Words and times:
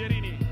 Pierini. 0.00 0.49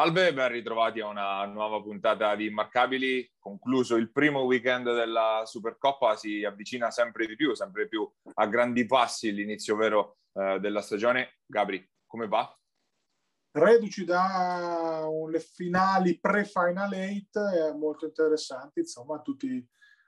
Salve, 0.00 0.32
ben 0.32 0.48
ritrovati 0.48 1.00
a 1.00 1.08
una 1.08 1.44
nuova 1.44 1.82
puntata 1.82 2.34
di 2.34 2.46
Immarcabili. 2.46 3.34
Concluso 3.38 3.96
il 3.96 4.10
primo 4.10 4.44
weekend 4.44 4.90
della 4.94 5.42
Supercoppa, 5.44 6.16
si 6.16 6.42
avvicina 6.42 6.90
sempre 6.90 7.26
di 7.26 7.36
più, 7.36 7.54
sempre 7.54 7.86
più 7.86 8.10
a 8.36 8.46
grandi 8.46 8.86
passi 8.86 9.30
l'inizio 9.30 9.76
vero 9.76 10.16
eh, 10.32 10.58
della 10.58 10.80
stagione. 10.80 11.40
Gabri, 11.44 11.86
come 12.06 12.28
va? 12.28 12.50
Reduci 13.50 14.06
da 14.06 15.06
le 15.28 15.40
finali 15.40 16.18
pre-final 16.18 16.92
8, 16.94 17.48
è 17.48 17.76
molto 17.76 18.06
interessanti, 18.06 18.80
insomma, 18.80 19.16
a 19.16 19.20
tutti, 19.20 19.62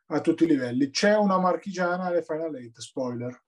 a 0.07 0.21
tutti 0.23 0.45
i 0.45 0.47
livelli. 0.47 0.89
C'è 0.89 1.19
una 1.19 1.39
marchigiana 1.39 2.05
alle 2.05 2.23
final 2.23 2.55
8, 2.55 2.81
spoiler. 2.81 3.43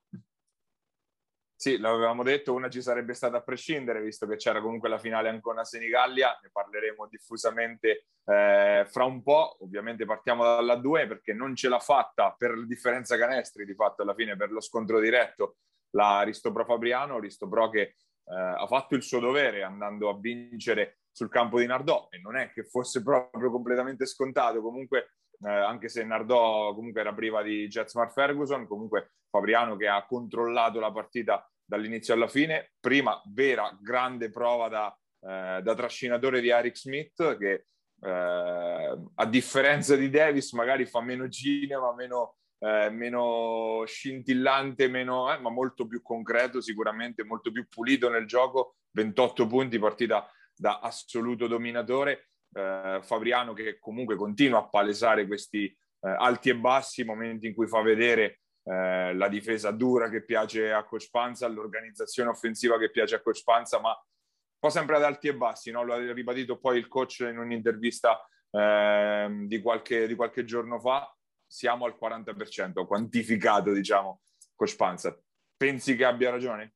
Sì, 1.65 1.79
l'avevamo 1.79 2.23
detto, 2.23 2.53
una 2.53 2.69
ci 2.69 2.83
sarebbe 2.83 3.15
stata 3.15 3.39
a 3.39 3.41
prescindere, 3.41 4.03
visto 4.03 4.27
che 4.27 4.37
c'era 4.37 4.61
comunque 4.61 4.91
la 4.91 4.99
finale 4.99 5.31
Ancona-Senigallia, 5.31 6.39
ne 6.43 6.51
parleremo 6.53 7.07
diffusamente 7.09 8.09
eh, 8.23 8.85
fra 8.87 9.05
un 9.05 9.23
po', 9.23 9.57
ovviamente 9.63 10.05
partiamo 10.05 10.45
dalla 10.45 10.75
2 10.75 11.07
perché 11.07 11.33
non 11.33 11.57
ce 11.57 11.71
l'ha 11.71 11.79
fatta 11.79 12.35
per 12.37 12.67
differenza 12.67 13.17
canestri, 13.17 13.65
di 13.65 13.75
fatto 13.75 14.03
alla 14.03 14.13
fine 14.13 14.37
per 14.37 14.51
lo 14.51 14.61
scontro 14.61 15.01
diretto, 15.01 15.57
la 15.93 16.21
Ristopro 16.21 16.67
Fabriano, 16.67 17.19
Ristopro 17.19 17.71
che 17.71 17.81
eh, 17.81 17.95
ha 18.27 18.67
fatto 18.67 18.95
il 18.95 19.03
suo 19.03 19.21
dovere 19.21 19.63
andando 19.63 20.11
a 20.11 20.19
vincere 20.19 20.99
sul 21.11 21.31
campo 21.31 21.59
di 21.59 21.65
Nardò 21.65 22.09
e 22.11 22.19
non 22.19 22.37
è 22.37 22.53
che 22.53 22.65
fosse 22.65 23.03
proprio 23.03 23.51
completamente 23.51 24.05
scontato, 24.05 24.61
comunque 24.61 25.15
eh, 25.43 25.49
anche 25.49 25.89
se 25.89 26.05
Nardò 26.05 26.75
comunque 26.75 27.01
era 27.01 27.15
priva 27.15 27.43
di 27.43 27.69
Jetsmart 27.69 28.13
Ferguson, 28.13 28.67
comunque 28.67 29.15
Fabriano 29.31 29.77
che 29.77 29.89
ha 29.89 30.05
controllato 30.05 30.79
la 30.79 30.93
partita 30.93 31.49
dall'inizio 31.65 32.15
alla 32.15 32.29
fine. 32.29 32.73
Prima 32.79 33.21
vera 33.33 33.77
grande 33.81 34.31
prova 34.31 34.69
da, 34.69 34.99
eh, 35.21 35.63
da 35.63 35.75
trascinatore 35.75 36.41
di 36.41 36.49
Eric 36.49 36.77
Smith 36.77 37.37
che 37.39 37.67
eh, 38.01 38.99
a 39.15 39.27
differenza 39.27 39.97
di 39.97 40.11
Davis 40.11 40.53
magari 40.53 40.85
fa 40.85 41.01
meno 41.01 41.29
cinema, 41.29 41.95
meno, 41.95 42.37
eh, 42.59 42.91
meno 42.91 43.85
scintillante, 43.87 44.89
meno, 44.89 45.33
eh, 45.33 45.39
ma 45.39 45.51
molto 45.51 45.87
più 45.87 46.03
concreto 46.03 46.61
sicuramente, 46.61 47.25
molto 47.25 47.51
più 47.51 47.67
pulito 47.69 48.11
nel 48.11 48.27
gioco. 48.27 48.77
28 48.93 49.47
punti, 49.47 49.79
partita 49.79 50.31
da 50.55 50.81
assoluto 50.81 51.47
dominatore. 51.47 52.29
Eh, 52.53 53.01
Fabriano 53.03 53.53
che 53.53 53.79
comunque 53.79 54.17
continua 54.17 54.61
a 54.61 54.69
palesare 54.69 55.27
questi 55.27 55.65
eh, 55.67 56.09
alti 56.09 56.51
e 56.51 56.57
bassi, 56.57 57.05
momenti 57.05 57.47
in 57.47 57.55
cui 57.55 57.67
fa 57.67 57.81
vedere 57.83 58.41
eh, 58.65 59.15
la 59.15 59.29
difesa 59.29 59.71
dura 59.71 60.09
che 60.09 60.25
piace 60.25 60.73
a 60.73 60.85
Coach 60.85 61.11
Panza, 61.11 61.47
l'organizzazione 61.47 62.31
offensiva 62.31 62.79
che 62.79 62.91
piace 62.91 63.17
a 63.17 63.21
Coach 63.21 63.43
Panza, 63.45 63.79
ma 63.81 63.91
un 63.91 64.59
po' 64.59 64.71
sempre 64.71 64.97
ad 64.97 65.03
alti 65.03 65.29
e 65.29 65.37
bassi, 65.37 65.71
no? 65.71 65.83
lo 65.85 65.95
ha 65.95 66.13
ribadito 66.13 66.59
poi 66.59 66.79
il 66.79 66.89
coach 66.89 67.21
in 67.21 67.39
un'intervista 67.39 68.27
eh, 68.51 69.45
di, 69.47 69.61
qualche, 69.61 70.07
di 70.07 70.15
qualche 70.15 70.45
giorno 70.45 70.81
fa, 70.81 71.15
siamo 71.47 71.85
al 71.85 71.97
40%, 72.01 72.87
quantificato 72.87 73.73
diciamo 73.73 74.23
Coach 74.55 74.77
Panza. 74.77 75.19
Pensi 75.57 75.95
che 75.97 76.05
abbia 76.05 76.31
ragione? 76.31 76.75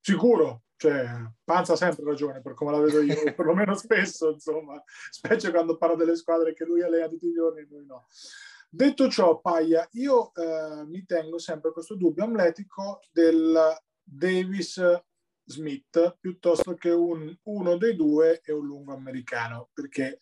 Sicuro, 0.00 0.62
cioè, 0.76 1.06
Panza 1.44 1.74
ha 1.74 1.76
sempre 1.76 2.04
ragione 2.04 2.40
per 2.40 2.54
come 2.54 2.72
la 2.72 2.80
vedo 2.80 3.02
io, 3.02 3.14
perlomeno 3.36 3.74
spesso, 3.74 4.30
insomma, 4.30 4.82
specie 5.10 5.50
quando 5.50 5.76
parla 5.76 5.94
delle 5.94 6.16
squadre 6.16 6.54
che 6.54 6.64
lui 6.64 6.82
allena 6.82 7.06
tutti 7.06 7.26
i 7.26 7.32
giorni, 7.32 7.66
noi 7.70 7.84
no. 7.84 8.06
Detto 8.72 9.10
ciò, 9.10 9.40
Paia, 9.40 9.84
io 9.94 10.32
eh, 10.32 10.84
mi 10.86 11.04
tengo 11.04 11.38
sempre 11.38 11.72
questo 11.72 11.96
dubbio 11.96 12.22
amletico 12.22 13.00
del 13.10 13.76
Davis 14.00 14.80
Smith 15.44 16.18
piuttosto 16.20 16.74
che 16.74 16.90
un, 16.90 17.36
uno 17.42 17.76
dei 17.76 17.96
due 17.96 18.40
è 18.40 18.52
un 18.52 18.66
lungo 18.66 18.94
americano, 18.94 19.70
perché 19.72 20.20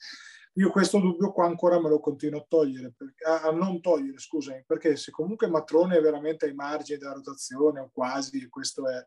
io 0.55 0.71
questo 0.71 0.99
dubbio 0.99 1.31
qua 1.31 1.45
ancora 1.45 1.79
me 1.79 1.91
lo 1.91 2.01
continuo 2.01 2.41
a 2.41 2.47
togliere, 2.49 2.95
perché, 2.97 3.23
a, 3.25 3.43
a, 3.43 3.51
non 3.51 3.83
togliere, 3.83 4.17
scusami, 4.17 4.65
perché 4.67 4.97
se 4.97 5.11
comunque 5.11 5.49
Matrone 5.49 5.99
è 5.99 6.01
veramente 6.01 6.47
ai 6.47 6.55
margini 6.55 6.99
della 6.99 7.13
rotazione 7.13 7.81
o 7.81 7.91
quasi, 7.93 8.43
e 8.43 8.49
questo 8.49 8.89
è 8.89 9.07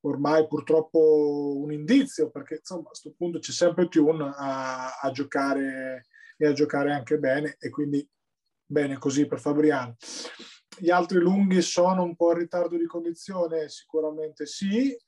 ormai 0.00 0.48
purtroppo 0.48 1.58
un 1.58 1.72
indizio, 1.72 2.28
perché 2.28 2.56
insomma 2.56 2.82
a 2.82 2.86
questo 2.86 3.14
punto 3.16 3.38
c'è 3.38 3.52
sempre 3.52 3.86
più 3.86 4.08
un 4.08 4.20
a, 4.20 4.98
a 5.00 5.10
giocare 5.12 6.06
e 6.36 6.46
a 6.46 6.52
giocare 6.52 6.92
anche 6.92 7.18
bene 7.18 7.54
e 7.60 7.70
quindi 7.70 8.06
bene 8.66 8.98
così 8.98 9.26
per 9.26 9.40
Fabriano. 9.40 9.96
Gli 10.76 10.90
altri 10.90 11.18
lunghi 11.18 11.62
sono 11.62 12.02
un 12.02 12.16
po' 12.16 12.32
in 12.32 12.38
ritardo 12.38 12.76
di 12.76 12.86
condizione? 12.86 13.68
Sicuramente 13.68 14.46
sì, 14.46 14.90
eh, 14.90 15.00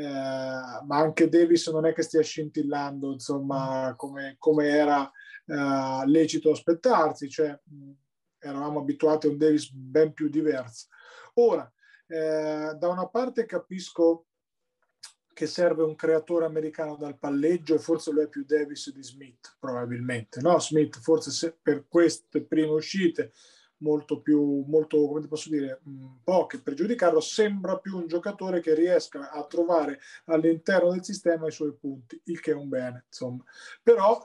ma 0.00 0.96
anche 0.96 1.28
Davis 1.28 1.68
non 1.68 1.86
è 1.86 1.94
che 1.94 2.02
stia 2.02 2.22
scintillando, 2.22 3.12
insomma, 3.12 3.94
come, 3.96 4.36
come 4.38 4.68
era 4.68 5.10
eh, 5.46 6.06
lecito 6.06 6.50
aspettarsi, 6.50 7.28
cioè 7.28 7.58
mh, 7.62 7.90
eravamo 8.38 8.80
abituati 8.80 9.26
a 9.26 9.30
un 9.30 9.38
Davis 9.38 9.70
ben 9.70 10.12
più 10.12 10.28
diverso. 10.28 10.88
Ora, 11.34 11.70
eh, 12.06 12.74
da 12.76 12.88
una 12.88 13.08
parte 13.08 13.46
capisco 13.46 14.26
che 15.34 15.46
serve 15.46 15.82
un 15.82 15.94
creatore 15.94 16.46
americano 16.46 16.96
dal 16.96 17.18
palleggio 17.18 17.74
e 17.74 17.78
forse 17.78 18.12
lo 18.12 18.22
è 18.22 18.28
più 18.28 18.44
Davis 18.46 18.90
di 18.90 19.02
Smith 19.02 19.56
probabilmente 19.58 20.40
no? 20.40 20.58
Smith 20.58 20.98
forse 20.98 21.56
per 21.60 21.84
queste 21.88 22.42
prime 22.42 22.70
uscite 22.70 23.32
molto 23.78 24.20
più 24.20 24.64
molto 24.66 25.06
come 25.06 25.26
posso 25.26 25.50
dire 25.50 25.80
poche 26.22 26.60
per 26.60 26.74
giudicarlo 26.74 27.20
sembra 27.20 27.78
più 27.78 27.96
un 27.96 28.06
giocatore 28.06 28.60
che 28.60 28.74
riesca 28.74 29.30
a 29.30 29.44
trovare 29.44 30.00
all'interno 30.26 30.92
del 30.92 31.04
sistema 31.04 31.48
i 31.48 31.52
suoi 31.52 31.74
punti 31.74 32.20
il 32.24 32.40
che 32.40 32.52
è 32.52 32.54
un 32.54 32.68
bene 32.68 33.04
insomma 33.08 33.44
però 33.82 34.24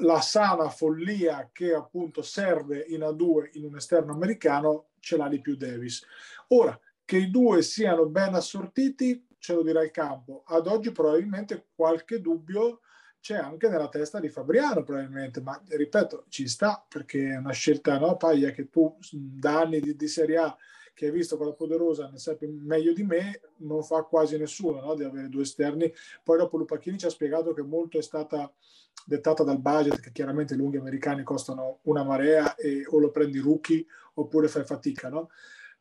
la 0.00 0.20
sana 0.20 0.68
follia 0.68 1.50
che 1.52 1.74
appunto 1.74 2.22
serve 2.22 2.84
in 2.88 3.00
A2 3.00 3.50
in 3.52 3.64
un 3.64 3.76
esterno 3.76 4.12
americano 4.12 4.88
ce 5.00 5.16
l'ha 5.16 5.28
di 5.28 5.40
più 5.40 5.56
Davis 5.56 6.04
ora 6.48 6.78
che 7.04 7.16
i 7.16 7.30
due 7.30 7.62
siano 7.62 8.06
ben 8.06 8.34
assortiti 8.34 9.26
ce 9.38 9.54
lo 9.54 9.62
dirà 9.62 9.82
il 9.82 9.90
campo. 9.90 10.42
Ad 10.46 10.66
oggi 10.66 10.92
probabilmente 10.92 11.66
qualche 11.74 12.20
dubbio 12.20 12.80
c'è 13.20 13.36
anche 13.36 13.68
nella 13.68 13.88
testa 13.88 14.20
di 14.20 14.28
Fabriano 14.28 14.82
probabilmente, 14.82 15.40
ma 15.40 15.60
ripeto, 15.68 16.26
ci 16.28 16.46
sta 16.48 16.84
perché 16.88 17.30
è 17.30 17.36
una 17.36 17.52
scelta 17.52 17.98
no, 17.98 18.16
Paglia 18.16 18.50
che 18.50 18.68
tu 18.68 18.96
da 19.10 19.60
anni 19.60 19.80
di, 19.80 19.96
di 19.96 20.08
Serie 20.08 20.36
A 20.38 20.56
che 20.98 21.06
hai 21.06 21.12
visto 21.12 21.36
con 21.36 21.46
la 21.46 21.52
Poderosa 21.52 22.08
ne 22.10 22.18
sai 22.18 22.36
meglio 22.40 22.92
di 22.92 23.04
me, 23.04 23.40
non 23.58 23.84
fa 23.84 24.02
quasi 24.02 24.36
nessuno 24.36 24.80
no, 24.80 24.96
di 24.96 25.04
avere 25.04 25.28
due 25.28 25.42
esterni. 25.42 25.92
Poi 26.24 26.38
dopo 26.38 26.56
Lupacchini 26.56 26.98
ci 26.98 27.06
ha 27.06 27.10
spiegato 27.10 27.52
che 27.52 27.62
molto 27.62 27.98
è 27.98 28.02
stata 28.02 28.52
dettata 29.06 29.44
dal 29.44 29.60
budget, 29.60 30.00
che 30.00 30.10
chiaramente 30.10 30.54
i 30.54 30.56
lunghi 30.56 30.76
americani 30.76 31.22
costano 31.22 31.78
una 31.82 32.02
marea 32.02 32.56
e 32.56 32.84
o 32.84 32.98
lo 32.98 33.12
prendi 33.12 33.38
rookie 33.38 33.86
oppure 34.14 34.48
fai 34.48 34.64
fatica, 34.64 35.08
no? 35.08 35.30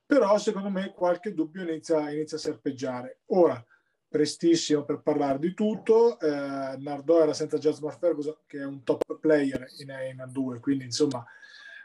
Però 0.07 0.37
secondo 0.37 0.69
me 0.69 0.93
qualche 0.93 1.33
dubbio 1.33 1.63
inizia, 1.63 2.09
inizia 2.09 2.37
a 2.37 2.39
serpeggiare. 2.39 3.19
Ora, 3.27 3.63
prestissimo 4.07 4.85
per 4.85 5.01
parlare 5.01 5.37
di 5.37 5.53
tutto, 5.53 6.17
eh, 6.19 6.77
Nardò 6.77 7.21
era 7.21 7.33
senza 7.33 7.57
Jasmine 7.57 7.95
Ferguson 7.99 8.37
che 8.47 8.59
è 8.59 8.65
un 8.65 8.83
top 8.83 9.19
player 9.19 9.67
in, 9.79 9.89
in 10.09 10.25
A2, 10.25 10.61
quindi 10.61 10.85
insomma 10.85 11.23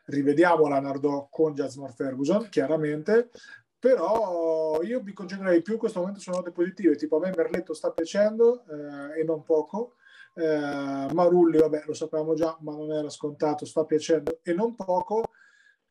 rivediamo 0.06 0.69
la 0.69 0.81
Nardò 0.81 1.27
con 1.31 1.53
Jasmine 1.53 1.91
Ferguson, 1.91 2.49
chiaramente, 2.49 3.31
però 3.77 4.81
io 4.83 5.03
mi 5.03 5.12
concentrerei 5.12 5.60
più 5.60 5.72
in 5.72 5.78
questo 5.80 5.98
momento 5.98 6.21
su 6.21 6.30
note 6.30 6.53
positive, 6.53 6.95
tipo 6.95 7.16
a 7.16 7.21
me 7.21 7.33
Merletto 7.36 7.75
sta 7.75 7.91
piacendo 7.91 8.65
eh, 8.68 9.21
e 9.21 9.25
non 9.25 9.42
poco, 9.42 9.97
eh, 10.34 11.09
Marulli 11.13 11.59
vabbè 11.59 11.83
lo 11.86 11.92
sapevamo 11.92 12.34
già 12.34 12.57
ma 12.60 12.72
non 12.72 12.92
era 12.92 13.10
scontato, 13.10 13.66
sta 13.66 13.84
piacendo 13.84 14.39
e 14.42 14.53
non 14.53 14.77
poco, 14.77 15.25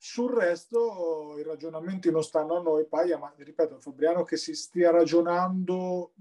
sul 0.03 0.33
resto 0.33 1.36
i 1.38 1.44
ragionamenti 1.44 2.09
non 2.09 2.24
stanno 2.24 2.57
a 2.57 2.62
noi, 2.62 2.88
Paia, 2.88 3.19
ma 3.19 3.31
ripeto, 3.38 3.80
Fabriano 3.80 4.24
che 4.24 4.36
si 4.36 4.56
stia 4.56 4.89
ragionando 4.89 6.13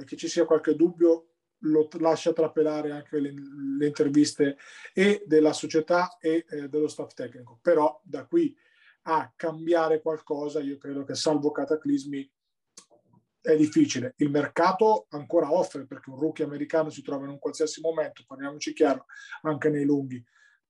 e 0.00 0.04
che 0.04 0.16
ci 0.16 0.26
sia 0.26 0.44
qualche 0.44 0.74
dubbio 0.74 1.28
lo 1.58 1.86
lascia 2.00 2.32
trapelare 2.32 2.90
anche 2.90 3.20
le, 3.20 3.32
le 3.78 3.86
interviste 3.86 4.56
e 4.92 5.22
della 5.26 5.52
società 5.52 6.16
e 6.18 6.44
eh, 6.48 6.68
dello 6.68 6.88
staff 6.88 7.14
tecnico. 7.14 7.60
Però 7.62 8.00
da 8.02 8.26
qui 8.26 8.52
a 9.02 9.32
cambiare 9.36 10.02
qualcosa, 10.02 10.58
io 10.58 10.76
credo 10.76 11.04
che 11.04 11.14
salvo 11.14 11.52
cataclismi 11.52 12.28
è 13.40 13.56
difficile. 13.56 14.14
Il 14.16 14.30
mercato 14.30 15.06
ancora 15.10 15.52
offre 15.52 15.86
perché 15.86 16.10
un 16.10 16.18
rookie 16.18 16.44
americano 16.44 16.90
si 16.90 17.02
trova 17.02 17.26
in 17.26 17.30
un 17.30 17.38
qualsiasi 17.38 17.80
momento, 17.80 18.24
parliamoci 18.26 18.72
chiaro, 18.72 19.06
anche 19.42 19.68
nei 19.70 19.84
lunghi 19.84 20.20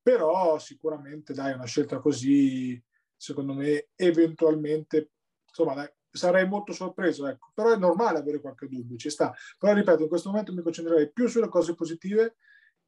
però 0.08 0.58
sicuramente 0.58 1.34
dai 1.34 1.52
una 1.52 1.66
scelta 1.66 1.98
così 1.98 2.82
secondo 3.14 3.52
me 3.52 3.88
eventualmente 3.94 5.10
insomma 5.46 5.74
dai, 5.74 5.88
sarei 6.10 6.48
molto 6.48 6.72
sorpreso, 6.72 7.26
ecco. 7.26 7.50
però 7.52 7.74
è 7.74 7.76
normale 7.76 8.16
avere 8.16 8.40
qualche 8.40 8.68
dubbio, 8.68 8.96
ci 8.96 9.10
sta. 9.10 9.34
Però 9.58 9.74
ripeto, 9.74 10.04
in 10.04 10.08
questo 10.08 10.30
momento 10.30 10.54
mi 10.54 10.62
concentrerei 10.62 11.12
più 11.12 11.26
sulle 11.26 11.48
cose 11.48 11.74
positive, 11.74 12.36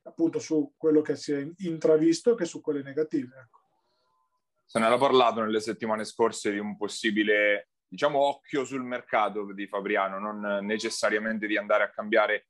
appunto 0.05 0.39
su 0.39 0.73
quello 0.79 1.03
che 1.03 1.15
si 1.15 1.33
è 1.33 1.47
intravisto, 1.59 2.35
che 2.35 2.47
su 2.47 2.63
quelle 2.63 2.83
negative. 2.83 3.37
Ecco. 3.39 3.61
Se 4.65 4.79
ne 4.79 4.87
era 4.87 4.97
parlato 4.97 5.43
nelle 5.43 5.61
settimane 5.61 6.07
scorse 6.07 6.51
di 6.51 6.59
un 6.59 6.79
possibile, 6.79 7.69
diciamo, 7.87 8.19
occhio 8.19 8.65
sul 8.65 8.83
mercato 8.83 9.53
di 9.53 9.67
Fabriano, 9.67 10.19
non 10.19 10.65
necessariamente 10.65 11.47
di 11.47 11.59
andare 11.59 11.85
a 11.85 11.91
cambiare 11.91 12.47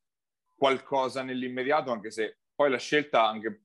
qualcosa 0.55 1.25
nell'immediato, 1.25 1.91
anche 1.91 2.13
se 2.13 2.39
poi 2.55 2.71
la 2.71 2.79
scelta 2.79 3.27
anche 3.27 3.65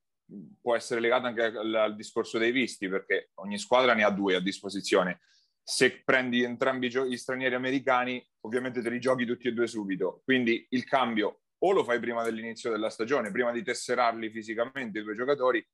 può 0.61 0.75
essere 0.75 0.99
legata 0.99 1.27
anche 1.27 1.43
al, 1.43 1.73
al 1.73 1.95
discorso 1.95 2.37
dei 2.37 2.51
visti, 2.51 2.87
perché 2.87 3.31
ogni 3.35 3.57
squadra 3.57 3.93
ne 3.93 4.03
ha 4.03 4.09
due 4.09 4.35
a 4.35 4.41
disposizione 4.41 5.21
se 5.67 6.03
prendi 6.03 6.43
entrambi 6.43 6.89
gli 6.89 7.17
stranieri 7.17 7.55
americani, 7.55 8.23
ovviamente 8.41 8.83
te 8.83 8.89
li 8.91 8.99
giochi 8.99 9.25
tutti 9.25 9.47
e 9.47 9.51
due 9.51 9.65
subito. 9.65 10.21
Quindi 10.23 10.63
il 10.69 10.83
cambio 10.83 11.39
o 11.57 11.71
lo 11.71 11.83
fai 11.83 11.99
prima 11.99 12.21
dell'inizio 12.21 12.69
della 12.69 12.91
stagione, 12.91 13.31
prima 13.31 13.51
di 13.51 13.63
tesserarli 13.63 14.29
fisicamente 14.29 14.99
i 14.99 15.03
due 15.03 15.15
giocatori, 15.15 15.65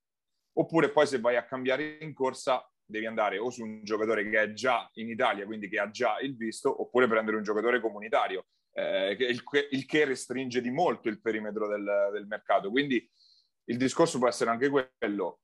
oppure 0.54 0.92
poi 0.92 1.06
se 1.08 1.20
vai 1.20 1.36
a 1.36 1.44
cambiare 1.44 1.98
in 2.00 2.14
corsa 2.14 2.66
devi 2.86 3.06
andare 3.06 3.38
o 3.38 3.50
su 3.50 3.64
un 3.64 3.84
giocatore 3.84 4.30
che 4.30 4.42
è 4.42 4.54
già 4.54 4.90
in 4.94 5.10
Italia, 5.10 5.46
quindi 5.46 5.68
che 5.68 5.80
ha 5.80 5.90
già 5.90 6.20
il 6.20 6.38
visto, 6.38 6.82
oppure 6.82 7.08
prendere 7.08 7.36
un 7.36 7.44
giocatore 7.44 7.82
comunitario, 7.82 8.46
eh, 8.74 9.12
il, 9.12 9.44
il, 9.72 9.86
che 9.86 10.06
restringe 10.06 10.62
di 10.62 10.72
molto 10.72 11.10
il 11.10 11.20
perimetro 11.20 11.68
del, 11.68 12.10
del 12.14 12.28
mercato. 12.28 12.70
Quindi 12.70 13.06
il 13.66 13.78
discorso 13.78 14.18
può 14.18 14.28
essere 14.28 14.50
anche 14.50 14.70
quello, 14.70 15.40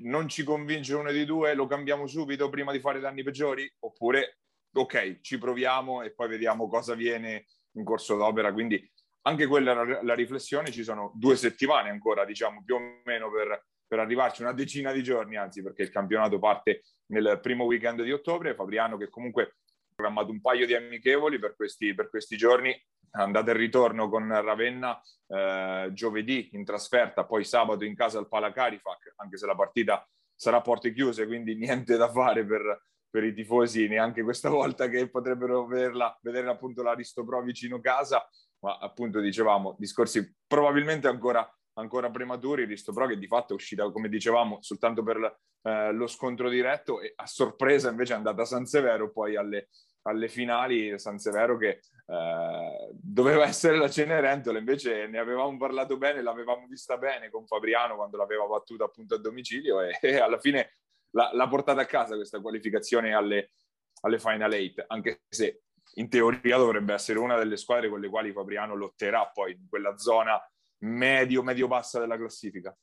non 0.00 0.28
ci 0.28 0.44
convince 0.44 0.94
uno 0.94 1.10
dei 1.10 1.24
due, 1.24 1.54
lo 1.54 1.66
cambiamo 1.66 2.06
subito 2.06 2.48
prima 2.48 2.72
di 2.72 2.80
fare 2.80 3.00
danni 3.00 3.22
peggiori? 3.22 3.70
Oppure, 3.80 4.38
ok, 4.72 5.20
ci 5.20 5.38
proviamo 5.38 6.02
e 6.02 6.12
poi 6.12 6.28
vediamo 6.28 6.68
cosa 6.68 6.94
viene 6.94 7.46
in 7.72 7.84
corso 7.84 8.16
d'opera. 8.16 8.52
Quindi 8.52 8.90
anche 9.22 9.46
quella 9.46 9.74
la, 9.74 10.02
la 10.02 10.14
riflessione, 10.14 10.70
ci 10.70 10.82
sono 10.82 11.12
due 11.14 11.36
settimane 11.36 11.90
ancora, 11.90 12.24
diciamo, 12.24 12.62
più 12.64 12.76
o 12.76 13.00
meno 13.04 13.30
per, 13.30 13.66
per 13.86 13.98
arrivarci, 13.98 14.42
una 14.42 14.52
decina 14.52 14.92
di 14.92 15.02
giorni, 15.02 15.36
anzi, 15.36 15.62
perché 15.62 15.82
il 15.82 15.90
campionato 15.90 16.38
parte 16.38 16.82
nel 17.06 17.38
primo 17.42 17.64
weekend 17.64 18.02
di 18.02 18.12
ottobre. 18.12 18.54
Fabriano 18.54 18.96
che 18.96 19.08
comunque 19.08 19.42
ha 19.42 19.94
programmato 19.94 20.30
un 20.30 20.40
paio 20.40 20.66
di 20.66 20.74
amichevoli 20.74 21.38
per 21.38 21.56
questi, 21.56 21.94
per 21.94 22.08
questi 22.08 22.36
giorni, 22.36 22.74
andata 23.12 23.50
e 23.50 23.54
ritorno 23.54 24.08
con 24.08 24.28
Ravenna 24.28 25.00
eh, 25.28 25.90
giovedì 25.92 26.50
in 26.52 26.64
trasferta, 26.64 27.24
poi 27.24 27.44
sabato 27.44 27.84
in 27.84 27.94
casa 27.94 28.18
al 28.18 28.28
Palacarifac, 28.28 29.14
anche 29.16 29.36
se 29.36 29.46
la 29.46 29.54
partita 29.54 30.06
sarà 30.34 30.58
a 30.58 30.62
porte 30.62 30.92
chiuse, 30.92 31.26
quindi 31.26 31.54
niente 31.58 31.96
da 31.96 32.10
fare 32.10 32.44
per, 32.44 32.82
per 33.10 33.24
i 33.24 33.34
tifosi 33.34 33.88
neanche 33.88 34.22
questa 34.22 34.48
volta 34.48 34.88
che 34.88 35.08
potrebbero 35.08 35.66
vederla, 35.66 36.16
vedere 36.22 36.48
appunto 36.48 36.82
l'Aristo 36.82 37.24
Pro 37.24 37.42
vicino 37.42 37.80
casa, 37.80 38.26
ma 38.60 38.78
appunto 38.78 39.20
dicevamo 39.20 39.76
discorsi 39.78 40.34
probabilmente 40.46 41.08
ancora, 41.08 41.48
ancora 41.74 42.10
prematuri, 42.10 42.64
Risto 42.64 42.92
Pro 42.92 43.06
che 43.06 43.18
di 43.18 43.26
fatto 43.26 43.52
è 43.52 43.56
uscita 43.56 43.90
come 43.90 44.08
dicevamo 44.08 44.58
soltanto 44.60 45.02
per 45.02 45.38
eh, 45.62 45.92
lo 45.92 46.06
scontro 46.06 46.48
diretto 46.48 47.00
e 47.00 47.12
a 47.16 47.26
sorpresa 47.26 47.90
invece 47.90 48.14
è 48.14 48.16
andata 48.16 48.42
a 48.42 48.46
San 48.46 48.66
Severo 48.66 49.10
poi 49.10 49.36
alle, 49.36 49.68
alle 50.08 50.28
finali 50.28 50.98
San 50.98 51.18
Severo 51.18 51.56
che 51.56 51.80
eh, 52.06 52.88
doveva 52.92 53.44
essere 53.46 53.76
la 53.76 53.88
Cenerentola, 53.88 54.58
invece 54.58 55.06
ne 55.06 55.18
avevamo 55.18 55.56
parlato 55.56 55.96
bene, 55.96 56.22
l'avevamo 56.22 56.66
vista 56.66 56.96
bene 56.96 57.30
con 57.30 57.46
Fabriano 57.46 57.96
quando 57.96 58.16
l'aveva 58.16 58.46
battuta 58.46 58.84
appunto 58.84 59.14
a 59.14 59.18
domicilio 59.18 59.80
e, 59.80 59.98
e 60.02 60.18
alla 60.18 60.38
fine 60.38 60.72
l'ha, 61.10 61.30
l'ha, 61.32 61.48
portata 61.48 61.82
a 61.82 61.86
casa 61.86 62.14
questa 62.16 62.40
qualificazione 62.40 63.14
alle, 63.14 63.50
alle 64.02 64.18
Final 64.18 64.52
Eight, 64.52 64.84
anche 64.88 65.22
se 65.28 65.62
in 65.94 66.08
teoria 66.08 66.56
dovrebbe 66.56 66.94
essere 66.94 67.18
una 67.18 67.36
delle 67.36 67.56
squadre 67.56 67.88
con 67.88 68.00
le 68.00 68.08
quali 68.08 68.32
Fabriano 68.32 68.74
lotterà 68.74 69.26
poi 69.32 69.52
in 69.52 69.68
quella 69.68 69.96
zona 69.96 70.40
medio-medio-bassa 70.80 71.98
della 71.98 72.16
classifica 72.16 72.76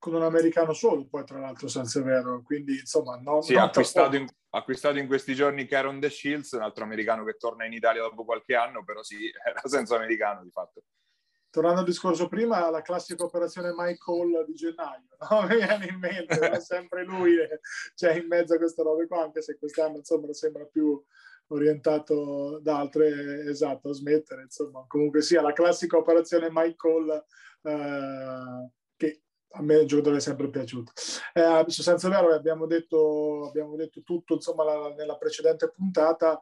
con 0.00 0.14
un 0.14 0.22
americano 0.22 0.72
solo, 0.72 1.06
poi 1.06 1.24
tra 1.24 1.38
l'altro 1.38 1.68
San 1.68 1.84
Severo, 1.84 2.42
quindi 2.42 2.78
insomma... 2.78 3.16
Non, 3.16 3.42
sì, 3.42 3.54
ha 3.54 3.64
acquistato, 3.64 4.24
acquistato, 4.48 4.98
in 4.98 5.06
questi 5.06 5.34
giorni 5.34 5.66
Caron 5.66 6.00
De 6.00 6.08
Shields, 6.08 6.52
un 6.52 6.62
altro 6.62 6.84
americano 6.84 7.22
che 7.22 7.36
torna 7.36 7.66
in 7.66 7.74
Italia 7.74 8.00
dopo 8.00 8.24
qualche 8.24 8.56
anno, 8.56 8.82
però 8.82 9.02
sì, 9.02 9.30
era 9.46 9.60
senza 9.64 9.96
americano 9.96 10.42
di 10.42 10.50
fatto. 10.50 10.84
Tornando 11.50 11.80
al 11.80 11.86
discorso 11.86 12.28
prima, 12.28 12.70
la 12.70 12.80
classica 12.80 13.24
operazione 13.24 13.74
Michael 13.76 14.44
di 14.46 14.54
gennaio, 14.54 15.04
no? 15.28 15.42
mi 15.46 15.56
viene 15.56 15.86
in 15.86 15.98
mente, 15.98 16.38
è 16.48 16.60
sempre 16.60 17.04
lui, 17.04 17.36
cioè 17.94 18.14
in 18.14 18.26
mezzo 18.26 18.54
a 18.54 18.58
queste 18.58 18.82
robe 18.82 19.06
qua, 19.06 19.24
anche 19.24 19.42
se 19.42 19.58
quest'anno 19.58 19.98
insomma 19.98 20.32
sembra 20.32 20.64
più 20.64 20.98
orientato 21.48 22.58
da 22.62 22.78
altre, 22.78 23.44
esatto, 23.50 23.90
a 23.90 23.92
smettere, 23.92 24.42
insomma, 24.44 24.82
comunque 24.88 25.20
sia 25.20 25.42
la 25.42 25.52
classica 25.52 25.98
operazione 25.98 26.48
Michael 26.50 27.22
eh, 27.62 28.70
che 28.96 29.24
a 29.52 29.62
me 29.62 29.76
il 29.76 29.86
giocatore 29.86 30.16
è 30.16 30.20
sempre 30.20 30.48
piaciuto. 30.48 30.92
Eh, 31.32 31.64
su 31.68 31.82
San 31.82 31.98
Severo 31.98 32.32
abbiamo 32.32 32.66
detto, 32.66 33.48
abbiamo 33.48 33.76
detto 33.76 34.02
tutto 34.02 34.34
insomma, 34.34 34.64
la, 34.64 34.94
nella 34.94 35.16
precedente 35.16 35.70
puntata. 35.70 36.40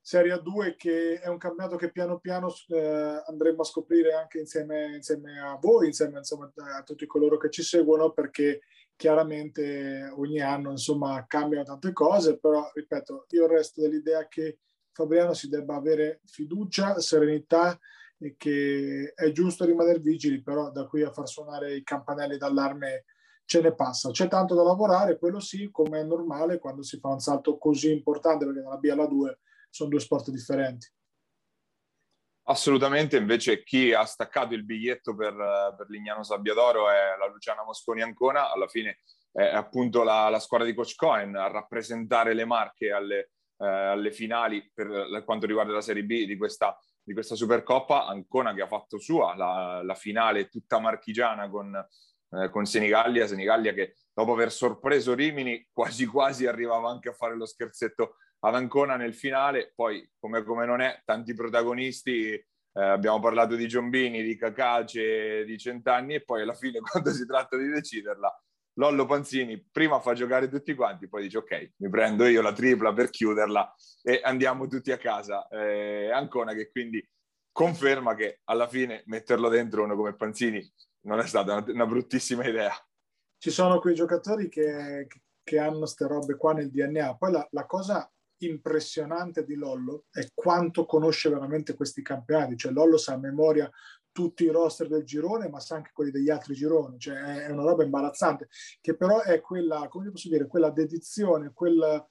Serie 0.00 0.32
A2 0.32 0.74
che 0.76 1.20
è 1.20 1.28
un 1.28 1.36
campionato 1.36 1.76
che 1.76 1.90
piano 1.90 2.18
piano 2.18 2.50
eh, 2.68 3.22
andremo 3.26 3.60
a 3.60 3.64
scoprire 3.64 4.14
anche 4.14 4.38
insieme, 4.38 4.94
insieme 4.94 5.38
a 5.38 5.58
voi, 5.60 5.86
insieme 5.86 6.16
insomma, 6.18 6.50
a 6.54 6.82
tutti 6.82 7.06
coloro 7.06 7.36
che 7.36 7.50
ci 7.50 7.62
seguono, 7.62 8.12
perché 8.12 8.60
chiaramente 8.96 10.10
ogni 10.16 10.40
anno 10.40 10.70
insomma, 10.70 11.26
cambiano 11.28 11.64
tante 11.64 11.92
cose, 11.92 12.38
però 12.38 12.70
ripeto, 12.72 13.26
io 13.30 13.46
resto 13.46 13.82
dell'idea 13.82 14.26
che 14.28 14.58
Fabriano 14.92 15.34
si 15.34 15.48
debba 15.48 15.76
avere 15.76 16.22
fiducia, 16.24 16.98
serenità 16.98 17.78
e 18.18 18.34
che 18.36 19.12
è 19.14 19.30
giusto 19.30 19.64
rimanere 19.64 20.00
vigili, 20.00 20.42
però 20.42 20.70
da 20.70 20.86
qui 20.86 21.02
a 21.02 21.12
far 21.12 21.28
suonare 21.28 21.76
i 21.76 21.82
campanelli 21.82 22.36
d'allarme 22.36 23.04
ce 23.44 23.60
ne 23.60 23.74
passa. 23.74 24.10
C'è 24.10 24.28
tanto 24.28 24.54
da 24.54 24.62
lavorare, 24.62 25.18
quello 25.18 25.40
sì, 25.40 25.70
come 25.70 26.00
è 26.00 26.04
normale 26.04 26.58
quando 26.58 26.82
si 26.82 26.98
fa 26.98 27.08
un 27.08 27.20
salto 27.20 27.56
così 27.56 27.92
importante, 27.92 28.44
perché 28.44 28.60
nella 28.60 28.76
B 28.76 28.84
alla 28.90 29.06
2 29.06 29.38
sono 29.70 29.88
due 29.88 30.00
sport 30.00 30.30
differenti. 30.30 30.86
Assolutamente, 32.48 33.16
invece 33.16 33.62
chi 33.62 33.92
ha 33.92 34.04
staccato 34.04 34.54
il 34.54 34.64
biglietto 34.64 35.14
per, 35.14 35.34
per 35.76 35.86
Lignano 35.88 36.22
Sabbiadoro 36.22 36.90
è 36.90 37.16
la 37.18 37.26
Luciana 37.26 37.62
Mosconi 37.62 38.02
Ancona, 38.02 38.50
alla 38.50 38.68
fine 38.68 39.00
è 39.30 39.44
appunto 39.44 40.02
la, 40.02 40.28
la 40.30 40.40
squadra 40.40 40.66
di 40.66 40.74
Coach 40.74 40.94
Cohen 40.96 41.36
a 41.36 41.48
rappresentare 41.48 42.34
le 42.34 42.46
marche 42.46 42.90
alle, 42.90 43.30
eh, 43.58 43.66
alle 43.66 44.10
finali 44.10 44.70
per 44.72 45.22
quanto 45.24 45.46
riguarda 45.46 45.72
la 45.72 45.82
Serie 45.82 46.04
B 46.04 46.24
di 46.24 46.36
questa 46.36 46.76
di 47.08 47.14
questa 47.14 47.34
Supercoppa, 47.34 48.06
Ancona 48.06 48.52
che 48.52 48.60
ha 48.60 48.66
fatto 48.66 48.98
sua 48.98 49.34
la, 49.34 49.80
la 49.82 49.94
finale 49.94 50.48
tutta 50.48 50.78
marchigiana 50.78 51.48
con, 51.48 51.74
eh, 51.74 52.50
con 52.50 52.66
Senigallia, 52.66 53.26
Senigallia 53.26 53.72
che 53.72 53.94
dopo 54.12 54.32
aver 54.32 54.52
sorpreso 54.52 55.14
Rimini 55.14 55.66
quasi 55.72 56.04
quasi 56.04 56.46
arrivava 56.46 56.90
anche 56.90 57.08
a 57.08 57.14
fare 57.14 57.34
lo 57.34 57.46
scherzetto 57.46 58.16
ad 58.40 58.54
Ancona 58.54 58.96
nel 58.96 59.14
finale, 59.14 59.72
poi 59.74 60.06
come, 60.18 60.44
come 60.44 60.66
non 60.66 60.82
è, 60.82 61.00
tanti 61.04 61.32
protagonisti, 61.32 62.34
eh, 62.34 62.46
abbiamo 62.72 63.20
parlato 63.20 63.56
di 63.56 63.66
Giombini, 63.66 64.22
di 64.22 64.36
Cacace, 64.36 65.44
di 65.46 65.58
Centanni 65.58 66.14
e 66.14 66.24
poi 66.24 66.42
alla 66.42 66.54
fine 66.54 66.78
quando 66.84 67.10
si 67.10 67.24
tratta 67.24 67.56
di 67.56 67.68
deciderla 67.68 68.42
Lollo 68.78 69.06
Panzini 69.06 69.60
prima 69.60 69.98
fa 69.98 70.14
giocare 70.14 70.48
tutti 70.48 70.74
quanti, 70.74 71.08
poi 71.08 71.22
dice 71.22 71.38
ok, 71.38 71.72
mi 71.78 71.88
prendo 71.88 72.26
io 72.26 72.40
la 72.40 72.52
tripla 72.52 72.92
per 72.92 73.10
chiuderla 73.10 73.74
e 74.02 74.20
andiamo 74.22 74.68
tutti 74.68 74.92
a 74.92 74.96
casa. 74.96 75.48
Eh, 75.48 76.10
Ancona 76.10 76.54
che 76.54 76.70
quindi 76.70 77.06
conferma 77.50 78.14
che 78.14 78.40
alla 78.44 78.68
fine 78.68 79.02
metterlo 79.06 79.48
dentro 79.48 79.82
uno 79.82 79.96
come 79.96 80.14
Panzini 80.14 80.64
non 81.02 81.18
è 81.18 81.26
stata 81.26 81.54
una, 81.54 81.64
una 81.66 81.86
bruttissima 81.86 82.46
idea. 82.46 82.72
Ci 83.36 83.50
sono 83.50 83.80
quei 83.80 83.94
giocatori 83.94 84.48
che, 84.48 85.08
che 85.42 85.58
hanno 85.58 85.78
queste 85.78 86.06
robe 86.06 86.36
qua 86.36 86.52
nel 86.52 86.70
DNA. 86.70 87.16
Poi 87.16 87.32
la, 87.32 87.46
la 87.50 87.66
cosa 87.66 88.08
impressionante 88.38 89.44
di 89.44 89.56
Lollo 89.56 90.04
è 90.10 90.24
quanto 90.32 90.86
conosce 90.86 91.28
veramente 91.28 91.74
questi 91.74 92.02
campionati, 92.02 92.56
cioè 92.56 92.70
Lollo 92.70 92.96
sa 92.96 93.14
a 93.14 93.18
memoria 93.18 93.68
tutti 94.18 94.42
i 94.42 94.48
roster 94.48 94.88
del 94.88 95.04
girone, 95.04 95.48
ma 95.48 95.60
sa 95.60 95.76
anche 95.76 95.92
quelli 95.94 96.10
degli 96.10 96.28
altri 96.28 96.52
gironi, 96.52 96.98
cioè 96.98 97.46
è 97.46 97.50
una 97.52 97.62
roba 97.62 97.84
imbarazzante, 97.84 98.48
che 98.80 98.96
però 98.96 99.22
è 99.22 99.40
quella, 99.40 99.86
come 99.88 100.10
posso 100.10 100.28
dire, 100.28 100.48
quella 100.48 100.70
dedizione, 100.70 101.52
quella, 101.54 102.04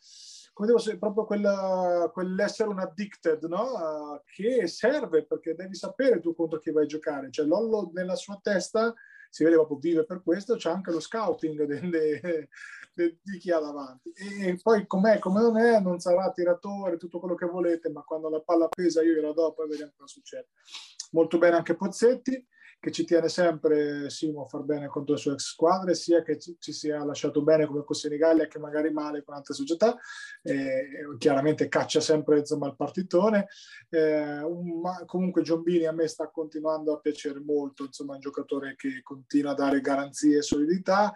come 0.53 0.67
devo 0.69 0.81
dire, 0.81 0.97
proprio 0.97 1.25
quella, 1.25 2.09
quell'essere 2.13 2.69
un 2.69 2.79
addicted, 2.79 3.43
no? 3.43 4.21
Che 4.23 4.67
serve 4.67 5.25
perché 5.25 5.53
devi 5.53 5.75
sapere 5.75 6.21
tu 6.21 6.33
contro 6.33 6.59
chi 6.59 6.71
vai 6.71 6.83
a 6.85 6.87
giocare, 6.87 7.29
cioè 7.29 7.45
Lollo 7.45 7.91
nella 7.93 8.15
sua 8.15 8.39
testa 8.41 8.93
si 9.29 9.43
vede 9.43 9.55
proprio 9.55 9.77
vive 9.77 10.05
per 10.05 10.21
questo, 10.23 10.55
c'è 10.55 10.69
anche 10.69 10.91
lo 10.91 10.99
scouting 10.99 11.63
delle, 11.65 12.49
de, 12.93 13.17
di 13.21 13.37
chi 13.37 13.51
ha 13.51 13.59
davanti. 13.59 14.11
E 14.11 14.59
poi 14.61 14.85
com'è, 14.87 15.19
come 15.19 15.41
non 15.41 15.57
è, 15.57 15.79
non 15.79 15.99
sarà 15.99 16.31
tiratore, 16.31 16.97
tutto 16.97 17.19
quello 17.19 17.35
che 17.35 17.45
volete, 17.45 17.89
ma 17.89 18.03
quando 18.03 18.29
la 18.29 18.41
palla 18.41 18.67
pesa 18.67 19.03
io 19.03 19.13
gliela 19.13 19.33
do, 19.33 19.53
poi 19.53 19.67
vediamo 19.67 19.91
cosa 19.95 20.07
succede 20.07 20.47
molto 21.11 21.37
bene 21.37 21.57
anche 21.57 21.75
Pozzetti, 21.75 22.45
che 22.87 22.93
ci 22.93 23.03
tiene 23.03 23.27
sempre 23.27 24.09
Simo 24.09 24.43
a 24.43 24.47
far 24.47 24.63
bene 24.63 24.87
contro 24.87 25.15
le 25.15 25.19
sue 25.19 25.33
ex 25.33 25.49
squadre, 25.49 25.93
sia 25.93 26.23
che 26.23 26.39
ci, 26.39 26.55
ci 26.57 26.71
sia 26.71 27.03
lasciato 27.03 27.41
bene 27.41 27.65
come 27.65 27.83
con 27.83 27.95
Senigallia 27.95 28.47
che 28.47 28.59
magari 28.59 28.91
male 28.91 29.23
con 29.23 29.35
altre 29.35 29.53
società. 29.53 29.97
Eh, 30.41 31.15
chiaramente 31.17 31.67
caccia 31.67 31.99
sempre 31.99 32.39
insomma, 32.39 32.67
il 32.67 32.77
partitone. 32.77 33.47
Eh, 33.89 34.41
un, 34.41 34.79
ma 34.79 35.03
comunque 35.05 35.41
Giombini 35.41 35.85
a 35.85 35.91
me 35.91 36.07
sta 36.07 36.29
continuando 36.29 36.93
a 36.93 36.99
piacere 36.99 37.41
molto, 37.41 37.83
insomma, 37.83 38.13
un 38.13 38.21
giocatore 38.21 38.75
che 38.77 39.01
continua 39.03 39.51
a 39.51 39.55
dare 39.55 39.81
garanzie 39.81 40.37
e 40.37 40.41
solidità. 40.41 41.13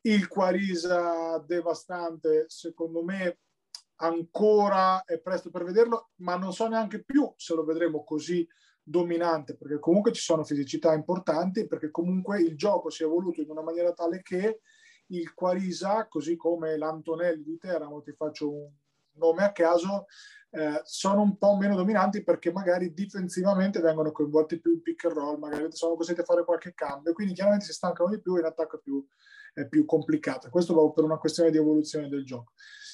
Il 0.00 0.26
Quarisa 0.26 1.36
devastante, 1.46 2.46
secondo 2.48 3.04
me 3.04 3.40
ancora 3.96 5.04
è 5.04 5.20
presto 5.20 5.50
per 5.50 5.64
vederlo, 5.64 6.12
ma 6.20 6.36
non 6.36 6.54
so 6.54 6.66
neanche 6.66 7.04
più 7.04 7.30
se 7.36 7.54
lo 7.54 7.62
vedremo 7.62 8.04
così 8.04 8.48
dominante, 8.90 9.56
perché 9.56 9.78
comunque 9.78 10.12
ci 10.12 10.20
sono 10.20 10.42
fisicità 10.42 10.92
importanti, 10.92 11.66
perché 11.66 11.90
comunque 11.90 12.40
il 12.40 12.56
gioco 12.56 12.90
si 12.90 13.02
è 13.02 13.06
evoluto 13.06 13.40
in 13.40 13.48
una 13.48 13.62
maniera 13.62 13.92
tale 13.92 14.20
che 14.20 14.60
il 15.06 15.32
Quarisa, 15.32 16.06
così 16.08 16.36
come 16.36 16.76
l'Antonelli 16.76 17.42
di 17.42 17.56
Teramo, 17.56 18.02
ti 18.02 18.12
faccio 18.12 18.50
un 18.50 18.68
nome 19.12 19.44
a 19.44 19.52
caso, 19.52 20.06
eh, 20.50 20.80
sono 20.82 21.22
un 21.22 21.38
po' 21.38 21.56
meno 21.56 21.76
dominanti 21.76 22.24
perché 22.24 22.50
magari 22.52 22.92
difensivamente 22.92 23.80
vengono 23.80 24.10
coinvolti 24.10 24.60
più 24.60 24.72
in 24.72 24.82
pick 24.82 25.04
and 25.04 25.14
roll, 25.14 25.38
magari 25.38 25.66
sono 25.70 25.94
costretti 25.94 26.22
a 26.22 26.24
fare 26.24 26.44
qualche 26.44 26.74
cambio, 26.74 27.12
quindi 27.12 27.34
chiaramente 27.34 27.66
si 27.66 27.72
stancano 27.72 28.10
di 28.10 28.20
più 28.20 28.36
e 28.36 28.40
in 28.40 28.46
attacco 28.46 28.76
è 28.76 28.80
più, 28.80 29.04
è 29.54 29.68
più 29.68 29.84
complicato. 29.84 30.50
Questo 30.50 30.74
va 30.74 30.90
per 30.90 31.04
una 31.04 31.18
questione 31.18 31.50
di 31.50 31.58
evoluzione 31.58 32.08
del 32.08 32.24
gioco. 32.24 32.52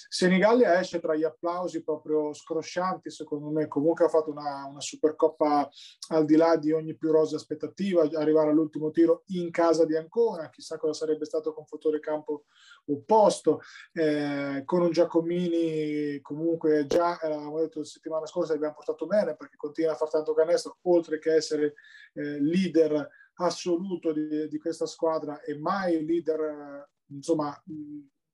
Senigallia 0.09 0.79
esce 0.79 1.01
tra 1.01 1.15
gli 1.15 1.25
applausi 1.25 1.83
proprio 1.83 2.33
scroscianti, 2.33 3.11
secondo 3.11 3.51
me. 3.51 3.69
Comunque 3.69 4.05
ha 4.05 4.09
fatto 4.09 4.31
una, 4.31 4.67
una 4.67 4.81
Supercoppa 4.81 5.69
al 6.09 6.25
di 6.25 6.37
là 6.37 6.57
di 6.57 6.73
ogni 6.73 6.97
più 6.97 7.11
rosa 7.11 7.37
aspettativa, 7.37 8.09
arrivare 8.15 8.51
all'ultimo 8.51 8.91
tiro 8.91 9.23
in 9.29 9.51
casa 9.51 9.85
di 9.85 9.97
Ancona, 9.97 10.51
chissà 10.51 10.79
cosa 10.79 10.93
sarebbe 10.93 11.25
stato 11.25 11.53
con 11.53 11.67
fattore 11.67 12.01
campo 12.01 12.45
opposto, 12.87 13.61
eh, 13.93 14.63
con 14.65 14.83
un 14.83 14.91
Giacomini 14.91 16.21
comunque 16.21 16.87
già, 16.87 17.19
eh, 17.21 17.29
detto 17.61 17.81
la 17.81 17.85
settimana 17.85 18.27
scorsa, 18.27 18.55
abbiamo 18.55 18.75
portato 18.75 19.07
bene 19.07 19.37
perché 19.37 19.57
continua 19.57 19.93
a 19.93 19.97
fare 19.97 20.11
tanto 20.11 20.35
canestro, 20.35 20.79
oltre 20.83 21.19
che 21.19 21.35
essere 21.35 21.75
eh, 22.15 22.41
leader 22.41 23.09
assoluto 23.35 24.13
di, 24.13 24.49
di, 24.49 24.59
questa 24.59 24.87
squadra 24.87 25.41
e 25.43 25.59
mai 25.59 26.05
leader, 26.05 26.89
insomma, 27.09 27.55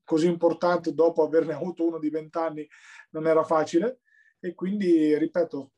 così 0.05 0.27
importante 0.27 0.95
dopo 0.95 1.23
averne 1.23 1.55
avuto 1.55 1.87
uno 1.87 1.99
di 1.99 2.11
vent'anni 2.11 2.69
non 3.11 3.27
era 3.27 3.45
facile. 3.45 4.01
E 4.41 4.55
quindi 4.55 5.17
ripeto 5.17 5.71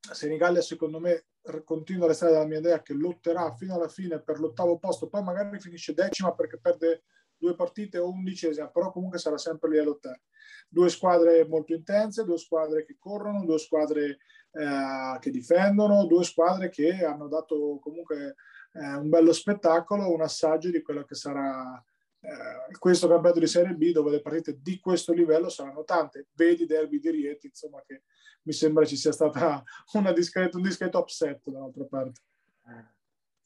Senigallia 0.00 0.62
secondo 0.62 1.00
me 1.00 1.26
continua 1.64 2.04
a 2.04 2.08
restare 2.08 2.32
dalla 2.32 2.46
mia 2.46 2.58
idea 2.58 2.82
che 2.82 2.94
lotterà 2.94 3.52
fino 3.54 3.74
alla 3.74 3.88
fine 3.88 4.20
per 4.20 4.38
l'ottavo 4.38 4.78
posto 4.78 5.08
poi 5.08 5.22
magari 5.22 5.58
finisce 5.58 5.94
decima 5.94 6.32
perché 6.32 6.58
perde 6.58 7.02
due 7.36 7.54
partite 7.54 7.98
o 7.98 8.10
undicesima 8.10 8.68
però 8.68 8.90
comunque 8.90 9.18
sarà 9.18 9.38
sempre 9.38 9.70
lì 9.70 9.78
a 9.78 9.84
lottare. 9.84 10.22
Due 10.68 10.88
squadre 10.88 11.46
molto 11.46 11.72
intense 11.72 12.24
due 12.24 12.38
squadre 12.38 12.84
che 12.84 12.96
corrono 12.98 13.44
due 13.44 13.58
squadre 13.58 14.18
eh, 14.52 15.18
che 15.18 15.30
difendono 15.30 16.06
due 16.06 16.24
squadre 16.24 16.68
che 16.68 17.04
hanno 17.04 17.28
dato 17.28 17.78
comunque 17.80 18.36
eh, 18.72 18.94
un 18.94 19.08
bello 19.08 19.32
spettacolo 19.32 20.12
un 20.12 20.20
assaggio 20.20 20.70
di 20.70 20.82
quello 20.82 21.04
che 21.04 21.14
sarà 21.14 21.82
eh, 22.20 22.76
questo 22.78 23.08
campionato 23.08 23.40
di 23.40 23.46
Serie 23.46 23.74
B 23.74 23.92
dove 23.92 24.10
le 24.10 24.20
partite 24.20 24.58
di 24.60 24.78
questo 24.78 25.12
livello 25.12 25.48
saranno 25.48 25.84
tante. 25.84 26.28
Vedi 26.32 26.66
derby 26.66 26.98
di 26.98 27.10
Rieti, 27.10 27.46
insomma, 27.46 27.82
che 27.86 28.02
mi 28.42 28.52
sembra 28.52 28.84
ci 28.84 28.96
sia 28.96 29.12
stata 29.12 29.62
discreta, 30.14 30.56
un 30.56 30.62
discreto 30.62 30.98
upset 30.98 31.48
dall'altra 31.48 31.84
parte. 31.84 32.20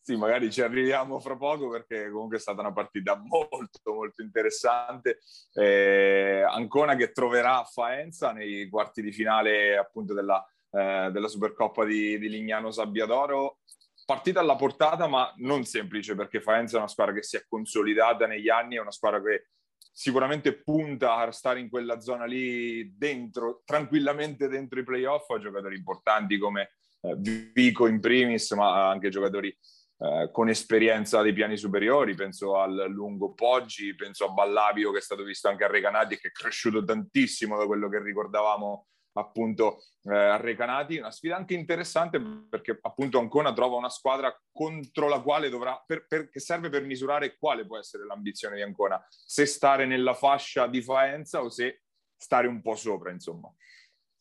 Sì, 0.00 0.16
magari 0.16 0.52
ci 0.52 0.60
arriviamo 0.60 1.18
fra 1.18 1.34
poco 1.34 1.70
perché 1.70 2.10
comunque 2.10 2.36
è 2.36 2.40
stata 2.40 2.60
una 2.60 2.74
partita 2.74 3.16
molto 3.16 3.94
molto 3.94 4.20
interessante. 4.20 5.20
Eh, 5.54 6.42
Ancona 6.46 6.94
che 6.94 7.10
troverà 7.10 7.64
Faenza 7.64 8.32
nei 8.32 8.68
quarti 8.68 9.00
di 9.00 9.12
finale 9.12 9.78
appunto 9.78 10.12
della, 10.12 10.46
eh, 10.72 11.08
della 11.10 11.26
Supercoppa 11.26 11.86
di, 11.86 12.18
di 12.18 12.28
Lignano 12.28 12.70
Sabbiadoro 12.70 13.60
partita 14.04 14.40
alla 14.40 14.56
portata, 14.56 15.06
ma 15.06 15.32
non 15.36 15.64
semplice 15.64 16.14
perché 16.14 16.40
Faenza 16.40 16.76
è 16.76 16.78
una 16.78 16.88
squadra 16.88 17.14
che 17.14 17.22
si 17.22 17.36
è 17.36 17.44
consolidata 17.48 18.26
negli 18.26 18.48
anni, 18.48 18.76
è 18.76 18.80
una 18.80 18.90
squadra 18.90 19.22
che 19.22 19.48
sicuramente 19.92 20.60
punta 20.60 21.16
a 21.16 21.30
stare 21.30 21.60
in 21.60 21.68
quella 21.68 22.00
zona 22.00 22.24
lì 22.24 22.96
dentro, 22.96 23.62
tranquillamente 23.64 24.48
dentro 24.48 24.80
i 24.80 24.84
playoff, 24.84 25.30
a 25.30 25.38
giocatori 25.38 25.76
importanti 25.76 26.38
come 26.38 26.72
eh, 27.02 27.16
Vico 27.16 27.86
in 27.86 28.00
primis, 28.00 28.50
ma 28.52 28.88
anche 28.88 29.08
giocatori 29.08 29.56
eh, 29.98 30.30
con 30.32 30.48
esperienza 30.48 31.22
dei 31.22 31.32
piani 31.32 31.56
superiori, 31.56 32.14
penso 32.14 32.56
al 32.58 32.86
lungo 32.90 33.34
Poggi, 33.34 33.94
penso 33.94 34.26
a 34.26 34.32
Ballabio 34.32 34.90
che 34.90 34.98
è 34.98 35.02
stato 35.02 35.22
visto 35.22 35.48
anche 35.48 35.64
a 35.64 35.68
Recanati, 35.68 36.16
che 36.16 36.28
è 36.28 36.32
cresciuto 36.32 36.84
tantissimo 36.84 37.56
da 37.56 37.66
quello 37.66 37.88
che 37.88 38.02
ricordavamo 38.02 38.86
appunto 39.14 39.82
eh, 40.04 40.38
Recanati, 40.38 40.98
una 40.98 41.10
sfida 41.10 41.36
anche 41.36 41.54
interessante 41.54 42.20
perché 42.20 42.78
appunto 42.82 43.18
Ancona 43.18 43.52
trova 43.52 43.76
una 43.76 43.88
squadra 43.88 44.36
contro 44.52 45.08
la 45.08 45.20
quale 45.20 45.48
dovrà, 45.48 45.82
per, 45.86 46.06
per, 46.06 46.28
che 46.28 46.40
serve 46.40 46.68
per 46.68 46.84
misurare 46.84 47.36
quale 47.36 47.66
può 47.66 47.78
essere 47.78 48.04
l'ambizione 48.04 48.56
di 48.56 48.62
Ancona, 48.62 49.04
se 49.08 49.46
stare 49.46 49.86
nella 49.86 50.14
fascia 50.14 50.66
di 50.66 50.82
Faenza 50.82 51.42
o 51.42 51.48
se 51.48 51.82
stare 52.16 52.46
un 52.46 52.60
po' 52.60 52.74
sopra, 52.74 53.10
insomma. 53.10 53.52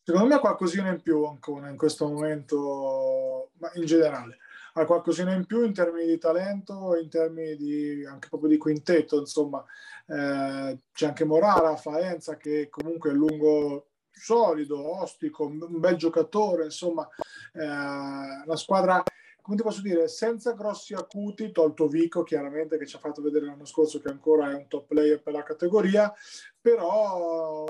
Secondo 0.02 0.28
me 0.28 0.34
ha 0.34 0.40
qualcosina 0.40 0.90
in 0.90 1.00
più 1.00 1.24
Ancona 1.24 1.70
in 1.70 1.76
questo 1.76 2.06
momento, 2.06 3.50
ma 3.58 3.70
in 3.74 3.86
generale 3.86 4.38
ha 4.76 4.86
qualcosina 4.86 5.32
in 5.32 5.46
più 5.46 5.64
in 5.64 5.72
termini 5.72 6.06
di 6.06 6.18
talento, 6.18 6.96
in 6.96 7.08
termini 7.08 7.56
di, 7.56 8.04
anche 8.04 8.28
proprio 8.28 8.50
di 8.50 8.56
quintetto, 8.56 9.18
insomma. 9.18 9.64
Eh, 10.06 10.78
c'è 10.92 11.06
anche 11.06 11.24
Morara, 11.24 11.76
Faenza 11.76 12.36
che 12.36 12.68
comunque 12.68 13.10
è 13.10 13.14
lungo 13.14 13.90
solido, 14.14 15.00
ostico, 15.00 15.46
un 15.46 15.80
bel 15.80 15.96
giocatore, 15.96 16.64
insomma, 16.64 17.08
eh, 17.52 17.64
una 17.64 18.56
squadra, 18.56 19.02
come 19.40 19.56
ti 19.56 19.62
posso 19.62 19.82
dire, 19.82 20.08
senza 20.08 20.52
grossi 20.52 20.94
acuti, 20.94 21.52
tolto 21.52 21.88
Vico 21.88 22.22
chiaramente 22.22 22.78
che 22.78 22.86
ci 22.86 22.96
ha 22.96 23.00
fatto 23.00 23.20
vedere 23.20 23.46
l'anno 23.46 23.66
scorso 23.66 24.00
che 24.00 24.08
ancora 24.08 24.50
è 24.50 24.54
un 24.54 24.68
top 24.68 24.86
player 24.86 25.22
per 25.22 25.32
la 25.32 25.42
categoria, 25.42 26.12
però 26.60 27.64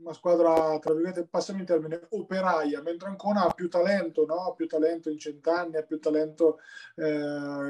una 0.00 0.12
squadra, 0.12 0.78
tra 0.78 0.92
virgolette, 0.92 1.26
passami 1.26 1.60
il 1.60 1.66
termine, 1.66 2.06
operaia, 2.10 2.80
mentre 2.82 3.08
Ancona 3.08 3.46
ha 3.46 3.52
più 3.52 3.68
talento, 3.68 4.24
no? 4.26 4.46
ha 4.46 4.54
più 4.54 4.66
talento 4.66 5.10
in 5.10 5.18
Centanni, 5.18 5.76
ha 5.76 5.82
più 5.82 5.98
talento 5.98 6.58
eh, 6.96 7.04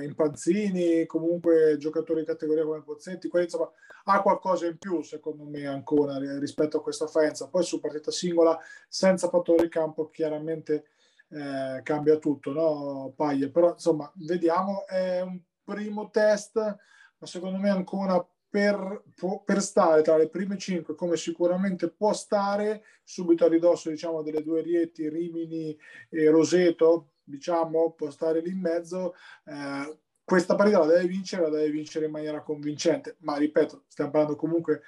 in 0.04 0.12
Panzini, 0.14 1.06
comunque 1.06 1.76
giocatori 1.78 2.20
di 2.20 2.26
categoria 2.26 2.64
come 2.64 2.82
Pozzetti, 2.82 3.28
quelli, 3.28 3.46
insomma, 3.46 3.70
ha 4.04 4.22
qualcosa 4.22 4.66
in 4.66 4.78
più 4.78 5.02
secondo 5.02 5.44
me 5.44 5.66
Ancona 5.66 6.18
rispetto 6.38 6.78
a 6.78 6.82
questa 6.82 7.04
offensa. 7.04 7.48
Poi 7.48 7.62
su 7.62 7.80
partita 7.80 8.10
singola, 8.10 8.58
senza 8.88 9.28
fattore 9.28 9.64
di 9.64 9.68
campo, 9.68 10.10
chiaramente 10.10 10.86
eh, 11.28 11.80
cambia 11.82 12.16
tutto, 12.18 12.52
no? 12.52 13.12
Paglia. 13.14 13.48
Però 13.48 13.72
insomma, 13.72 14.10
vediamo, 14.14 14.86
è 14.86 15.20
un 15.20 15.40
primo 15.62 16.10
test, 16.10 16.56
ma 16.56 17.26
secondo 17.26 17.58
me 17.58 17.70
Ancona 17.70 18.24
per, 18.50 19.04
per, 19.44 19.62
stare 19.62 20.02
tra 20.02 20.16
le 20.16 20.28
prime 20.28 20.58
cinque, 20.58 20.96
come 20.96 21.16
sicuramente 21.16 21.88
può 21.88 22.12
stare, 22.12 22.82
subito 23.04 23.44
a 23.44 23.48
ridosso 23.48 23.88
diciamo, 23.90 24.22
delle 24.22 24.42
due 24.42 24.60
Rieti, 24.60 25.08
Rimini 25.08 25.78
e 26.08 26.28
Roseto, 26.28 27.12
diciamo, 27.22 27.92
può 27.92 28.10
stare 28.10 28.40
lì 28.40 28.50
in 28.50 28.58
mezzo. 28.58 29.14
Eh, 29.44 29.98
questa 30.24 30.56
partita 30.56 30.80
la 30.80 30.86
deve 30.86 31.06
vincere, 31.06 31.42
la 31.42 31.50
deve 31.50 31.70
vincere 31.70 32.06
in 32.06 32.10
maniera 32.10 32.42
convincente, 32.42 33.16
ma 33.20 33.36
ripeto, 33.36 33.84
stiamo 33.86 34.10
parlando 34.10 34.36
comunque 34.36 34.82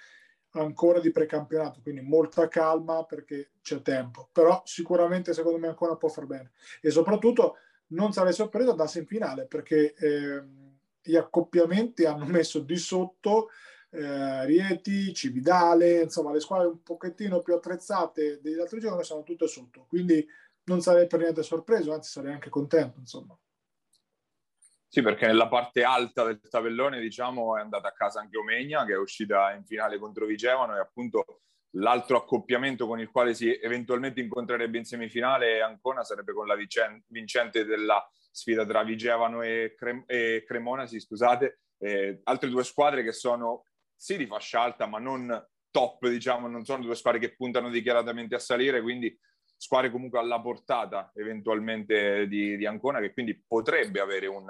ancora 0.54 0.98
di 0.98 1.12
precampionato, 1.12 1.80
quindi 1.82 2.00
molta 2.00 2.48
calma 2.48 3.04
perché 3.04 3.52
c'è 3.62 3.80
tempo, 3.80 4.28
però 4.32 4.60
sicuramente 4.64 5.32
secondo 5.32 5.58
me 5.58 5.68
ancora 5.68 5.96
può 5.96 6.08
far 6.08 6.26
bene 6.26 6.50
e 6.80 6.90
soprattutto 6.90 7.56
non 7.88 8.12
sarei 8.12 8.32
sorpreso 8.32 8.70
andasse 8.70 8.98
in 8.98 9.06
finale 9.06 9.46
perché... 9.46 9.94
Eh, 9.94 10.60
gli 11.02 11.16
accoppiamenti 11.16 12.04
hanno 12.04 12.26
messo 12.26 12.60
di 12.60 12.76
sotto 12.76 13.48
eh, 13.90 14.44
Rieti, 14.46 15.12
Cividale, 15.12 16.02
insomma 16.02 16.32
le 16.32 16.40
squadre 16.40 16.68
un 16.68 16.82
pochettino 16.82 17.40
più 17.40 17.54
attrezzate 17.54 18.40
degli 18.40 18.58
altri 18.58 18.80
giorni 18.80 19.04
sono 19.04 19.22
tutte 19.22 19.46
sotto, 19.46 19.86
quindi 19.88 20.26
non 20.64 20.80
sarei 20.80 21.06
per 21.06 21.20
niente 21.20 21.42
sorpreso, 21.42 21.92
anzi 21.92 22.10
sarei 22.10 22.32
anche 22.32 22.48
contento, 22.48 23.00
insomma. 23.00 23.36
Sì, 24.88 25.00
perché 25.00 25.26
nella 25.26 25.48
parte 25.48 25.82
alta 25.84 26.22
del 26.24 26.38
tabellone, 26.38 27.00
diciamo, 27.00 27.56
è 27.56 27.60
andata 27.60 27.88
a 27.88 27.92
casa 27.92 28.20
anche 28.20 28.36
Omegna, 28.36 28.84
che 28.84 28.92
è 28.92 28.98
uscita 28.98 29.50
in 29.52 29.64
finale 29.64 29.98
contro 29.98 30.26
Vigevano, 30.26 30.76
e 30.76 30.80
appunto 30.80 31.24
l'altro 31.76 32.18
accoppiamento 32.18 32.86
con 32.86 33.00
il 33.00 33.10
quale 33.10 33.32
si 33.32 33.50
eventualmente 33.58 34.20
incontrerebbe 34.20 34.76
in 34.76 34.84
semifinale 34.84 35.62
Ancona 35.62 36.04
sarebbe 36.04 36.34
con 36.34 36.46
la 36.46 36.56
vincente 37.06 37.64
della 37.64 38.06
sfida 38.32 38.66
tra 38.66 38.82
Vigevano 38.82 39.42
e, 39.42 39.74
Crem- 39.76 40.04
e 40.06 40.42
Cremona, 40.46 40.86
sì, 40.86 40.98
scusate, 40.98 41.60
eh, 41.78 42.20
altre 42.24 42.48
due 42.48 42.64
squadre 42.64 43.04
che 43.04 43.12
sono 43.12 43.64
sì 43.94 44.16
di 44.16 44.26
fascia 44.26 44.62
alta, 44.62 44.86
ma 44.86 44.98
non 44.98 45.46
top, 45.70 46.08
diciamo, 46.08 46.48
non 46.48 46.64
sono 46.64 46.82
due 46.82 46.96
squadre 46.96 47.20
che 47.20 47.36
puntano 47.36 47.70
dichiaratamente 47.70 48.34
a 48.34 48.40
salire, 48.40 48.80
quindi 48.82 49.16
squadre 49.56 49.90
comunque 49.90 50.18
alla 50.18 50.40
portata 50.40 51.12
eventualmente 51.14 52.26
di, 52.26 52.56
di 52.56 52.66
Ancona, 52.66 53.00
che 53.00 53.12
quindi 53.12 53.40
potrebbe 53.46 54.00
avere 54.00 54.26
un, 54.26 54.46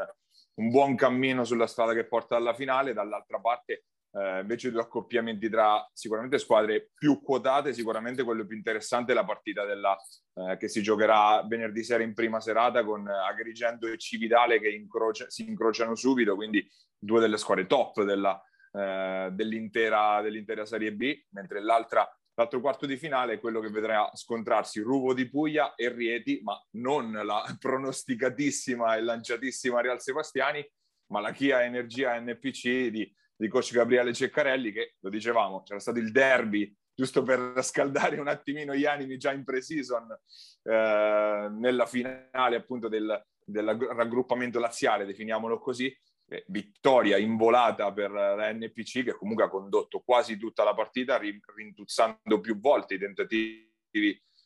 un 0.55 0.71
buon 0.71 0.97
cammino 0.97 1.45
sulla 1.45 1.67
strada 1.67 1.93
che 1.93 2.07
porta 2.07 2.37
alla 2.37 2.55
finale, 2.55 2.95
dall'altra 2.95 3.39
parte 3.39 3.85
eh, 4.13 4.41
invece 4.41 4.71
due 4.71 4.83
accoppiamenti 4.83 5.49
tra 5.49 5.89
sicuramente 5.93 6.39
squadre 6.39 6.91
più 6.95 7.21
quotate, 7.23 7.73
sicuramente 7.73 8.23
quello 8.23 8.47
più 8.47 8.57
interessante 8.57 9.13
è 9.13 9.15
la 9.15 9.25
partita 9.25 9.65
della, 9.65 9.97
eh, 10.35 10.57
che 10.59 10.69
si 10.69 10.83
giocherà 10.83 11.43
venerdì 11.47 11.83
sera 11.83 12.03
in 12.03 12.15
prima 12.15 12.41
serata 12.41 12.85
con 12.85 13.09
Agrigento 13.09 13.87
e 13.87 13.97
Cividale 13.97 14.61
che 14.61 14.69
incrocia, 14.69 15.29
si 15.29 15.49
incrociano 15.49 15.95
subito, 15.95 16.35
quindi 16.35 16.67
due 16.99 17.21
delle 17.21 17.39
squadre 17.39 17.67
top 17.67 18.03
della, 18.03 18.41
eh, 18.73 19.31
dell'intera, 19.33 20.21
dell'intera 20.21 20.67
Serie 20.67 20.93
B, 20.93 21.25
mentre 21.31 21.63
l'altra 21.63 22.07
L'altro 22.35 22.61
quarto 22.61 22.87
di 22.87 22.97
finale 22.97 23.35
è 23.35 23.41
quello 23.41 23.61
che 23.61 23.69
vedrà 23.69 24.11
scontrarsi 24.15 24.81
Ruvo 24.81 25.13
di 25.13 25.29
Puglia 25.29 25.75
e 25.75 25.91
Rieti, 25.91 26.41
ma 26.43 26.59
non 26.77 27.13
la 27.13 27.45
pronosticatissima 27.61 28.97
e 28.97 29.03
lanciatissima 29.03 29.83
Real 29.83 30.01
Sebastiani, 30.01 30.67
ma 31.09 31.21
la 31.21 31.31
Kia 31.33 31.63
Energia 31.63 32.19
NPC 32.19 32.87
di 32.87 33.15
di 33.37 33.49
coach 33.49 33.73
Gabriele 33.73 34.13
Ceccarelli 34.13 34.73
che, 34.73 34.95
lo 35.01 35.11
dicevamo, 35.11 35.63
c'era 35.63 35.81
stato 35.81 35.99
il 35.99 36.11
derby 36.13 36.75
giusto 36.95 37.23
per 37.23 37.55
scaldare 37.63 38.21
un 38.21 38.29
attimino 38.29 38.75
gli 38.75 38.85
animi 38.85 39.17
già 39.17 39.33
in 39.33 39.45
pre-season 39.45 40.17
eh, 40.63 41.49
nella 41.51 41.87
finale 41.87 42.57
appunto 42.57 42.89
del, 42.89 43.25
del 43.45 43.65
raggruppamento 43.65 44.59
laziale, 44.59 45.07
definiamolo 45.07 45.59
così, 45.59 45.95
eh, 46.29 46.45
vittoria 46.49 47.17
involata 47.17 47.93
per 47.93 48.11
la 48.11 48.53
NPC 48.53 49.05
che 49.05 49.15
comunque 49.15 49.45
ha 49.45 49.49
condotto 49.49 50.01
quasi 50.01 50.37
tutta 50.37 50.65
la 50.65 50.75
partita 50.75 51.19
rintuzzando 51.19 52.41
più 52.41 52.59
volte 52.61 52.95
i 52.95 52.99
tentativi 52.99 53.71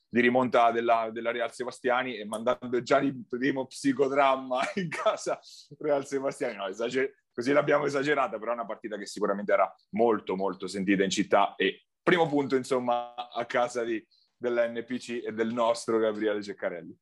di 0.09 0.21
rimonta 0.21 0.71
della, 0.71 1.11
della, 1.13 1.31
Real 1.31 1.53
Sebastiani 1.53 2.17
e 2.17 2.25
mandando 2.25 2.81
già 2.81 2.99
il 2.99 3.27
primo 3.29 3.67
psicodramma 3.67 4.61
in 4.77 4.89
casa 4.89 5.39
Real 5.79 6.07
Sebastiani. 6.07 6.57
No, 6.57 6.67
esager- 6.69 7.13
così 7.37 7.53
l'abbiamo 7.53 7.85
esagerata, 7.85 8.39
però 8.39 8.53
è 8.53 8.55
una 8.55 8.65
partita 8.65 8.97
che 8.97 9.05
sicuramente 9.05 9.53
era 9.53 9.71
molto 9.91 10.37
molto 10.37 10.67
sentita 10.67 11.05
in 11.05 11.11
città 11.11 11.55
e 11.55 11.85
primo 12.03 12.27
punto 12.27 12.57
insomma 12.57 13.15
a 13.15 13.45
casa 13.45 13.85
di, 13.85 14.03
dell'NPC 14.39 15.25
e 15.27 15.33
del 15.35 15.53
nostro 15.53 15.99
Gabriele 15.99 16.43
Ceccarelli. 16.43 16.99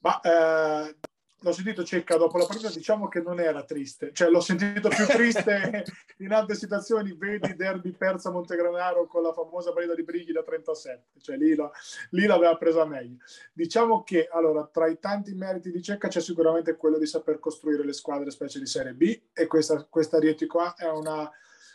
Ma 0.00 0.20
eh, 0.20 0.98
l'ho 1.44 1.52
sentito 1.52 1.84
Cecca 1.84 2.16
dopo 2.16 2.38
la 2.38 2.46
partita, 2.46 2.70
diciamo 2.70 3.06
che 3.06 3.20
non 3.20 3.38
era 3.38 3.62
triste, 3.64 4.12
cioè 4.14 4.30
l'ho 4.30 4.40
sentito 4.40 4.88
più 4.88 5.04
triste 5.04 5.84
in 6.18 6.32
altre 6.32 6.54
situazioni, 6.54 7.14
vedi 7.14 7.54
derby 7.54 7.92
persa 7.92 8.30
Montegranaro 8.30 9.06
con 9.06 9.22
la 9.22 9.32
famosa 9.32 9.72
partita 9.72 9.94
di 9.94 10.02
Brighi 10.04 10.32
da 10.32 10.42
37, 10.42 11.20
cioè 11.20 11.36
lì, 11.36 11.54
lo, 11.54 11.70
lì 12.10 12.24
l'aveva 12.24 12.56
presa 12.56 12.86
meglio. 12.86 13.18
Diciamo 13.52 14.02
che 14.02 14.26
allora 14.32 14.66
tra 14.72 14.86
i 14.86 14.98
tanti 14.98 15.34
meriti 15.34 15.70
di 15.70 15.82
Cecca 15.82 16.08
c'è 16.08 16.20
sicuramente 16.20 16.76
quello 16.76 16.96
di 16.96 17.06
saper 17.06 17.38
costruire 17.38 17.84
le 17.84 17.92
squadre 17.92 18.30
specie 18.30 18.58
di 18.58 18.66
Serie 18.66 18.94
B 18.94 19.20
e 19.34 19.46
questa, 19.46 19.86
questa 19.88 20.18
Rieti 20.18 20.46
qua 20.46 20.74
è 20.74 20.88
una 20.88 21.30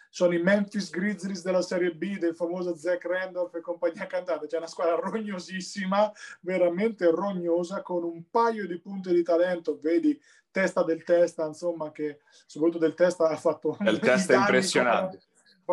sono 0.09 0.33
i 0.33 0.41
Memphis 0.41 0.89
Grizzlies 0.89 1.43
della 1.43 1.61
Serie 1.61 1.93
B 1.93 2.17
del 2.17 2.35
famoso 2.35 2.75
Zach 2.75 3.05
Randolph 3.05 3.55
e 3.55 3.61
compagnia 3.61 4.07
cantata. 4.07 4.45
C'è 4.45 4.57
una 4.57 4.67
squadra 4.67 4.95
rognosissima, 4.95 6.11
veramente 6.41 7.09
rognosa, 7.09 7.81
con 7.81 8.03
un 8.03 8.23
paio 8.29 8.67
di 8.67 8.79
punti 8.79 9.13
di 9.13 9.23
talento. 9.23 9.79
Vedi, 9.81 10.19
testa 10.51 10.83
del 10.83 11.03
testa, 11.03 11.45
insomma, 11.45 11.91
che 11.91 12.19
soprattutto 12.45 12.79
del 12.79 12.95
testa 12.95 13.29
ha 13.29 13.35
fatto... 13.35 13.77
Il 13.81 13.99
testa 13.99 14.35
impressionante 14.35 15.19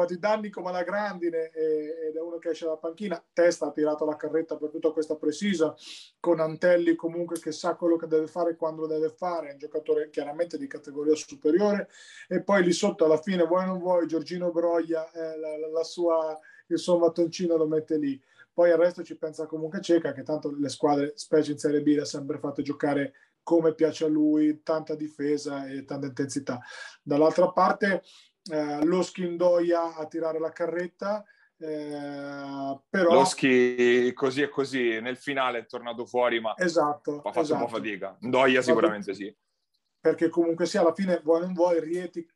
fatto 0.01 0.13
i 0.13 0.19
danni 0.19 0.51
come 0.51 0.71
la 0.73 0.83
grandine 0.83 1.51
ed 1.51 2.15
è 2.15 2.21
uno 2.21 2.37
che 2.39 2.51
esce 2.51 2.67
dalla 2.67 2.77
panchina, 2.77 3.23
Testa 3.33 3.67
ha 3.67 3.71
tirato 3.71 4.05
la 4.05 4.17
carretta 4.17 4.57
per 4.57 4.69
tutta 4.69 4.91
questa 4.91 5.17
precisa, 5.17 5.75
con 6.21 6.39
Antelli 6.39 6.95
comunque 6.95 7.39
che 7.41 7.51
sa 7.51 7.77
quello 7.77 7.97
che 7.97 8.07
deve 8.07 8.27
fare 8.27 8.57
quando 8.57 8.83
lo 8.83 8.89
deve 8.89 9.09
fare, 9.09 9.49
è 9.49 9.53
un 9.53 9.59
giocatore 9.59 10.11
chiaramente 10.11 10.59
di 10.59 10.67
categoria 10.67 11.15
superiore 11.15 11.89
e 12.29 12.43
poi 12.43 12.63
lì 12.63 12.73
sotto 12.73 13.07
alla 13.07 13.17
fine 13.17 13.45
vuoi 13.45 13.65
non 13.65 13.79
vuoi 13.79 14.07
Giorgino 14.07 14.51
Broglia 14.51 15.11
eh, 15.13 15.39
la, 15.39 15.57
la 15.57 15.85
sua, 15.85 16.39
il 16.67 16.79
suo 16.79 16.99
mattoncino 16.99 17.57
lo 17.57 17.67
mette 17.67 17.97
lì. 17.97 18.21
Poi 18.53 18.71
il 18.71 18.77
resto 18.77 19.03
ci 19.03 19.17
pensa 19.17 19.47
comunque 19.47 19.83
Ceca, 19.83 20.13
che 20.13 20.23
tanto 20.23 20.51
le 20.51 20.71
squadre, 20.71 21.13
specie 21.15 21.53
in 21.53 21.59
Serie 21.59 21.83
B, 21.83 21.89
le 21.89 22.03
ha 22.03 22.07
sempre 22.07 22.39
fatte 22.39 22.63
giocare 22.63 23.13
come 23.47 23.75
piace 23.75 24.07
a 24.07 24.09
lui, 24.09 24.63
tanta 24.65 24.97
difesa 24.97 25.69
e 25.69 25.85
tanta 25.85 26.07
intensità. 26.07 26.61
Dall'altra 27.01 27.53
parte 27.53 28.03
eh, 28.51 28.85
Loschi 28.85 29.25
indoia 29.25 29.95
a 29.95 30.07
tirare 30.07 30.39
la 30.39 30.51
carretta, 30.51 31.25
eh, 31.59 32.81
però... 32.89 33.13
Loschi 33.13 34.13
così 34.15 34.43
e 34.43 34.49
così, 34.49 35.01
nel 35.01 35.17
finale 35.17 35.61
è 35.61 35.67
tornato 35.67 36.07
fuori, 36.07 36.41
ma 36.41 36.55
esatto, 36.57 37.19
ha 37.19 37.33
fatto 37.33 37.41
esatto. 37.41 37.63
un 37.63 37.69
po' 37.69 37.75
fatica. 37.77 38.17
Indoia 38.21 38.63
sicuramente 38.63 39.15
sì. 39.15 39.35
Perché 40.01 40.29
comunque 40.29 40.67
sia 40.67 40.81
alla 40.81 40.95
fine, 40.95 41.21
vuoi 41.23 41.41
non 41.41 41.53
vuoi, 41.53 41.81
Rieti 41.81 42.27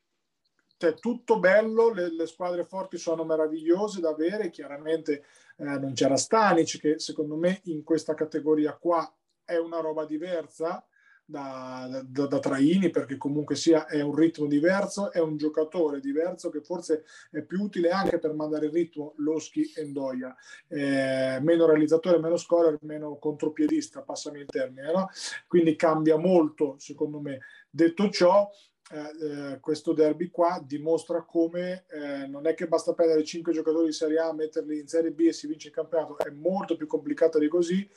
cioè, 0.81 0.95
tutto 0.95 1.37
bello, 1.37 1.93
le, 1.93 2.11
le, 2.11 2.25
squadre 2.25 2.65
forti 2.65 2.97
sono 2.97 3.23
meravigliose 3.23 4.01
da 4.01 4.09
avere, 4.09 4.49
chiaramente 4.49 5.25
eh, 5.57 5.63
non 5.63 5.93
c'era 5.93 6.17
Stanic 6.17 6.79
che 6.79 6.97
secondo 6.97 7.35
me 7.35 7.61
in 7.65 7.83
questa 7.83 8.15
categoria 8.15 8.75
qua 8.75 9.07
è 9.45 9.57
una 9.57 9.79
roba 9.79 10.05
diversa, 10.05 10.83
da, 11.31 12.03
da, 12.05 12.27
da, 12.27 12.39
Traini 12.39 12.89
perché 12.89 13.15
comunque 13.15 13.55
sia 13.55 13.87
è 13.87 14.01
un 14.01 14.13
ritmo 14.13 14.47
diverso, 14.47 15.11
è 15.11 15.19
un 15.19 15.37
giocatore 15.37 16.01
diverso 16.01 16.49
che 16.49 16.61
forse 16.61 17.05
è 17.31 17.41
più 17.41 17.61
utile 17.61 17.89
anche 17.89 18.19
per 18.19 18.33
mandare 18.33 18.65
il 18.65 18.73
ritmo 18.73 19.13
Loschi 19.17 19.71
e 19.73 19.85
Ndoia, 19.85 20.35
eh, 20.67 21.39
meno 21.41 21.65
realizzatore, 21.65 22.19
meno 22.19 22.35
scorer, 22.35 22.77
meno 22.81 23.17
contropiedista, 23.17 24.01
passami 24.01 24.39
il 24.39 24.45
termine, 24.45 24.91
no? 24.91 25.09
quindi 25.47 25.75
cambia 25.75 26.17
molto 26.17 26.75
secondo 26.77 27.21
me. 27.21 27.39
Detto 27.69 28.09
ciò, 28.09 28.49
eh, 28.91 29.53
eh, 29.53 29.59
questo 29.61 29.93
derby 29.93 30.29
qua 30.29 30.61
dimostra 30.61 31.23
come 31.23 31.85
eh, 31.89 32.27
non 32.27 32.45
è 32.45 32.53
che 32.53 32.67
basta 32.67 32.93
prendere 32.93 33.23
5 33.23 33.53
giocatori 33.53 33.85
di 33.85 33.93
Serie 33.93 34.19
A, 34.19 34.33
metterli 34.33 34.79
in 34.79 34.87
Serie 34.87 35.11
B 35.11 35.21
e 35.21 35.31
si 35.31 35.47
vince 35.47 35.69
il 35.69 35.73
campionato, 35.73 36.17
è 36.17 36.29
molto 36.29 36.75
più 36.75 36.87
complicato 36.87 37.39
di 37.39 37.47
così 37.47 37.89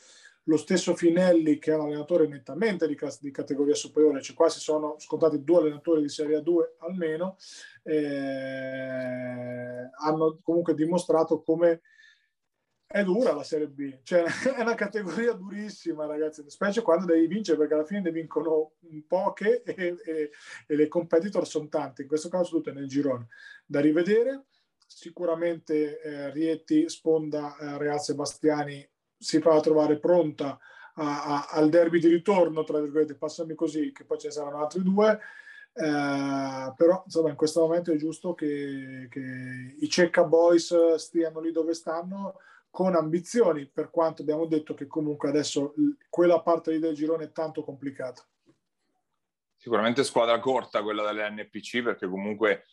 lo 0.44 0.57
stesso 0.57 0.94
Finelli 0.94 1.59
che 1.59 1.72
è 1.72 1.74
un 1.74 1.87
allenatore 1.87 2.26
nettamente 2.26 2.87
di, 2.87 2.96
di 3.20 3.30
categoria 3.30 3.74
superiore, 3.74 4.22
cioè 4.22 4.37
qua 4.37 4.48
si 4.48 4.61
sono 4.61 4.96
scontati 4.98 5.42
due 5.42 5.59
allenatori 5.59 6.02
di 6.02 6.09
Serie 6.09 6.38
A2 6.38 6.76
almeno, 6.78 7.37
eh, 7.83 9.90
hanno 9.98 10.38
comunque 10.42 10.74
dimostrato 10.74 11.42
come 11.42 11.80
è 12.87 13.02
dura 13.02 13.33
la 13.33 13.42
Serie 13.42 13.68
B, 13.68 14.00
cioè 14.02 14.24
è 14.57 14.61
una 14.61 14.74
categoria 14.74 15.33
durissima 15.33 16.07
ragazzi, 16.07 16.44
specie 16.46 16.83
quando 16.83 17.07
devi 17.07 17.26
vincere 17.26 17.59
perché 17.59 17.74
alla 17.74 17.85
fine 17.85 18.02
ne 18.02 18.12
vincono 18.12 18.72
poche 19.07 19.62
e, 19.62 19.96
e, 20.04 20.30
e 20.66 20.76
le 20.76 20.88
competitor 20.88 21.46
sono 21.46 21.68
tante, 21.68 22.02
in 22.02 22.09
questo 22.09 22.28
caso 22.28 22.57
tutte 22.57 22.72
nel 22.72 22.87
girone. 22.87 23.28
Da 23.66 23.80
rivedere, 23.80 24.44
sicuramente 24.87 26.00
eh, 26.00 26.30
Rieti, 26.30 26.88
Sponda, 26.88 27.57
eh, 27.57 27.78
Real 27.78 28.00
Sebastiani 28.00 28.87
si 29.24 29.40
fa 29.40 29.58
trovare 29.60 29.98
pronta 29.98 30.58
a, 30.96 31.24
a, 31.24 31.46
al 31.50 31.70
derby 31.70 31.98
di 31.98 32.08
ritorno, 32.08 32.62
tra 32.62 32.78
virgolette, 32.80 33.16
passami 33.16 33.54
così, 33.54 33.90
che 33.90 34.04
poi 34.04 34.18
ce 34.18 34.26
ne 34.28 34.32
saranno 34.32 34.62
altri 34.62 34.82
due. 34.82 35.18
Eh, 35.76 36.72
però 36.76 37.02
insomma 37.04 37.30
in 37.30 37.34
questo 37.34 37.60
momento 37.60 37.90
è 37.90 37.96
giusto 37.96 38.34
che, 38.34 39.08
che 39.10 39.74
i 39.80 39.88
Cecca 39.88 40.22
Boys 40.22 40.94
stiano 40.94 41.40
lì 41.40 41.50
dove 41.50 41.74
stanno 41.74 42.38
con 42.70 42.94
ambizioni 42.94 43.66
per 43.66 43.90
quanto 43.90 44.22
abbiamo 44.22 44.46
detto 44.46 44.74
che 44.74 44.87
comunque 44.87 45.30
adesso 45.30 45.74
quella 46.08 46.40
parte 46.42 46.70
lì 46.70 46.78
del 46.78 46.94
girone 46.94 47.24
è 47.24 47.32
tanto 47.32 47.64
complicata 47.64 48.24
sicuramente 49.56 50.04
squadra 50.04 50.38
corta 50.38 50.82
quella 50.82 51.10
dell'NPC 51.10 51.82
perché 51.82 52.06
comunque 52.06 52.66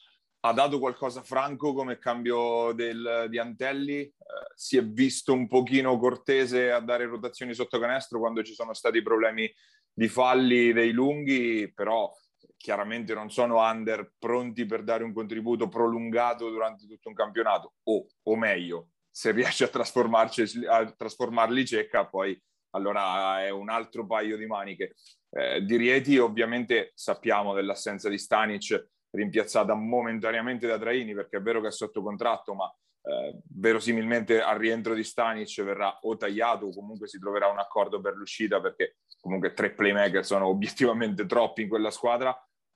ha 0.44 0.54
dato 0.54 0.80
qualcosa 0.80 1.22
franco 1.22 1.74
come 1.74 2.00
cambio 2.00 2.72
del, 2.74 3.28
di 3.30 3.38
Antelli, 3.38 4.02
eh, 4.02 4.14
si 4.56 4.78
è 4.78 4.84
visto 4.84 5.34
un 5.34 5.48
pochino 5.48 5.98
cortese 5.98 6.72
a 6.72 6.80
dare 6.80 7.06
rotazioni 7.06 7.54
sotto 7.54 7.80
canestro 7.80 8.20
quando 8.20 8.44
ci 8.44 8.54
sono 8.54 8.74
stati 8.74 9.02
problemi 9.02 9.52
di 9.94 10.08
falli 10.08 10.74
dei 10.74 10.92
lunghi, 10.92 11.72
però 11.74 12.12
chiaramente 12.58 13.14
non 13.14 13.30
sono 13.30 13.60
under 13.60 14.14
pronti 14.18 14.66
per 14.66 14.84
dare 14.84 15.04
un 15.04 15.14
contributo 15.14 15.68
prolungato 15.68 16.50
durante 16.50 16.88
tutto 16.88 17.10
un 17.10 17.16
campionato, 17.16 17.74
o, 17.84 18.06
o 18.24 18.36
meglio, 18.36 18.90
se 19.10 19.32
riesce 19.32 19.66
a, 19.66 19.70
a 19.70 20.92
trasformarli 20.92 21.66
cecca, 21.66 22.08
poi 22.08 22.40
allora 22.72 23.44
è 23.44 23.50
un 23.50 23.70
altro 23.70 24.06
paio 24.08 24.38
di 24.38 24.46
maniche. 24.46 24.96
Eh, 25.30 25.64
di 25.64 25.76
Rieti 25.76 26.18
ovviamente 26.18 26.92
sappiamo 26.96 27.54
dell'assenza 27.54 28.10
di 28.10 28.18
Stanic, 28.18 28.90
rimpiazzata 29.12 29.74
momentaneamente 29.74 30.68
da 30.68 30.80
Traini 30.80 31.14
perché 31.14 31.38
è 31.38 31.42
vero 31.42 31.62
che 31.62 31.68
è 31.68 31.72
sotto 31.72 32.02
contratto, 32.02 32.54
ma 32.54 32.74
eh, 33.04 33.40
verosimilmente 33.56 34.42
al 34.42 34.58
rientro 34.58 34.94
di 34.94 35.04
Stanic 35.04 35.62
verrà 35.64 35.98
o 36.02 36.16
tagliato 36.18 36.68
o 36.68 36.74
comunque 36.74 37.08
si 37.08 37.20
troverà 37.20 37.48
un 37.48 37.60
accordo 37.60 38.00
per 38.00 38.16
l'uscita 38.16 38.62
perché 38.62 38.98
comunque 39.20 39.54
tre 39.54 39.72
playmaker 39.72 40.26
sono 40.26 40.48
obiettivamente 40.48 41.26
troppi 41.26 41.64
in 41.64 41.70
quella 41.70 41.92
squadra, 41.92 42.36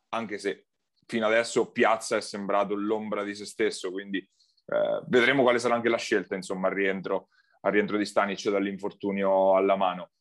anche 0.09 0.37
se 0.37 0.67
fino 1.07 1.25
adesso 1.25 1.71
Piazza 1.71 2.17
è 2.17 2.21
sembrato 2.21 2.75
l'ombra 2.75 3.23
di 3.23 3.35
se 3.35 3.45
stesso, 3.45 3.91
quindi 3.91 4.17
eh, 4.17 5.01
vedremo 5.07 5.43
quale 5.43 5.59
sarà 5.59 5.75
anche 5.75 5.89
la 5.89 5.97
scelta 5.97 6.35
insomma 6.35 6.67
al 6.67 6.73
rientro, 6.73 7.29
al 7.61 7.71
rientro 7.71 7.97
di 7.97 8.05
Stanic 8.05 8.49
dall'infortunio 8.49 9.55
alla 9.55 9.75
mano. 9.75 10.11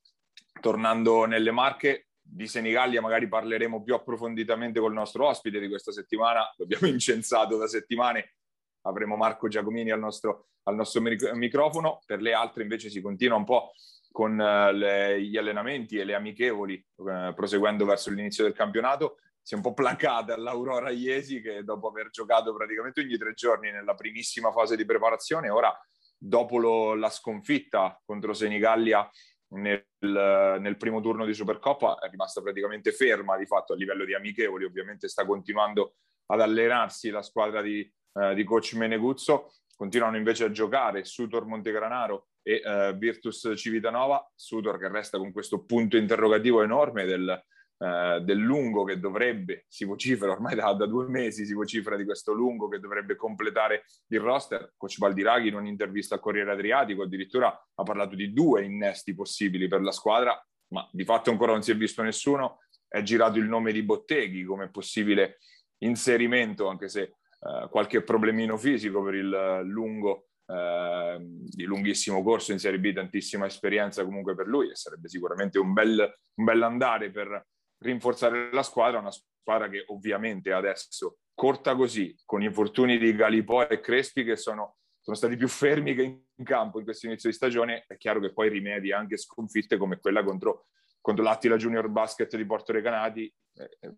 Tornando 0.60 1.24
nelle 1.24 1.50
marche, 1.50 2.08
di 2.26 2.48
Senigallia 2.48 3.02
magari 3.02 3.28
parleremo 3.28 3.82
più 3.82 3.94
approfonditamente 3.94 4.80
col 4.80 4.94
nostro 4.94 5.26
ospite 5.26 5.60
di 5.60 5.68
questa 5.68 5.92
settimana, 5.92 6.50
l'abbiamo 6.56 6.86
incensato 6.88 7.56
da 7.56 7.68
settimane, 7.68 8.36
avremo 8.82 9.16
Marco 9.16 9.48
Giacomini 9.48 9.90
al 9.90 10.00
nostro, 10.00 10.48
al 10.64 10.74
nostro 10.74 11.02
microfono, 11.02 12.02
per 12.06 12.20
le 12.20 12.32
altre 12.32 12.62
invece 12.62 12.88
si 12.88 13.00
continua 13.00 13.36
un 13.36 13.44
po' 13.44 13.72
con 14.10 14.38
uh, 14.38 14.72
le, 14.72 15.22
gli 15.22 15.36
allenamenti 15.36 15.98
e 15.98 16.04
le 16.04 16.14
amichevoli, 16.14 16.82
uh, 16.96 17.34
proseguendo 17.34 17.84
verso 17.84 18.10
l'inizio 18.10 18.44
del 18.44 18.54
campionato. 18.54 19.18
Si 19.42 19.52
è 19.52 19.56
un 19.56 19.62
po' 19.62 19.74
placata 19.74 20.36
l'Aurora 20.38 20.90
Iesi 20.90 21.42
che 21.42 21.62
dopo 21.64 21.88
aver 21.88 22.08
giocato 22.08 22.54
praticamente 22.54 23.00
ogni 23.00 23.18
tre 23.18 23.34
giorni 23.34 23.70
nella 23.70 23.94
primissima 23.94 24.50
fase 24.52 24.76
di 24.76 24.86
preparazione, 24.86 25.50
ora 25.50 25.76
dopo 26.16 26.56
lo, 26.56 26.94
la 26.94 27.10
sconfitta 27.10 28.00
contro 28.04 28.32
Senigallia 28.32 29.08
nel, 29.54 29.86
nel, 29.98 30.76
primo 30.76 31.00
turno 31.00 31.24
di 31.24 31.34
Supercoppa 31.34 31.98
è 31.98 32.08
rimasta 32.10 32.42
praticamente 32.42 32.92
ferma 32.92 33.36
di 33.36 33.46
fatto 33.46 33.72
a 33.72 33.76
livello 33.76 34.04
di 34.04 34.14
amichevoli, 34.14 34.64
ovviamente 34.64 35.08
sta 35.08 35.24
continuando 35.24 35.96
ad 36.26 36.40
allenarsi 36.40 37.10
la 37.10 37.22
squadra 37.22 37.62
di, 37.62 37.80
eh, 38.14 38.34
di 38.34 38.44
coach 38.44 38.74
Meneguzzo, 38.74 39.52
continuano 39.76 40.16
invece 40.16 40.44
a 40.44 40.50
giocare 40.50 41.04
Sutor 41.04 41.46
Montegranaro 41.46 42.28
e 42.42 42.60
eh, 42.64 42.94
Virtus 42.96 43.52
Civitanova, 43.56 44.30
Sutor 44.34 44.78
che 44.78 44.88
resta 44.88 45.18
con 45.18 45.32
questo 45.32 45.64
punto 45.64 45.96
interrogativo 45.96 46.62
enorme 46.62 47.04
del, 47.04 47.42
eh, 47.84 48.20
del 48.22 48.38
lungo 48.38 48.82
che 48.84 48.98
dovrebbe, 48.98 49.66
si 49.68 49.84
vocifera 49.84 50.32
ormai 50.32 50.54
da, 50.54 50.72
da, 50.72 50.86
due 50.86 51.06
mesi, 51.06 51.44
si 51.44 51.52
vocifera 51.52 51.96
di 51.96 52.04
questo 52.06 52.32
lungo 52.32 52.66
che 52.66 52.78
dovrebbe 52.78 53.14
completare 53.14 53.84
il 54.06 54.20
roster. 54.20 54.72
Coach 54.78 54.96
Baldiraghi 54.96 55.48
in 55.48 55.54
un'intervista 55.56 56.14
al 56.14 56.22
Corriere 56.22 56.52
Adriatico 56.52 57.02
addirittura 57.02 57.48
ha 57.48 57.82
parlato 57.82 58.14
di 58.14 58.32
due 58.32 58.64
innesti 58.64 59.14
possibili 59.14 59.68
per 59.68 59.82
la 59.82 59.92
squadra, 59.92 60.42
ma 60.68 60.88
di 60.90 61.04
fatto 61.04 61.30
ancora 61.30 61.52
non 61.52 61.62
si 61.62 61.72
è 61.72 61.76
visto 61.76 62.02
nessuno. 62.02 62.60
È 62.88 63.02
girato 63.02 63.38
il 63.38 63.48
nome 63.48 63.70
di 63.70 63.82
Botteghi 63.82 64.44
come 64.44 64.70
possibile 64.70 65.40
inserimento, 65.78 66.68
anche 66.68 66.88
se 66.88 67.02
eh, 67.02 67.68
qualche 67.68 68.02
problemino 68.02 68.56
fisico 68.56 69.02
per 69.02 69.14
il 69.14 69.60
lungo 69.64 70.28
eh, 70.46 71.18
di 71.20 71.64
lunghissimo 71.64 72.22
corso 72.22 72.52
in 72.52 72.58
Serie 72.58 72.80
B, 72.80 72.94
tantissima 72.94 73.44
esperienza 73.44 74.04
comunque 74.04 74.34
per 74.34 74.46
lui 74.46 74.70
e 74.70 74.74
sarebbe 74.74 75.08
sicuramente 75.10 75.58
un 75.58 75.74
bel, 75.74 75.98
un 76.36 76.44
bel 76.44 76.62
andare 76.62 77.10
per, 77.10 77.44
rinforzare 77.84 78.50
la 78.52 78.62
squadra, 78.62 78.98
una 78.98 79.10
squadra 79.10 79.68
che 79.68 79.84
ovviamente 79.88 80.52
adesso 80.52 81.18
corta 81.34 81.74
così, 81.74 82.16
con 82.24 82.40
gli 82.40 82.44
infortuni 82.44 82.96
di 82.96 83.14
Galipò 83.14 83.66
e 83.66 83.80
Crespi 83.80 84.24
che 84.24 84.36
sono, 84.36 84.76
sono 85.00 85.16
stati 85.16 85.36
più 85.36 85.48
fermi 85.48 85.94
che 85.94 86.02
in 86.02 86.44
campo 86.44 86.78
in 86.78 86.84
questo 86.84 87.06
inizio 87.06 87.28
di 87.28 87.34
stagione, 87.34 87.84
è 87.86 87.96
chiaro 87.96 88.20
che 88.20 88.32
poi 88.32 88.48
rimedi 88.48 88.92
anche 88.92 89.16
sconfitte 89.16 89.76
come 89.76 89.98
quella 89.98 90.22
contro, 90.24 90.66
contro 91.00 91.24
l'Attila 91.24 91.56
Junior 91.56 91.88
Basket 91.88 92.34
di 92.36 92.46
Porto 92.46 92.72
Recanati, 92.72 93.32
eh, 93.56 93.76
eh, 93.80 93.94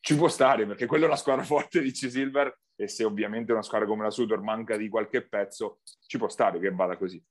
ci 0.00 0.16
può 0.16 0.28
stare 0.28 0.66
perché 0.66 0.86
quella 0.86 1.04
è 1.04 1.08
una 1.08 1.16
squadra 1.16 1.42
forte 1.44 1.80
di 1.80 1.90
C-Silver 1.90 2.58
e 2.76 2.88
se 2.88 3.04
ovviamente 3.04 3.52
una 3.52 3.62
squadra 3.62 3.86
come 3.86 4.02
la 4.02 4.10
Sudor 4.10 4.42
manca 4.42 4.76
di 4.76 4.88
qualche 4.88 5.26
pezzo, 5.26 5.80
ci 6.06 6.18
può 6.18 6.28
stare 6.28 6.58
che 6.58 6.70
vada 6.70 6.96
così. 6.96 7.22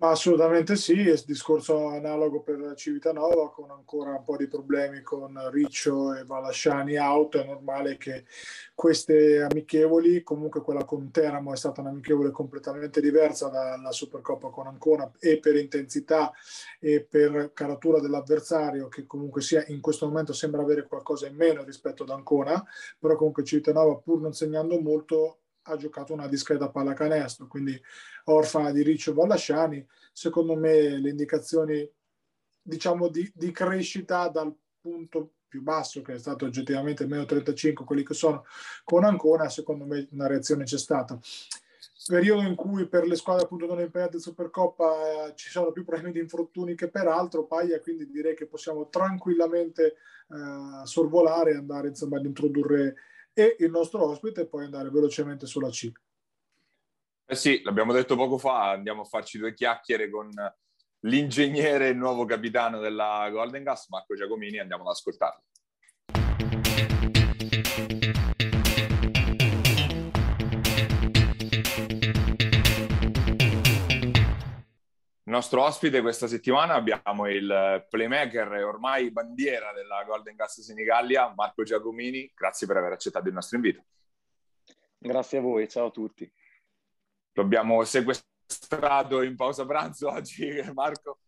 Assolutamente 0.00 0.76
sì, 0.76 1.08
è 1.08 1.20
discorso 1.26 1.88
analogo 1.88 2.40
per 2.40 2.74
Civitanova 2.76 3.50
con 3.50 3.72
ancora 3.72 4.10
un 4.10 4.22
po' 4.22 4.36
di 4.36 4.46
problemi 4.46 5.02
con 5.02 5.36
Riccio 5.50 6.14
e 6.14 6.24
Valasciani 6.24 6.96
out, 6.96 7.36
è 7.36 7.44
normale 7.44 7.96
che 7.96 8.24
queste 8.76 9.42
amichevoli, 9.42 10.22
comunque 10.22 10.60
quella 10.60 10.84
con 10.84 11.10
Teramo 11.10 11.52
è 11.52 11.56
stata 11.56 11.80
un'amichevole 11.80 12.30
completamente 12.30 13.00
diversa 13.00 13.48
dalla 13.48 13.90
Supercoppa 13.90 14.50
con 14.50 14.68
Ancona 14.68 15.10
e 15.18 15.40
per 15.40 15.56
intensità 15.56 16.30
e 16.78 17.02
per 17.02 17.50
caratura 17.52 17.98
dell'avversario 17.98 18.86
che 18.86 19.04
comunque 19.04 19.42
sia 19.42 19.64
in 19.66 19.80
questo 19.80 20.06
momento 20.06 20.32
sembra 20.32 20.62
avere 20.62 20.86
qualcosa 20.86 21.26
in 21.26 21.34
meno 21.34 21.64
rispetto 21.64 22.04
ad 22.04 22.10
Ancona, 22.10 22.64
però 23.00 23.16
comunque 23.16 23.42
Civitanova 23.42 23.96
pur 23.96 24.20
non 24.20 24.32
segnando 24.32 24.78
molto 24.80 25.38
ha 25.68 25.76
giocato 25.76 26.12
una 26.12 26.26
discreta 26.26 26.70
pallacanestro, 26.70 27.46
quindi 27.46 27.80
orfana 28.24 28.72
di 28.72 28.82
Riccio 28.82 29.14
Vallasciani, 29.14 29.86
secondo 30.12 30.56
me 30.56 30.98
le 30.98 31.10
indicazioni 31.10 31.88
diciamo 32.60 33.08
di, 33.08 33.30
di, 33.34 33.50
crescita 33.50 34.28
dal 34.28 34.54
punto 34.80 35.32
più 35.48 35.62
basso 35.62 36.02
che 36.02 36.14
è 36.14 36.18
stato 36.18 36.44
oggettivamente 36.44 37.06
meno 37.06 37.24
35 37.24 37.84
quelli 37.86 38.04
che 38.04 38.12
sono 38.12 38.44
con 38.84 39.04
Ancona 39.04 39.48
secondo 39.48 39.86
me 39.86 40.06
una 40.10 40.26
reazione 40.26 40.64
c'è 40.64 40.78
stata. 40.78 41.18
Periodo 42.06 42.42
in 42.42 42.54
cui 42.54 42.88
per 42.88 43.06
le 43.06 43.16
squadre 43.16 43.44
appunto 43.44 43.66
non 43.66 43.80
impegnate 43.80 44.16
in 44.16 44.22
Supercoppa 44.22 45.28
eh, 45.28 45.34
ci 45.34 45.50
sono 45.50 45.72
più 45.72 45.84
problemi 45.84 46.12
di 46.12 46.20
infortuni 46.20 46.74
che 46.74 46.88
per 46.88 47.06
altro 47.06 47.44
Paglia 47.44 47.80
quindi 47.80 48.10
direi 48.10 48.34
che 48.34 48.46
possiamo 48.46 48.88
tranquillamente 48.88 49.96
eh, 50.28 50.86
sorvolare 50.86 51.52
e 51.52 51.56
andare 51.56 51.88
insomma 51.88 52.16
ad 52.16 52.24
introdurre 52.24 52.94
e 53.38 53.54
il 53.60 53.70
nostro 53.70 54.04
ospite 54.04 54.40
e 54.40 54.46
poi 54.46 54.64
andare 54.64 54.90
velocemente 54.90 55.46
sulla 55.46 55.70
C. 55.70 55.92
Eh 57.24 57.34
sì, 57.36 57.62
l'abbiamo 57.62 57.92
detto 57.92 58.16
poco 58.16 58.36
fa, 58.36 58.70
andiamo 58.70 59.02
a 59.02 59.04
farci 59.04 59.38
due 59.38 59.54
chiacchiere 59.54 60.10
con 60.10 60.28
l'ingegnere 61.02 61.86
e 61.86 61.90
il 61.90 61.96
nuovo 61.96 62.24
capitano 62.24 62.80
della 62.80 63.28
Golden 63.30 63.62
Gas, 63.62 63.88
Marco 63.90 64.16
Giacomini, 64.16 64.58
andiamo 64.58 64.82
ad 64.82 64.88
ascoltarlo. 64.88 65.44
Nostro 75.28 75.62
ospite 75.62 76.00
questa 76.00 76.26
settimana 76.26 76.74
abbiamo 76.74 77.28
il 77.28 77.86
playmaker 77.88 78.54
e 78.54 78.62
ormai 78.62 79.10
bandiera 79.10 79.72
della 79.72 80.02
Golden 80.04 80.36
Gas 80.36 80.60
Senigallia, 80.60 81.32
Marco 81.36 81.64
Giacomini. 81.64 82.32
Grazie 82.34 82.66
per 82.66 82.76
aver 82.78 82.92
accettato 82.92 83.28
il 83.28 83.34
nostro 83.34 83.56
invito. 83.56 83.84
Grazie 84.96 85.38
a 85.38 85.40
voi, 85.40 85.68
ciao 85.68 85.86
a 85.86 85.90
tutti. 85.90 86.30
Lo 87.32 87.42
abbiamo 87.42 87.84
sequestrato 87.84 89.22
in 89.22 89.36
pausa 89.36 89.66
pranzo 89.66 90.08
oggi, 90.12 90.48
Marco, 90.72 91.20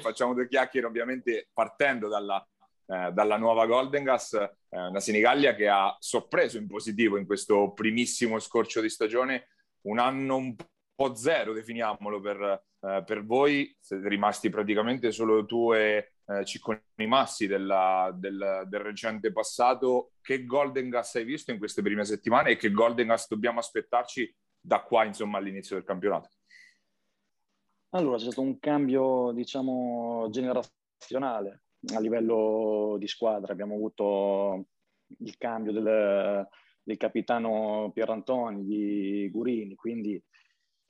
facciamo 0.00 0.32
due 0.32 0.46
chiacchiere 0.46 0.86
ovviamente 0.86 1.48
partendo 1.52 2.08
dalla, 2.08 2.46
eh, 2.86 3.10
dalla 3.12 3.36
nuova 3.36 3.66
Golden 3.66 4.04
Gas, 4.04 4.34
eh, 4.34 4.50
una 4.70 5.00
Senigallia 5.00 5.54
che 5.54 5.68
ha 5.68 5.94
sorpreso 5.98 6.58
in 6.58 6.66
positivo 6.66 7.16
in 7.16 7.26
questo 7.26 7.72
primissimo 7.72 8.38
scorcio 8.38 8.80
di 8.80 8.88
stagione, 8.88 9.48
un 9.82 9.98
anno 9.98 10.36
un 10.36 10.54
po' 10.94 11.14
zero, 11.14 11.52
definiamolo, 11.52 12.20
per, 12.20 12.64
eh, 12.86 13.02
per 13.04 13.24
voi. 13.24 13.74
Siete 13.80 14.08
rimasti 14.08 14.48
praticamente 14.48 15.10
solo 15.10 15.44
tu 15.44 15.72
e 15.72 16.12
eh, 16.26 16.44
Cicconi 16.44 16.80
Massi 17.06 17.46
della, 17.46 18.12
del, 18.14 18.64
del, 18.68 18.80
recente 18.80 19.32
passato. 19.32 20.12
Che 20.20 20.44
Golden 20.44 20.88
Gas 20.88 21.16
hai 21.16 21.24
visto 21.24 21.50
in 21.50 21.58
queste 21.58 21.82
prime 21.82 22.04
settimane 22.04 22.50
e 22.50 22.56
che 22.56 22.70
Golden 22.70 23.08
Gas 23.08 23.28
dobbiamo 23.28 23.58
aspettarci 23.58 24.32
da 24.60 24.82
qua, 24.82 25.04
insomma, 25.04 25.38
all'inizio 25.38 25.76
del 25.76 25.84
campionato? 25.84 26.30
Allora, 27.90 28.16
c'è 28.16 28.24
stato 28.24 28.42
un 28.42 28.58
cambio, 28.58 29.32
diciamo, 29.32 30.28
generazionale 30.30 31.62
a 31.94 32.00
livello 32.00 32.96
di 32.98 33.06
squadra. 33.06 33.52
Abbiamo 33.52 33.74
avuto 33.74 34.66
il 35.18 35.36
cambio 35.38 35.72
del, 35.72 36.48
del 36.82 36.96
capitano 36.96 37.90
Pierantoni, 37.92 38.64
di 38.64 39.30
Gurini, 39.30 39.74
quindi 39.74 40.22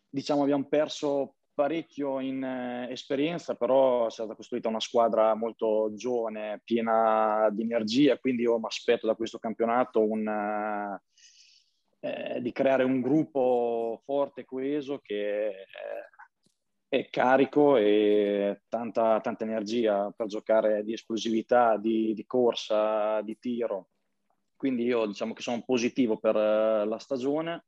diciamo 0.08 0.42
abbiamo 0.42 0.66
perso 0.66 1.36
parecchio 1.56 2.20
in 2.20 2.44
eh, 2.44 2.92
esperienza, 2.92 3.54
però 3.54 4.06
è 4.06 4.10
stata 4.10 4.34
costruita 4.34 4.68
una 4.68 4.78
squadra 4.78 5.34
molto 5.34 5.90
giovane, 5.94 6.60
piena 6.62 7.48
di 7.50 7.62
energia, 7.62 8.18
quindi 8.18 8.42
io 8.42 8.58
mi 8.58 8.66
aspetto 8.66 9.06
da 9.06 9.14
questo 9.14 9.38
campionato 9.38 10.00
un, 10.00 10.28
eh, 11.98 12.36
eh 12.36 12.42
di 12.42 12.52
creare 12.52 12.84
un 12.84 13.00
gruppo 13.00 14.02
forte 14.04 14.42
e 14.42 14.44
coeso 14.44 15.00
che 15.02 15.66
è 16.88 17.08
carico 17.08 17.76
e 17.78 18.62
tanta, 18.68 19.18
tanta 19.20 19.44
energia 19.44 20.12
per 20.14 20.26
giocare 20.26 20.84
di 20.84 20.92
esplosività, 20.92 21.78
di, 21.78 22.12
di 22.12 22.26
corsa, 22.26 23.22
di 23.22 23.38
tiro. 23.38 23.88
Quindi 24.54 24.84
io 24.84 25.06
diciamo 25.06 25.32
che 25.32 25.42
sono 25.42 25.62
positivo 25.64 26.18
per 26.18 26.36
eh, 26.36 26.84
la 26.86 26.98
stagione 26.98 27.64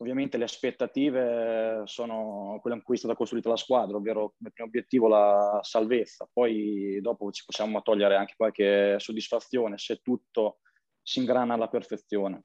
Ovviamente 0.00 0.38
le 0.38 0.44
aspettative 0.44 1.82
sono 1.84 2.58
quelle 2.62 2.76
in 2.76 2.82
cui 2.82 2.94
è 2.94 2.98
stata 2.98 3.14
costruita 3.14 3.50
la 3.50 3.56
squadra, 3.56 3.98
ovvero 3.98 4.32
come 4.34 4.50
primo 4.50 4.68
obiettivo 4.68 5.08
la 5.08 5.58
salvezza. 5.60 6.26
Poi 6.32 6.98
dopo 7.02 7.30
ci 7.30 7.44
possiamo 7.44 7.82
togliere 7.82 8.16
anche 8.16 8.32
qualche 8.34 8.98
soddisfazione 8.98 9.76
se 9.76 10.00
tutto 10.02 10.60
si 11.02 11.18
ingrana 11.18 11.52
alla 11.52 11.68
perfezione. 11.68 12.44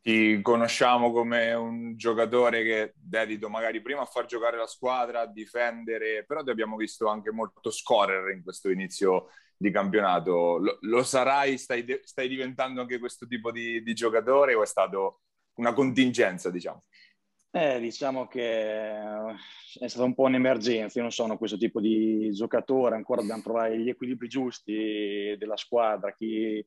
Ti 0.00 0.40
conosciamo 0.42 1.12
come 1.12 1.52
un 1.52 1.96
giocatore 1.96 2.64
che 2.64 2.92
dedito 2.96 3.48
magari 3.48 3.80
prima 3.80 4.00
a 4.00 4.06
far 4.06 4.24
giocare 4.24 4.56
la 4.56 4.66
squadra, 4.66 5.20
a 5.20 5.26
difendere, 5.26 6.24
però 6.24 6.42
ti 6.42 6.50
abbiamo 6.50 6.74
visto 6.74 7.06
anche 7.06 7.30
molto 7.30 7.70
scorrere 7.70 8.32
in 8.32 8.42
questo 8.42 8.68
inizio 8.68 9.28
di 9.58 9.70
campionato. 9.70 10.58
Lo, 10.58 10.78
lo 10.82 11.02
sarai? 11.02 11.58
Stai, 11.58 11.84
de- 11.84 12.00
stai, 12.04 12.28
diventando 12.28 12.80
anche 12.80 12.98
questo 12.98 13.26
tipo 13.26 13.50
di, 13.50 13.82
di, 13.82 13.92
giocatore 13.92 14.54
o 14.54 14.62
è 14.62 14.66
stato 14.66 15.22
una 15.54 15.72
contingenza, 15.72 16.50
diciamo? 16.50 16.84
Eh, 17.50 17.80
diciamo 17.80 18.26
che 18.26 18.90
è 18.90 19.88
stata 19.88 20.04
un 20.04 20.14
po' 20.14 20.24
un'emergenza. 20.24 20.98
Io 20.98 21.02
non 21.02 21.12
sono 21.12 21.36
questo 21.36 21.56
tipo 21.58 21.80
di 21.80 22.30
giocatore, 22.32 22.94
ancora 22.94 23.20
dobbiamo 23.20 23.42
trovare 23.42 23.78
gli 23.78 23.88
equilibri 23.88 24.28
giusti 24.28 25.34
della 25.36 25.56
squadra, 25.56 26.12
chi, 26.12 26.64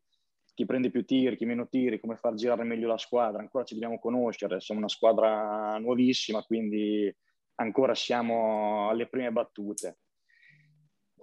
chi, 0.53 0.65
prende 0.65 0.91
più 0.91 1.05
tiri, 1.05 1.37
chi 1.37 1.45
meno 1.45 1.69
tiri, 1.69 1.99
come 1.99 2.17
far 2.17 2.33
girare 2.33 2.63
meglio 2.63 2.89
la 2.89 2.97
squadra. 2.97 3.39
Ancora 3.39 3.63
ci 3.63 3.73
dobbiamo 3.75 3.99
conoscere, 3.99 4.59
siamo 4.59 4.81
una 4.81 4.89
squadra 4.89 5.77
nuovissima, 5.77 6.43
quindi 6.43 7.13
ancora 7.55 7.95
siamo 7.95 8.89
alle 8.89 9.07
prime 9.07 9.31
battute. 9.31 9.99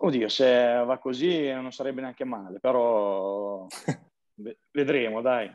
Oddio, 0.00 0.28
se 0.28 0.82
va 0.84 0.98
così 0.98 1.50
non 1.50 1.72
sarebbe 1.72 2.00
neanche 2.00 2.24
male, 2.24 2.60
però 2.60 3.66
vedremo, 4.70 5.20
dai. 5.20 5.52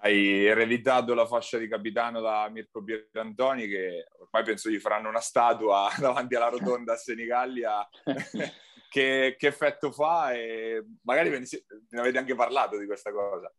Hai 0.00 0.46
ereditato 0.46 1.14
la 1.14 1.26
fascia 1.26 1.58
di 1.58 1.68
capitano 1.68 2.20
da 2.20 2.48
Mirko 2.48 2.82
Pierantoni 2.82 3.68
che 3.68 4.08
ormai 4.18 4.44
penso 4.44 4.68
gli 4.68 4.78
faranno 4.78 5.08
una 5.08 5.20
statua 5.20 5.88
davanti 5.98 6.34
alla 6.34 6.48
rotonda 6.48 6.94
a 6.94 6.96
Senigallia. 6.96 7.88
Che, 8.90 9.36
che, 9.38 9.48
effetto 9.48 9.92
fa? 9.92 10.32
E 10.32 10.82
magari 11.02 11.28
ve 11.28 11.40
ne 11.90 12.00
avete 12.00 12.16
anche 12.16 12.34
parlato 12.34 12.78
di 12.78 12.86
questa 12.86 13.12
cosa. 13.12 13.52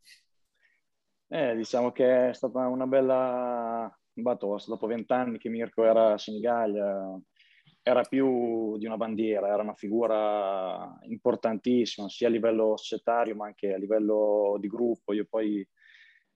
Eh, 1.28 1.54
diciamo 1.54 1.92
che 1.92 2.30
è 2.30 2.34
stata 2.34 2.66
una 2.66 2.88
bella 2.88 3.96
batosta. 4.12 4.72
Dopo 4.72 4.88
vent'anni 4.88 5.38
che 5.38 5.48
Mirko 5.48 5.84
era 5.84 6.14
a 6.14 6.18
Senigallia 6.18 7.16
era 7.82 8.02
più 8.02 8.76
di 8.76 8.86
una 8.86 8.96
bandiera, 8.96 9.48
era 9.48 9.62
una 9.62 9.74
figura 9.74 10.98
importantissima 11.02 12.08
sia 12.08 12.28
a 12.28 12.30
livello 12.30 12.76
societario 12.76 13.34
ma 13.34 13.46
anche 13.46 13.72
a 13.72 13.78
livello 13.78 14.56
di 14.60 14.68
gruppo. 14.68 15.12
Io 15.12 15.26
poi 15.28 15.66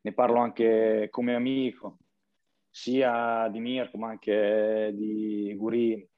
ne 0.00 0.12
parlo 0.12 0.38
anche 0.38 1.08
come 1.10 1.34
amico, 1.34 1.98
sia 2.70 3.48
di 3.50 3.60
Mirko 3.60 3.98
ma 3.98 4.08
anche 4.08 4.92
di 4.94 5.54
Gurini. 5.56 6.08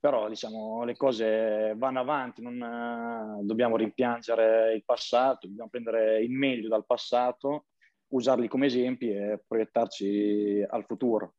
Però 0.00 0.28
diciamo 0.28 0.84
le 0.84 0.96
cose 0.96 1.74
vanno 1.76 2.00
avanti, 2.00 2.40
non 2.40 2.60
eh, 2.62 3.44
dobbiamo 3.44 3.76
rimpiangere 3.76 4.72
il 4.72 4.82
passato, 4.82 5.46
dobbiamo 5.46 5.68
prendere 5.68 6.22
il 6.22 6.30
meglio 6.30 6.68
dal 6.68 6.86
passato, 6.86 7.66
usarli 8.08 8.48
come 8.48 8.66
esempi 8.66 9.10
e 9.10 9.42
proiettarci 9.46 10.64
al 10.66 10.84
futuro. 10.86 11.34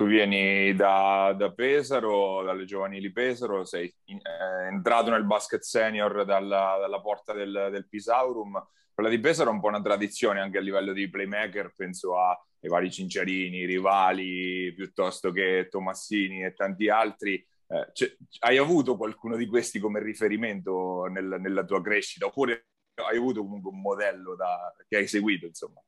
Tu 0.00 0.06
vieni 0.06 0.74
da, 0.74 1.34
da 1.36 1.52
Pesaro, 1.52 2.42
dalle 2.42 2.64
giovanili 2.64 3.12
Pesaro, 3.12 3.66
sei 3.66 3.94
in, 4.04 4.16
eh, 4.16 4.68
entrato 4.68 5.10
nel 5.10 5.26
basket 5.26 5.60
senior 5.60 6.24
dalla, 6.24 6.78
dalla 6.80 7.02
porta 7.02 7.34
del, 7.34 7.68
del 7.70 7.86
Pisaurum 7.86 8.66
quella 8.94 9.10
di 9.10 9.20
Pesaro 9.20 9.50
è 9.50 9.52
un 9.52 9.60
po' 9.60 9.68
una 9.68 9.82
tradizione 9.82 10.40
anche 10.40 10.56
a 10.56 10.62
livello 10.62 10.94
di 10.94 11.10
playmaker, 11.10 11.74
penso 11.76 12.18
ai 12.18 12.68
vari 12.70 12.90
Cinciarini, 12.90 13.66
rivali, 13.66 14.72
piuttosto 14.74 15.32
che 15.32 15.68
Tomassini 15.70 16.44
e 16.44 16.54
tanti 16.54 16.88
altri. 16.88 17.34
Eh, 17.34 18.16
hai 18.38 18.56
avuto 18.56 18.96
qualcuno 18.96 19.36
di 19.36 19.46
questi 19.46 19.78
come 19.78 20.02
riferimento 20.02 21.04
nel, 21.10 21.36
nella 21.40 21.64
tua 21.66 21.82
crescita 21.82 22.24
oppure 22.24 22.68
hai 23.06 23.18
avuto 23.18 23.40
comunque 23.42 23.70
un 23.70 23.80
modello 23.82 24.34
da, 24.34 24.74
che 24.88 24.96
hai 24.96 25.06
seguito, 25.06 25.44
insomma? 25.44 25.82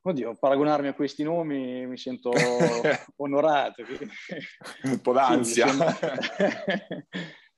Oddio, 0.00 0.36
paragonarmi 0.36 0.88
a 0.88 0.94
questi 0.94 1.22
nomi 1.22 1.86
mi 1.86 1.98
sento 1.98 2.30
onorato. 3.16 3.82
un 4.84 5.00
po' 5.00 5.12
d'ansia. 5.12 5.66
Sì, 5.66 5.76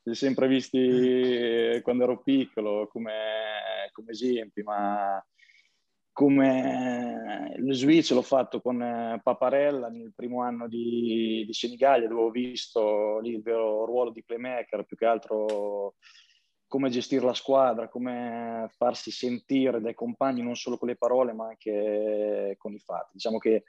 li 0.03 0.11
ho 0.11 0.14
sempre 0.14 0.48
visti 0.48 1.81
quando 1.83 2.05
ero 2.05 2.22
piccolo 2.22 2.88
come, 2.90 3.90
come 3.92 4.11
esempi, 4.12 4.62
ma 4.62 5.22
come 6.12 7.55
lo 7.57 7.72
switch 7.72 8.11
l'ho 8.11 8.22
fatto 8.22 8.61
con 8.61 8.83
eh, 8.83 9.20
Paparella 9.22 9.88
nel 9.88 10.12
primo 10.14 10.42
anno 10.42 10.68
di, 10.68 11.44
di 11.46 11.53
Senigallia, 11.53 12.09
dove 12.09 12.22
ho 12.22 12.31
visto 12.31 13.20
lì 13.20 13.31
il 13.35 13.42
vero 13.42 13.85
ruolo 13.85 14.11
di 14.11 14.24
playmaker, 14.24 14.85
più 14.85 14.96
che 14.96 15.07
altro 15.07 15.94
come 16.70 16.88
gestire 16.88 17.24
la 17.24 17.35
squadra, 17.35 17.88
come 17.88 18.70
farsi 18.76 19.11
sentire 19.11 19.80
dai 19.80 19.92
compagni 19.92 20.40
non 20.40 20.54
solo 20.54 20.78
con 20.78 20.87
le 20.87 20.94
parole 20.94 21.33
ma 21.33 21.48
anche 21.48 22.54
con 22.59 22.72
i 22.72 22.78
fatti. 22.78 23.14
Diciamo 23.14 23.38
che 23.38 23.64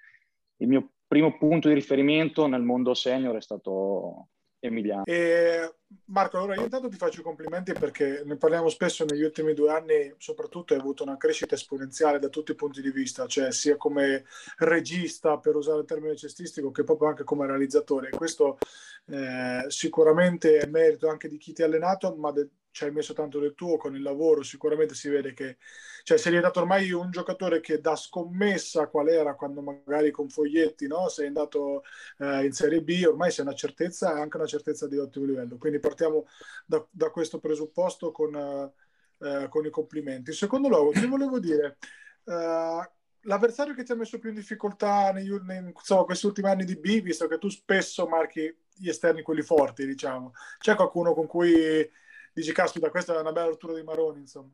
il 0.58 0.68
mio 0.68 0.92
primo 1.08 1.36
punto 1.36 1.68
di 1.68 1.74
riferimento 1.74 2.46
nel 2.46 2.62
mondo 2.62 2.94
senior 2.94 3.36
è 3.38 3.42
stato 3.42 4.28
Emiliano. 4.60 5.06
E 5.06 5.78
Marco, 6.06 6.38
allora 6.38 6.54
io 6.54 6.62
intanto 6.62 6.90
ti 6.90 6.96
faccio 6.96 7.22
i 7.22 7.24
complimenti 7.24 7.74
perché 7.74 8.22
ne 8.24 8.38
parliamo 8.38 8.70
spesso 8.70 9.04
negli 9.04 9.24
ultimi 9.24 9.56
due 9.56 9.72
anni, 9.72 10.14
soprattutto 10.20 10.76
hai 10.76 10.80
avuto 10.80 11.02
una 11.02 11.18
crescita 11.18 11.56
esponenziale 11.56 12.20
da 12.20 12.30
tutti 12.30 12.52
i 12.52 12.56
punti 12.56 12.84
di 12.84 12.92
vista, 12.92 13.26
cioè 13.26 13.52
sia 13.52 13.78
come 13.78 14.26
regista, 14.60 15.40
per 15.40 15.56
usare 15.56 15.80
il 15.80 15.88
termine 15.88 16.16
cestistico, 16.16 16.70
che 16.70 16.84
proprio 16.84 17.08
anche 17.08 17.24
come 17.24 17.48
realizzatore. 17.48 18.12
Questo 18.12 18.60
eh, 19.08 19.66
sicuramente 19.70 20.60
è 20.60 20.68
merito 20.68 21.10
anche 21.10 21.28
di 21.28 21.38
chi 21.38 21.54
ti 21.54 21.64
ha 21.64 21.66
allenato, 21.66 22.16
ma 22.16 22.32
de- 22.32 22.50
ci 22.72 22.86
hai 22.86 22.92
messo 22.92 23.14
tanto 23.14 23.40
del 23.40 23.54
tuo 23.54 23.78
con 23.78 23.96
il 23.96 24.02
lavoro, 24.02 24.44
sicuramente 24.44 24.96
si 24.96 25.10
vede 25.10 25.34
che 25.34 25.58
cioè, 26.04 26.18
sei 26.18 26.32
diventato 26.32 26.62
ormai 26.62 26.92
un 26.92 27.12
giocatore 27.12 27.60
che 27.60 27.80
da 27.80 27.96
scommessa 27.96 28.88
qual 28.88 29.10
era 29.10 29.36
quando 29.36 29.62
magari 29.62 30.10
con 30.12 30.30
Foglietti 30.30 30.88
no? 30.88 31.10
sei 31.10 31.28
andato 31.28 31.84
eh, 32.18 32.46
in 32.46 32.54
Serie 32.54 32.82
B, 32.82 33.04
ormai 33.06 33.32
sei 33.32 33.46
una 33.46 33.54
certezza 33.54 34.16
e 34.16 34.20
anche 34.22 34.38
una 34.38 34.46
certezza 34.46 34.88
di 34.88 34.98
ottimo 34.98 35.26
livello. 35.26 35.58
Quindi 35.58 35.80
partiamo 35.80 36.26
da, 36.66 36.84
da 36.90 37.10
questo 37.10 37.40
presupposto 37.40 38.12
con, 38.12 38.36
eh, 38.36 39.48
con, 39.50 39.66
i 39.66 39.70
complimenti. 39.70 40.32
In 40.32 40.36
secondo 40.36 40.68
luogo, 40.70 40.92
ti 40.92 41.06
volevo 41.06 41.40
dire, 41.40 41.78
eh, 42.26 42.90
l'avversario 43.24 43.74
che 43.74 43.84
ti 43.84 43.92
ha 43.92 43.96
messo 43.96 44.18
più 44.18 44.30
in 44.30 44.36
difficoltà 44.36 45.12
negli, 45.12 45.32
nei, 45.44 45.72
insomma, 45.76 46.06
questi 46.06 46.26
ultimi 46.26 46.50
anni 46.50 46.64
di 46.64 46.78
B, 46.78 47.02
visto 47.02 47.28
che 47.28 47.38
tu 47.38 47.50
spesso 47.50 48.08
marchi 48.08 48.54
gli 48.76 48.90
esterni 48.90 49.22
quelli 49.22 49.42
forti, 49.42 49.86
diciamo, 49.86 50.34
c'è 50.58 50.76
qualcuno 50.76 51.14
con 51.14 51.28
cui 51.28 51.88
dici, 52.34 52.52
caspita, 52.54 52.90
questa 52.90 53.16
è 53.16 53.20
una 53.20 53.32
bella 53.32 53.48
rottura 53.48 53.74
di 53.74 53.84
Maroni, 53.84 54.20
insomma? 54.20 54.54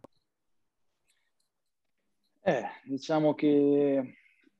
Eh, 2.42 2.64
diciamo 2.86 3.34
che 3.34 4.16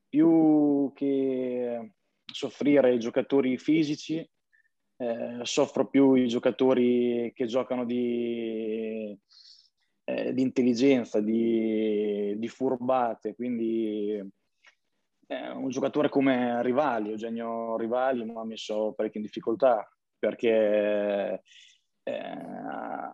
più 0.08 0.92
che 0.94 1.92
soffrire 2.24 2.94
i 2.94 2.98
giocatori 2.98 3.56
fisici, 3.56 4.28
eh, 4.96 5.38
soffro 5.42 5.88
più 5.88 6.14
i 6.14 6.28
giocatori 6.28 7.32
che 7.34 7.46
giocano 7.46 7.84
di, 7.84 9.18
eh, 10.04 10.34
di 10.34 10.42
intelligenza, 10.42 11.20
di, 11.20 12.34
di, 12.38 12.48
furbate, 12.48 13.34
quindi 13.34 14.22
eh, 15.26 15.50
un 15.50 15.70
giocatore 15.70 16.08
come 16.08 16.62
Rivali, 16.62 17.10
Eugenio 17.10 17.76
Rivali 17.76 18.24
mi 18.24 18.36
ha 18.36 18.44
messo 18.44 18.92
parecchio 18.92 19.20
in 19.20 19.26
difficoltà 19.26 19.88
perché 20.18 21.42
eh, 22.08 23.12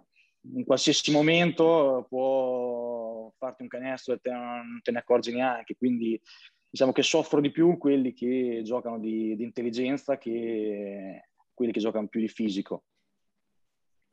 in 0.52 0.64
qualsiasi 0.64 1.11
momento 1.11 2.07
può 2.09 3.33
farti 3.38 3.62
un 3.62 3.68
canestro 3.68 4.14
e 4.14 4.18
te 4.20 4.30
non 4.30 4.80
te 4.83 4.90
ne 4.90 4.98
accorgi 4.98 5.33
neanche, 5.33 5.76
quindi 5.76 6.20
diciamo 6.68 6.92
che 6.92 7.02
soffro 7.02 7.40
di 7.40 7.50
più 7.50 7.78
quelli 7.78 8.12
che 8.12 8.62
giocano 8.64 8.98
di, 8.98 9.37
di 9.37 9.44
intelligenza 9.44 10.18
che 10.18 11.28
quelli 11.54 11.72
che 11.72 11.80
giocano 11.80 12.09
più 12.09 12.20
di 12.20 12.28
fisico. 12.28 12.85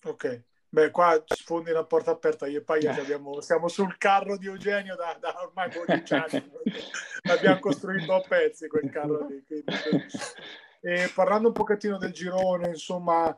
Ok, 0.03 0.43
beh 0.69 0.91
qua 0.91 1.21
sfondi 1.25 1.71
una 1.71 1.85
porta 1.85 2.11
aperta, 2.11 2.47
io 2.47 2.59
e 2.59 2.63
Paia 2.63 2.95
abbiamo, 2.95 3.41
siamo 3.41 3.67
sul 3.67 3.97
carro 3.97 4.37
di 4.37 4.47
Eugenio 4.47 4.95
da, 4.95 5.17
da 5.19 5.41
ormai 5.41 5.69
12 5.69 6.13
anni, 6.13 6.51
l'abbiamo 7.27 7.59
costruito 7.59 8.13
a 8.13 8.21
pezzi 8.21 8.67
quel 8.67 8.89
carro 8.89 9.27
lì. 9.27 9.43
Quindi... 9.43 9.65
E 10.83 11.11
parlando 11.13 11.49
un 11.49 11.53
pochettino 11.53 11.97
del 11.97 12.11
girone, 12.11 12.69
insomma, 12.69 13.37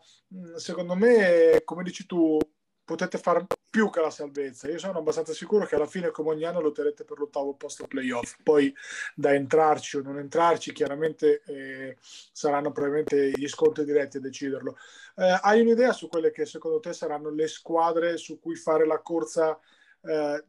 secondo 0.55 0.95
me, 0.95 1.61
come 1.65 1.83
dici 1.83 2.05
tu, 2.05 2.39
potete 2.85 3.17
fare 3.17 3.45
più 3.69 3.89
che 3.89 4.01
la 4.01 4.09
salvezza. 4.09 4.69
Io 4.69 4.77
sono 4.77 4.99
abbastanza 4.99 5.33
sicuro 5.33 5.65
che 5.65 5.75
alla 5.75 5.85
fine, 5.85 6.11
come 6.11 6.29
ogni 6.29 6.45
anno, 6.45 6.61
lotterete 6.61 7.03
per 7.03 7.17
l'ottavo 7.17 7.55
posto 7.55 7.87
playoff. 7.87 8.35
Poi 8.43 8.73
da 9.15 9.33
entrarci 9.33 9.97
o 9.97 10.01
non 10.01 10.19
entrarci, 10.19 10.71
chiaramente 10.73 11.41
eh, 11.45 11.97
saranno 12.01 12.71
probabilmente 12.71 13.31
gli 13.31 13.47
scontri 13.47 13.83
diretti 13.83 14.17
a 14.17 14.21
deciderlo. 14.21 14.77
Eh, 15.15 15.39
hai 15.41 15.61
un'idea 15.61 15.91
su 15.91 16.07
quelle 16.07 16.31
che 16.31 16.45
secondo 16.45 16.79
te 16.79 16.93
saranno 16.93 17.29
le 17.29 17.47
squadre 17.47 18.17
su 18.17 18.39
cui 18.39 18.55
fare 18.55 18.85
la 18.85 18.99
corsa? 19.01 19.57
Eh, 20.01 20.45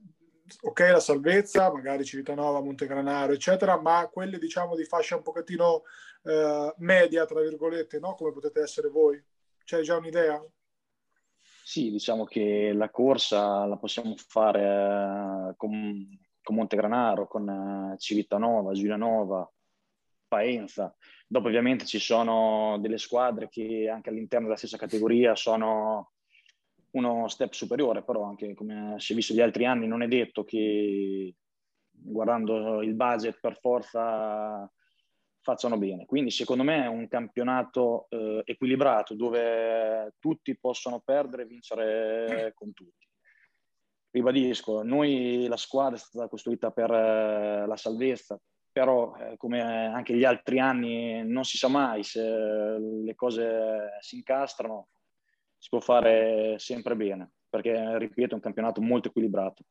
ok, 0.61 0.81
la 0.81 1.01
salvezza, 1.01 1.73
magari 1.73 2.05
Civitanova, 2.05 2.61
Montegranaro, 2.61 3.33
eccetera, 3.33 3.81
ma 3.81 4.09
quelle 4.13 4.39
diciamo 4.39 4.77
di 4.77 4.85
fascia 4.85 5.17
un 5.17 5.23
pochettino 5.23 5.85
eh, 6.25 6.75
media, 6.79 7.27
tra 7.27 7.41
virgolette, 7.41 7.99
no? 7.99 8.15
Come 8.15 8.33
potete 8.33 8.61
essere 8.61 8.89
voi? 8.89 9.23
C'è 9.65 9.81
già 9.81 9.97
un'idea? 9.97 10.43
Sì, 11.63 11.91
diciamo 11.91 12.25
che 12.25 12.73
la 12.75 12.91
corsa 12.91 13.65
la 13.65 13.77
possiamo 13.77 14.15
fare 14.17 15.51
eh, 15.51 15.55
con, 15.57 16.19
con 16.43 16.55
Montegranaro, 16.57 17.27
con 17.27 17.49
eh, 17.49 17.99
Civitanova, 17.99 18.73
Giulianova, 18.73 19.51
Paenza. 20.29 20.95
Dopo 21.27 21.49
ovviamente 21.49 21.87
ci 21.87 21.99
sono 21.99 22.79
delle 22.81 22.99
squadre 22.99 23.49
che 23.49 23.89
anche 23.89 24.11
all'interno 24.11 24.47
della 24.47 24.59
stessa 24.59 24.77
categoria 24.77 25.35
sono 25.35 26.13
uno 26.91 27.29
step 27.29 27.53
superiore, 27.53 28.05
però 28.05 28.25
anche 28.25 28.55
come 28.55 28.95
si 28.99 29.13
è 29.13 29.17
visto 29.17 29.35
gli 29.35 29.41
altri 29.41 29.65
anni 29.65 29.87
non 29.87 30.03
è 30.03 30.07
detto 30.07 30.45
che 30.45 31.35
guardando 31.91 32.83
il 32.83 32.95
budget 32.95 33.39
per 33.41 33.59
forza 33.59 34.71
facciano 35.45 35.77
bene. 35.77 36.07
Quindi 36.07 36.31
secondo 36.31 36.65
me 36.65 36.85
è 36.85 36.87
un 36.87 37.07
campionato 37.07 38.07
eh, 38.09 38.43
equilibrato 38.47 39.15
dove 39.15 40.15
tutti 40.19 40.57
possono 40.59 41.01
perdere 41.05 41.43
e 41.43 41.47
vincere 41.47 42.53
con 42.57 42.73
tutti. 42.73 43.07
Ribadisco, 44.11 44.83
noi 44.83 45.47
la 45.49 45.57
squadra 45.57 45.97
è 45.97 45.99
stata 45.99 46.29
costruita 46.29 46.71
per 46.71 46.91
eh, 46.91 47.67
la 47.67 47.77
salvezza, 47.77 48.41
però 48.73 49.15
eh, 49.17 49.37
come 49.37 49.61
anche 49.61 50.17
gli 50.17 50.25
altri 50.25 50.59
anni 50.61 51.23
non 51.25 51.45
si 51.45 51.59
sa 51.59 51.69
mai 51.69 52.03
se 52.05 52.23
le 52.23 53.15
cose 53.15 53.99
si 54.01 54.17
incastrano, 54.17 54.89
si 55.59 55.69
può 55.69 55.81
fare 55.81 56.59
sempre 56.59 56.97
bene, 56.97 57.33
perché 57.49 57.99
ripeto 57.99 58.33
è 58.33 58.35
un 58.35 58.41
campionato 58.41 58.81
molto 58.81 59.09
equilibrato 59.09 59.65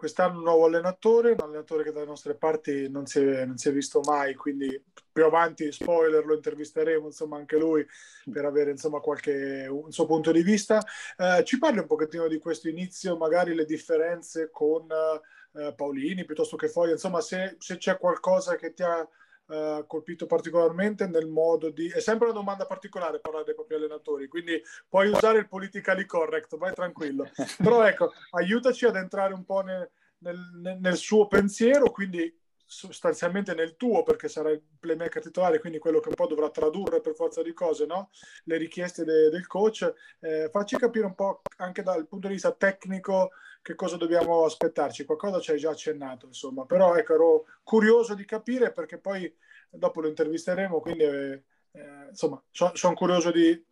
quest'anno 0.00 0.38
un 0.38 0.44
nuovo 0.44 0.64
allenatore, 0.64 1.32
un 1.32 1.40
allenatore 1.42 1.82
che 1.82 1.92
dalle 1.92 2.06
nostre 2.06 2.34
parti 2.34 2.88
non 2.88 3.04
si, 3.04 3.18
è, 3.18 3.44
non 3.44 3.58
si 3.58 3.68
è 3.68 3.72
visto 3.72 4.00
mai, 4.00 4.34
quindi 4.34 4.82
più 5.12 5.26
avanti, 5.26 5.70
spoiler, 5.70 6.24
lo 6.24 6.36
intervisteremo, 6.36 7.04
insomma, 7.04 7.36
anche 7.36 7.58
lui 7.58 7.86
per 8.32 8.46
avere, 8.46 8.70
insomma, 8.70 9.00
qualche 9.00 9.66
un 9.68 9.92
suo 9.92 10.06
punto 10.06 10.32
di 10.32 10.42
vista. 10.42 10.82
Eh, 11.18 11.44
ci 11.44 11.58
parli 11.58 11.80
un 11.80 11.86
pochettino 11.86 12.28
di 12.28 12.38
questo 12.38 12.70
inizio, 12.70 13.18
magari 13.18 13.54
le 13.54 13.66
differenze 13.66 14.48
con 14.50 14.86
eh, 14.90 15.74
Paolini 15.74 16.24
piuttosto 16.24 16.56
che 16.56 16.68
Foglia, 16.68 16.92
insomma, 16.92 17.20
se, 17.20 17.56
se 17.58 17.76
c'è 17.76 17.98
qualcosa 17.98 18.56
che 18.56 18.72
ti 18.72 18.82
ha 18.82 19.06
uh, 19.50 19.86
colpito 19.86 20.26
particolarmente 20.26 21.06
nel 21.06 21.26
modo 21.26 21.70
di... 21.70 21.88
È 21.88 22.00
sempre 22.00 22.28
una 22.28 22.38
domanda 22.38 22.66
particolare 22.66 23.20
parlare 23.20 23.44
dei 23.44 23.54
propri 23.54 23.74
allenatori, 23.74 24.28
quindi 24.28 24.60
puoi 24.88 25.08
usare 25.08 25.38
il 25.38 25.48
politically 25.48 26.06
correct, 26.06 26.56
vai 26.56 26.72
tranquillo. 26.72 27.28
Però 27.58 27.84
ecco, 27.84 28.12
aiutaci 28.30 28.86
ad 28.86 28.96
entrare 28.96 29.34
un 29.34 29.44
po' 29.44 29.60
nel, 29.60 29.90
nel, 30.18 30.78
nel 30.80 30.96
suo 30.96 31.26
pensiero, 31.26 31.90
quindi 31.90 32.38
sostanzialmente 32.70 33.52
nel 33.52 33.74
tuo 33.74 34.04
perché 34.04 34.28
sarai 34.28 34.52
il 34.52 34.62
playmaker 34.78 35.20
titolare, 35.20 35.58
quindi 35.58 35.80
quello 35.80 35.98
che 35.98 36.08
un 36.08 36.14
po' 36.14 36.28
dovrà 36.28 36.50
tradurre 36.50 37.00
per 37.00 37.14
forza 37.14 37.42
di 37.42 37.52
cose 37.52 37.84
no? 37.84 38.10
le 38.44 38.56
richieste 38.58 39.04
de, 39.04 39.28
del 39.28 39.48
coach. 39.48 39.92
Eh, 40.20 40.48
facci 40.52 40.76
capire 40.76 41.04
un 41.04 41.16
po' 41.16 41.42
anche 41.56 41.82
dal 41.82 42.06
punto 42.06 42.28
di 42.28 42.34
vista 42.34 42.52
tecnico 42.52 43.30
che 43.62 43.74
cosa 43.74 43.96
dobbiamo 43.96 44.44
aspettarci. 44.44 45.04
Qualcosa 45.04 45.40
ci 45.40 45.50
hai 45.52 45.58
già 45.58 45.70
accennato, 45.70 46.26
insomma, 46.26 46.64
però 46.64 46.94
ecco, 46.94 47.14
ero 47.14 47.44
curioso 47.62 48.14
di 48.14 48.24
capire 48.24 48.72
perché 48.72 48.98
poi 48.98 49.32
dopo 49.70 50.00
lo 50.00 50.08
intervisteremo, 50.08 50.80
quindi 50.80 51.04
eh, 51.04 51.42
eh, 51.72 52.06
insomma, 52.08 52.42
sono 52.50 52.72
son 52.74 52.94
curioso 52.94 53.30
di, 53.30 53.64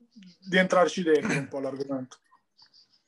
di 0.48 0.56
entrarci 0.56 1.02
dentro 1.02 1.38
un 1.38 1.48
po' 1.48 1.60
l'argomento. 1.60 2.18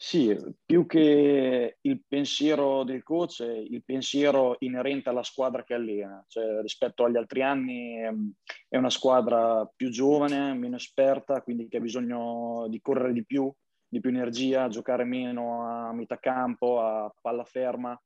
Sì, 0.03 0.35
più 0.65 0.87
che 0.87 1.77
il 1.79 2.03
pensiero 2.09 2.85
del 2.85 3.03
coach, 3.03 3.41
il 3.41 3.85
pensiero 3.85 4.57
inerente 4.61 5.11
alla 5.11 5.23
squadra 5.23 5.63
che 5.63 5.75
allena. 5.75 6.25
Cioè, 6.27 6.63
rispetto 6.63 7.05
agli 7.05 7.19
altri 7.19 7.43
anni 7.43 8.03
ehm, 8.03 8.33
è 8.67 8.79
una 8.79 8.89
squadra 8.89 9.71
più 9.77 9.91
giovane, 9.91 10.55
meno 10.55 10.77
esperta, 10.77 11.43
quindi 11.43 11.69
che 11.69 11.77
ha 11.77 11.81
bisogno 11.81 12.67
di 12.71 12.81
correre 12.81 13.13
di 13.13 13.27
più, 13.27 13.53
di 13.91 14.01
più 14.01 14.11
energia, 14.11 14.69
giocare 14.69 15.05
meno 15.05 15.67
a 15.67 15.93
metà 15.93 16.19
campo, 16.19 16.81
a 16.81 17.13
palla 17.21 17.45
ferma. 17.45 18.01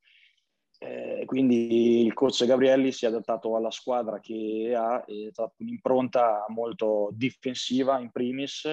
Eh, 0.79 1.23
quindi 1.27 2.05
il 2.05 2.15
coach 2.15 2.45
Gabrielli 2.47 2.91
si 2.91 3.05
è 3.05 3.09
adattato 3.09 3.55
alla 3.55 3.71
squadra 3.71 4.19
che 4.19 4.75
ha, 4.77 5.05
è 5.05 5.29
stata 5.31 5.53
un'impronta 5.59 6.47
molto 6.49 7.11
difensiva 7.13 8.01
in 8.01 8.11
primis 8.11 8.67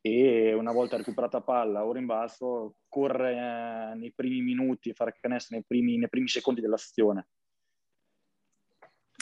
e 0.00 0.54
una 0.54 0.72
volta 0.72 0.96
recuperata 0.96 1.40
palla 1.40 1.84
o 1.84 1.92
rimbalzo 1.92 2.76
corre 2.88 3.32
eh, 3.32 3.94
nei 3.96 4.12
primi 4.14 4.40
minuti, 4.42 4.92
fare 4.92 5.16
canestro 5.20 5.56
nei 5.56 5.64
primi, 5.66 5.96
nei 5.96 6.08
primi 6.08 6.28
secondi 6.28 6.60
dell'azione. 6.60 7.28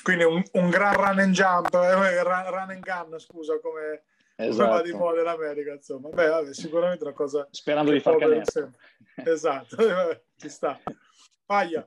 Quindi 0.02 0.24
un, 0.24 0.42
un, 0.52 0.70
gran 0.70 0.94
run 0.94 1.18
and 1.18 1.32
jump, 1.32 1.72
eh, 1.74 2.22
run 2.22 2.70
and 2.70 2.80
gun, 2.80 3.18
scusa, 3.18 3.59
come, 3.61 4.04
esatto. 4.37 4.83
di 4.83 4.92
moda 4.92 5.20
in 5.20 5.27
America, 5.27 5.72
insomma. 5.72 6.09
Beh, 6.11 6.29
vabbè, 6.29 6.55
sicuramente 6.55 7.05
una 7.05 7.12
cosa... 7.12 7.46
Sperando 7.51 7.90
di 7.90 8.01
far 8.01 8.16
canestro. 8.16 8.72
Esatto, 9.16 9.77
ci 10.37 10.49
sta. 10.49 10.79
Paglia. 11.44 11.87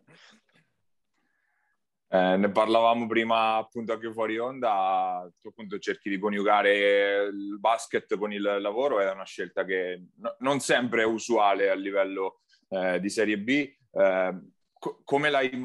Eh, 2.12 2.38
ne 2.38 2.50
parlavamo 2.50 3.06
prima 3.06 3.58
appunto 3.58 3.94
anche 3.94 4.12
fuori 4.12 4.40
onda, 4.40 5.32
tu 5.40 5.50
appunto 5.50 5.78
cerchi 5.78 6.10
di 6.10 6.18
coniugare 6.18 7.28
il 7.28 7.60
basket 7.60 8.18
con 8.18 8.34
il 8.34 8.42
lavoro, 8.42 9.00
è 9.00 9.12
una 9.12 9.26
scelta 9.26 9.64
che 9.64 10.08
no, 10.16 10.36
non 10.40 10.60
sempre 10.60 11.04
è 11.04 11.06
usuale 11.06 11.70
a 11.70 11.76
livello 11.76 12.42
eh, 12.70 13.00
di 13.00 13.10
Serie 13.10 13.38
B. 13.38 13.72
Eh, 13.92 14.40
co- 14.74 15.02
come 15.04 15.30
l'hai 15.30 15.56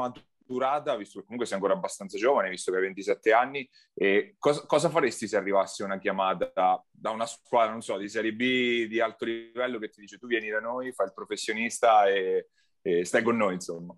maturata, 0.44 0.96
visto 0.96 1.18
che 1.18 1.24
comunque 1.24 1.46
sei 1.46 1.56
ancora 1.56 1.74
abbastanza 1.74 2.18
giovane, 2.18 2.50
visto 2.50 2.70
che 2.70 2.76
hai 2.76 2.84
27 2.84 3.32
anni, 3.32 3.68
e 3.94 4.36
cosa, 4.38 4.64
cosa 4.66 4.90
faresti 4.90 5.26
se 5.26 5.36
arrivasse 5.36 5.82
una 5.82 5.98
chiamata 5.98 6.50
da, 6.54 6.84
da, 6.90 7.10
una 7.10 7.26
squadra, 7.26 7.72
non 7.72 7.82
so, 7.82 7.96
di 7.96 8.08
Serie 8.08 8.34
B 8.34 8.86
di 8.86 9.00
alto 9.00 9.24
livello 9.24 9.78
che 9.78 9.88
ti 9.88 10.00
dice 10.00 10.18
tu 10.18 10.26
vieni 10.26 10.50
da 10.50 10.60
noi, 10.60 10.92
fai 10.92 11.06
il 11.06 11.14
professionista 11.14 12.06
e, 12.06 12.50
e 12.82 13.04
stai 13.04 13.22
con 13.22 13.36
noi, 13.36 13.54
insomma? 13.54 13.96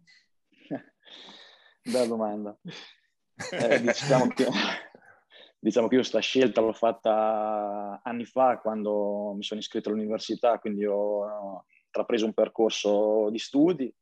Bella 1.82 2.06
domanda. 2.06 2.56
Eh, 3.50 3.80
diciamo, 3.82 4.28
che, 4.28 4.46
diciamo, 5.58 5.88
che, 5.88 5.94
io 5.94 6.00
questa 6.00 6.20
scelta 6.20 6.60
l'ho 6.60 6.72
fatta 6.72 8.00
anni 8.02 8.24
fa 8.24 8.58
quando 8.60 9.34
mi 9.36 9.42
sono 9.42 9.60
iscritto 9.60 9.88
all'università, 9.88 10.58
quindi 10.58 10.86
ho 10.86 11.64
intrapreso 11.84 12.26
un 12.26 12.34
percorso 12.34 13.30
di 13.30 13.38
studi 13.38 13.92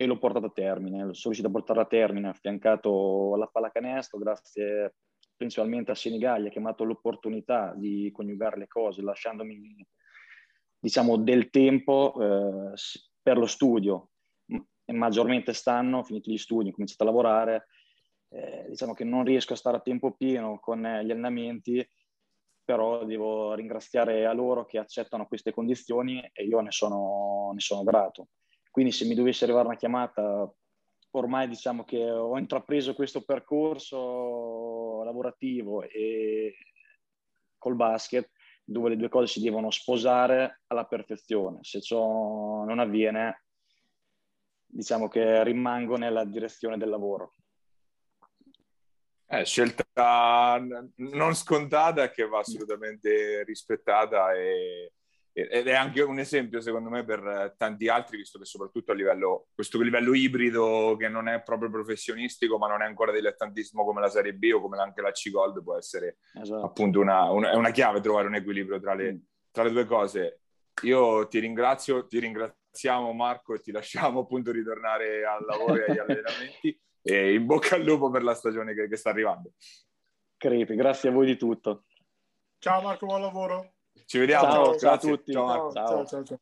e 0.00 0.06
l'ho 0.06 0.18
portato 0.18 0.46
a 0.46 0.50
termine. 0.50 0.98
Sono 0.98 1.34
riuscito 1.34 1.48
a 1.48 1.50
portarlo 1.50 1.82
a 1.82 1.86
termine 1.86 2.28
affiancato 2.28 3.34
alla 3.34 3.46
pallacanestro 3.46 4.18
grazie 4.18 4.94
principalmente 5.36 5.90
a 5.90 5.94
Senigallia 5.94 6.50
che 6.50 6.58
mi 6.58 6.66
ha 6.66 6.70
dato 6.70 6.84
l'opportunità 6.84 7.74
di 7.76 8.10
coniugare 8.12 8.58
le 8.58 8.66
cose 8.66 9.02
lasciandomi 9.02 9.86
diciamo 10.80 11.16
del 11.16 11.48
tempo 11.50 12.14
eh, 12.20 12.72
per 13.22 13.38
lo 13.38 13.46
studio 13.46 14.10
maggiormente 14.92 15.52
stanno, 15.52 16.02
finiti 16.02 16.32
gli 16.32 16.38
studi, 16.38 16.68
ho 16.68 16.72
cominciato 16.72 17.02
a 17.02 17.06
lavorare, 17.06 17.68
eh, 18.28 18.66
diciamo 18.68 18.94
che 18.94 19.04
non 19.04 19.24
riesco 19.24 19.52
a 19.52 19.56
stare 19.56 19.78
a 19.78 19.80
tempo 19.80 20.12
pieno 20.12 20.58
con 20.60 20.84
eh, 20.84 21.04
gli 21.04 21.10
allenamenti, 21.10 21.86
però 22.64 23.04
devo 23.04 23.54
ringraziare 23.54 24.26
a 24.26 24.32
loro 24.32 24.64
che 24.66 24.78
accettano 24.78 25.26
queste 25.26 25.52
condizioni 25.52 26.20
e 26.32 26.44
io 26.44 26.60
ne 26.60 26.70
sono, 26.70 27.50
ne 27.52 27.60
sono 27.60 27.82
grato. 27.82 28.28
Quindi 28.78 28.94
se 28.94 29.06
mi 29.06 29.16
dovesse 29.16 29.42
arrivare 29.42 29.66
una 29.66 29.76
chiamata, 29.76 30.48
ormai 31.10 31.48
diciamo 31.48 31.82
che 31.82 32.00
ho 32.08 32.38
intrapreso 32.38 32.94
questo 32.94 33.24
percorso 33.24 35.02
lavorativo 35.02 35.82
e 35.82 36.54
col 37.58 37.74
basket, 37.74 38.30
dove 38.62 38.90
le 38.90 38.96
due 38.96 39.08
cose 39.08 39.26
si 39.26 39.40
devono 39.40 39.72
sposare 39.72 40.60
alla 40.68 40.84
perfezione. 40.84 41.58
Se 41.62 41.80
ciò 41.80 42.62
non 42.62 42.78
avviene, 42.78 43.46
diciamo 44.64 45.08
che 45.08 45.42
rimango 45.42 45.96
nella 45.96 46.24
direzione 46.24 46.78
del 46.78 46.90
lavoro. 46.90 47.34
È 49.26 49.44
scelta 49.44 50.64
non 50.94 51.34
scontata 51.34 52.12
che 52.12 52.28
va 52.28 52.38
assolutamente 52.38 53.42
rispettata 53.42 54.34
e, 54.34 54.92
ed 55.46 55.68
è 55.68 55.74
anche 55.74 56.02
un 56.02 56.18
esempio 56.18 56.60
secondo 56.60 56.88
me 56.88 57.04
per 57.04 57.54
tanti 57.56 57.88
altri, 57.88 58.16
visto 58.16 58.38
che 58.38 58.44
soprattutto 58.44 58.92
a 58.92 58.94
livello, 58.94 59.46
questo 59.54 59.80
livello 59.80 60.14
ibrido 60.14 60.96
che 60.98 61.08
non 61.08 61.28
è 61.28 61.42
proprio 61.42 61.70
professionistico 61.70 62.58
ma 62.58 62.66
non 62.66 62.82
è 62.82 62.86
ancora 62.86 63.12
dilettantismo 63.12 63.84
come 63.84 64.00
la 64.00 64.08
Serie 64.08 64.34
B 64.34 64.50
o 64.54 64.60
come 64.60 64.78
anche 64.78 65.00
la 65.00 65.12
C 65.12 65.30
Gold 65.30 65.62
può 65.62 65.76
essere 65.76 66.18
esatto. 66.40 66.64
appunto 66.64 67.00
una, 67.00 67.30
una, 67.30 67.56
una, 67.56 67.70
chiave 67.70 68.00
trovare 68.00 68.26
un 68.26 68.34
equilibrio 68.34 68.80
tra 68.80 68.94
le, 68.94 69.12
mm. 69.12 69.18
tra 69.50 69.62
le 69.62 69.70
due 69.70 69.84
cose. 69.84 70.40
Io 70.82 71.26
ti 71.28 71.38
ringrazio, 71.38 72.06
ti 72.06 72.18
ringraziamo 72.18 73.12
Marco 73.12 73.54
e 73.54 73.60
ti 73.60 73.70
lasciamo 73.70 74.20
appunto 74.20 74.50
ritornare 74.50 75.24
al 75.24 75.44
lavoro 75.44 75.74
e 75.74 75.90
agli 75.90 75.98
allenamenti 75.98 76.80
e 77.02 77.34
in 77.34 77.46
bocca 77.46 77.76
al 77.76 77.84
lupo 77.84 78.10
per 78.10 78.22
la 78.22 78.34
stagione 78.34 78.74
che, 78.74 78.88
che 78.88 78.96
sta 78.96 79.10
arrivando. 79.10 79.52
Crepi, 80.36 80.74
grazie 80.74 81.08
a 81.08 81.12
voi 81.12 81.26
di 81.26 81.36
tutto. 81.36 81.84
Ciao 82.58 82.82
Marco, 82.82 83.06
buon 83.06 83.20
lavoro. 83.20 83.72
Ci 84.06 84.18
vediamo. 84.18 84.50
Ciao, 84.50 84.78
ciao 84.78 84.92
a 84.92 84.98
tutti. 84.98 85.32
Ciao, 85.32 85.72
ciao, 85.72 86.06
ciao, 86.06 86.24
ciao. 86.24 86.40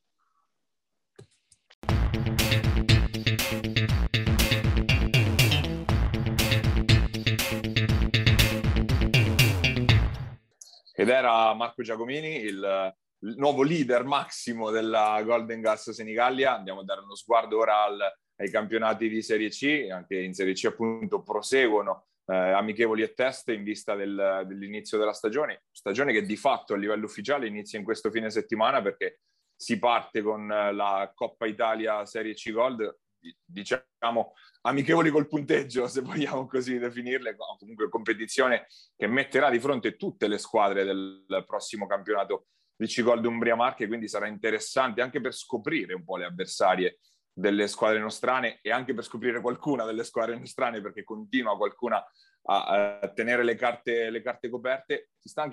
Ed 10.99 11.09
era 11.11 11.53
Marco 11.55 11.83
Giacomini, 11.83 12.37
il 12.41 12.95
il 13.21 13.35
nuovo 13.37 13.63
leader 13.63 14.05
massimo 14.05 14.71
della 14.71 15.23
Golden 15.25 15.61
Gas 15.61 15.91
Senigallia. 15.91 16.55
Andiamo 16.55 16.81
a 16.81 16.85
dare 16.85 17.01
uno 17.01 17.15
sguardo 17.15 17.59
ora 17.59 17.85
al, 17.85 17.99
ai 18.37 18.51
campionati 18.51 19.09
di 19.09 19.23
Serie 19.23 19.49
C, 19.49 19.89
anche 19.91 20.19
in 20.19 20.35
Serie 20.35 20.53
C 20.53 20.67
appunto 20.67 21.23
proseguono 21.23 22.07
eh, 22.27 22.35
amichevoli 22.35 23.03
e 23.03 23.15
teste 23.15 23.53
in 23.53 23.63
vista 23.63 23.95
del, 23.95 24.45
dell'inizio 24.47 24.99
della 24.99 25.13
stagione, 25.13 25.65
stagione 25.71 26.13
che 26.13 26.23
di 26.23 26.37
fatto 26.37 26.75
a 26.75 26.77
livello 26.77 27.05
ufficiale 27.05 27.47
inizia 27.47 27.79
in 27.79 27.85
questo 27.85 28.11
fine 28.11 28.31
settimana 28.31 28.83
perché 28.83 29.21
si 29.57 29.79
parte 29.79 30.23
con 30.23 30.47
la 30.47 31.11
Coppa 31.15 31.47
Italia 31.47 32.05
Serie 32.05 32.35
C 32.35 32.53
Gold. 32.53 32.99
Diciamo 33.45 34.35
amichevoli 34.63 35.11
col 35.11 35.27
punteggio, 35.27 35.87
se 35.89 36.01
vogliamo 36.01 36.47
così 36.47 36.79
definirle, 36.79 37.37
comunque 37.59 37.89
competizione 37.89 38.67
che 38.95 39.07
metterà 39.07 39.51
di 39.51 39.59
fronte 39.59 39.97
tutte 39.97 40.29
le 40.29 40.39
squadre 40.39 40.85
del 40.85 41.45
prossimo 41.47 41.87
campionato 41.87 42.47
di 42.77 42.87
Cigol 42.87 43.25
Umbria 43.25 43.57
Marche, 43.57 43.87
quindi 43.87 44.07
sarà 44.07 44.27
interessante 44.27 45.01
anche 45.01 45.21
per 45.21 45.33
scoprire 45.33 45.95
un 45.95 46.05
po' 46.05 46.19
le 46.19 46.27
avversarie 46.27 46.99
delle 47.39 47.69
squadre 47.69 47.99
nostrane 47.99 48.61
e 48.63 48.71
anche 48.71 48.95
per 48.95 49.05
scoprire 49.05 49.43
qualcuna 49.43 49.85
delle 49.85 50.05
squadre 50.05 50.39
nostrane 50.39 50.81
perché 50.81 51.05
continua 51.05 51.55
qualcuna 51.59 52.03
a, 52.49 52.99
a 53.01 53.09
tenere 53.09 53.45
le 53.45 53.57
carte, 53.57 54.09
le 54.09 54.23
carte, 54.23 54.49
coperte. 54.49 55.11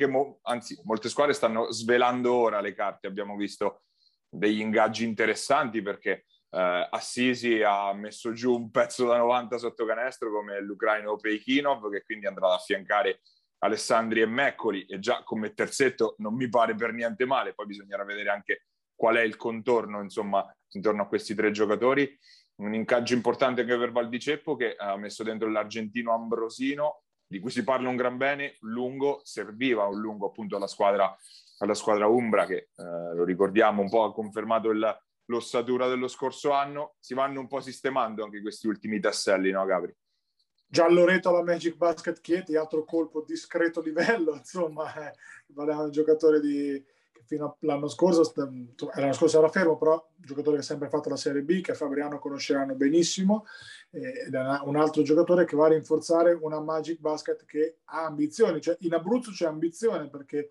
Mo- 0.07 0.39
anzi, 0.43 0.79
molte 0.85 1.09
squadre 1.09 1.33
stanno 1.33 1.71
svelando 1.71 2.33
ora 2.33 2.61
le 2.61 2.73
carte. 2.73 3.07
Abbiamo 3.07 3.35
visto 3.35 3.83
degli 4.29 4.61
ingaggi 4.61 5.03
interessanti 5.03 5.81
perché 5.81 6.25
eh, 6.51 6.87
Assisi 6.89 7.61
ha 7.61 7.91
messo 7.93 8.31
giù 8.31 8.55
un 8.55 8.71
pezzo 8.71 9.05
da 9.05 9.17
90 9.17 9.57
sotto 9.57 9.85
canestro 9.85 10.31
come 10.31 10.61
l'ucraino 10.61 11.17
Peikhinov 11.17 11.91
che 11.91 12.03
quindi 12.03 12.27
andrà 12.27 12.47
ad 12.47 12.59
affiancare 12.59 13.19
Alessandri 13.57 14.21
e 14.21 14.25
Meccoli 14.25 14.85
e 14.85 14.99
già 14.99 15.23
come 15.23 15.53
terzetto 15.53 16.15
non 16.19 16.33
mi 16.35 16.47
pare 16.47 16.75
per 16.75 16.93
niente 16.93 17.25
male, 17.25 17.53
poi 17.53 17.65
bisognerà 17.65 18.05
vedere 18.05 18.29
anche 18.29 18.67
qual 18.95 19.15
è 19.15 19.21
il 19.21 19.35
contorno 19.35 20.01
insomma 20.01 20.45
intorno 20.73 21.03
a 21.03 21.07
questi 21.07 21.33
tre 21.35 21.51
giocatori. 21.51 22.17
Un 22.55 22.73
incaggio 22.73 23.13
importante 23.13 23.61
anche 23.61 23.77
per 23.77 23.91
Valdiceppo 23.91 24.55
che 24.55 24.75
ha 24.75 24.95
messo 24.97 25.23
dentro 25.23 25.49
l'argentino 25.49 26.13
Ambrosino 26.13 27.03
di 27.33 27.39
cui 27.39 27.49
si 27.49 27.63
parla 27.63 27.89
un 27.89 27.95
gran 27.95 28.17
bene, 28.17 28.57
lungo, 28.59 29.21
serviva 29.23 29.87
un 29.87 29.99
lungo 29.99 30.27
appunto 30.27 30.55
alla 30.55 30.67
squadra, 30.67 31.17
alla 31.59 31.73
squadra 31.73 32.05
Umbra 32.05 32.45
che 32.45 32.69
eh, 32.75 33.15
lo 33.15 33.23
ricordiamo 33.23 33.81
un 33.81 33.89
po' 33.89 34.03
ha 34.03 34.13
confermato 34.13 34.69
il, 34.69 35.01
l'ossatura 35.25 35.87
dello 35.87 36.07
scorso 36.07 36.51
anno, 36.51 36.95
si 36.99 37.15
vanno 37.15 37.39
un 37.39 37.47
po' 37.47 37.59
sistemando 37.59 38.23
anche 38.23 38.41
questi 38.41 38.67
ultimi 38.67 38.99
tasselli, 38.99 39.49
no 39.49 39.65
Gabri? 39.65 39.95
Gialloreto 40.67 41.29
alla 41.29 41.43
Magic 41.43 41.75
Basket 41.75 42.19
Chieti, 42.19 42.55
altro 42.55 42.83
colpo 42.83 43.23
discreto 43.23 43.81
livello, 43.81 44.33
insomma, 44.37 44.93
eh, 44.93 45.13
parliamo 45.53 45.85
un 45.85 45.91
giocatore 45.91 46.39
di, 46.39 46.83
fino 47.25 47.57
all'anno 47.61 47.87
scorso, 47.87 48.31
l'anno 48.35 49.13
scorso 49.13 49.37
era 49.37 49.49
fermo, 49.49 49.77
però 49.77 49.93
un 49.93 50.25
giocatore 50.25 50.57
che 50.57 50.61
ha 50.61 50.65
sempre 50.65 50.89
fatto 50.89 51.09
la 51.09 51.15
Serie 51.15 51.41
B, 51.41 51.61
che 51.61 51.73
Fabriano 51.73 52.19
conosceranno 52.19 52.75
benissimo, 52.75 53.45
eh, 53.91 54.25
ed 54.27 54.33
è 54.33 54.59
un 54.63 54.75
altro 54.75 55.01
giocatore 55.03 55.45
che 55.45 55.55
va 55.55 55.65
a 55.65 55.69
rinforzare 55.69 56.33
una 56.33 56.59
Magic 56.59 56.99
Basket 56.99 57.45
che 57.45 57.77
ha 57.85 58.05
ambizioni, 58.05 58.61
cioè 58.61 58.77
in 58.81 58.93
Abruzzo 58.93 59.31
c'è 59.31 59.45
ambizione 59.45 60.09
perché 60.09 60.49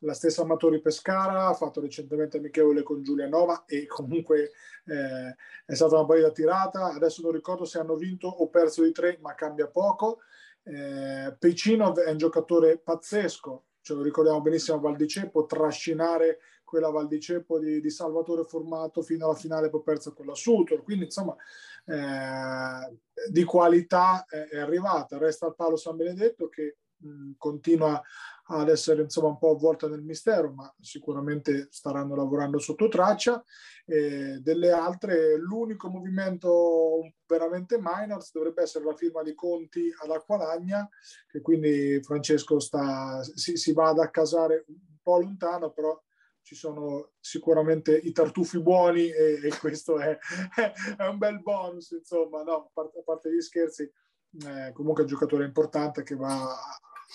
la 0.00 0.14
stessa 0.14 0.42
Amatori 0.42 0.80
Pescara 0.80 1.46
ha 1.46 1.54
fatto 1.54 1.80
recentemente 1.80 2.38
amichevole 2.38 2.82
con 2.82 3.02
Giulianova 3.02 3.64
e 3.66 3.86
comunque 3.86 4.52
eh, 4.86 5.34
è 5.64 5.74
stata 5.74 5.96
una 5.96 6.04
bella 6.04 6.30
tirata, 6.30 6.92
adesso 6.92 7.22
non 7.22 7.32
ricordo 7.32 7.64
se 7.64 7.78
hanno 7.78 7.96
vinto 7.96 8.28
o 8.28 8.48
perso 8.48 8.82
di 8.82 8.92
tre, 8.92 9.18
ma 9.20 9.34
cambia 9.34 9.66
poco. 9.66 10.20
Eh, 10.62 11.36
Pecinov 11.38 11.98
è 11.98 12.10
un 12.10 12.16
giocatore 12.16 12.78
pazzesco, 12.78 13.64
ce 13.84 13.92
lo 13.92 14.00
ricordiamo 14.00 14.40
benissimo 14.40 14.78
a 14.78 14.80
Val 14.80 14.96
di 14.96 15.06
Ceppo, 15.06 15.44
trascinare 15.44 16.38
quella 16.64 16.88
Val 16.88 17.06
di 17.06 17.20
Ceppo 17.20 17.58
di, 17.58 17.82
di 17.82 17.90
Salvatore 17.90 18.44
Formato 18.44 19.02
fino 19.02 19.26
alla 19.26 19.34
finale 19.34 19.68
poi 19.68 19.82
persa 19.82 20.12
con 20.12 20.24
la 20.24 20.34
Sutor, 20.34 20.82
quindi 20.82 21.04
insomma 21.04 21.36
eh, 21.84 22.96
di 23.30 23.44
qualità 23.44 24.24
è, 24.24 24.48
è, 24.48 24.58
arrivata. 24.58 25.18
Resta 25.18 25.48
il 25.48 25.54
Paolo 25.54 25.76
San 25.76 25.96
Benedetto 25.96 26.48
che 26.48 26.78
mh, 26.96 27.32
continua 27.36 28.02
ad 28.46 28.68
essere 28.68 29.02
insomma 29.02 29.28
un 29.28 29.38
po' 29.38 29.50
avvolta 29.50 29.88
nel 29.88 30.02
mistero, 30.02 30.52
ma 30.52 30.72
sicuramente 30.80 31.68
staranno 31.70 32.14
lavorando 32.14 32.58
sotto 32.58 32.88
traccia. 32.88 33.42
E 33.86 34.40
delle 34.40 34.70
altre, 34.70 35.36
l'unico 35.38 35.88
movimento 35.88 37.12
veramente 37.26 37.78
minors 37.80 38.32
dovrebbe 38.32 38.62
essere 38.62 38.84
la 38.84 38.94
firma 38.94 39.22
di 39.22 39.34
Conti 39.34 39.90
ad 40.02 40.10
Acqualagna, 40.10 40.88
che 41.26 41.40
quindi 41.40 42.00
Francesco 42.02 42.58
sta, 42.58 43.22
si, 43.22 43.56
si 43.56 43.72
va 43.72 43.88
ad 43.88 43.98
accasare 43.98 44.64
un 44.68 44.98
po' 45.02 45.20
lontano, 45.20 45.70
però 45.70 45.98
ci 46.42 46.54
sono 46.54 47.12
sicuramente 47.20 47.96
i 47.96 48.12
tartufi 48.12 48.60
buoni 48.60 49.08
e, 49.08 49.40
e 49.42 49.58
questo 49.58 49.98
è, 49.98 50.18
è, 50.98 51.06
un 51.06 51.16
bel 51.16 51.40
bonus, 51.40 51.92
insomma, 51.92 52.42
no, 52.42 52.52
a 52.52 52.70
parte, 52.70 52.98
a 52.98 53.02
parte 53.02 53.34
gli 53.34 53.40
scherzi, 53.40 53.82
eh, 53.82 54.70
comunque 54.74 55.02
è 55.02 55.06
un 55.06 55.10
giocatore 55.10 55.46
importante 55.46 56.02
che 56.02 56.14
va 56.14 56.54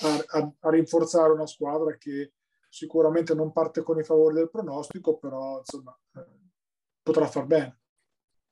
a, 0.02 0.40
a, 0.40 0.52
a, 0.60 0.70
rinforzare 0.70 1.32
una 1.32 1.48
squadra 1.48 1.96
che 1.98 2.34
sicuramente 2.70 3.34
non 3.34 3.52
parte 3.52 3.82
con 3.82 4.00
i 4.00 4.04
favori 4.04 4.36
del 4.36 4.50
pronostico, 4.50 5.18
però 5.18 5.60
insomma 5.60 5.98
eh, 6.16 6.26
potrà 7.02 7.28
far 7.28 7.46
bene. 7.46 7.80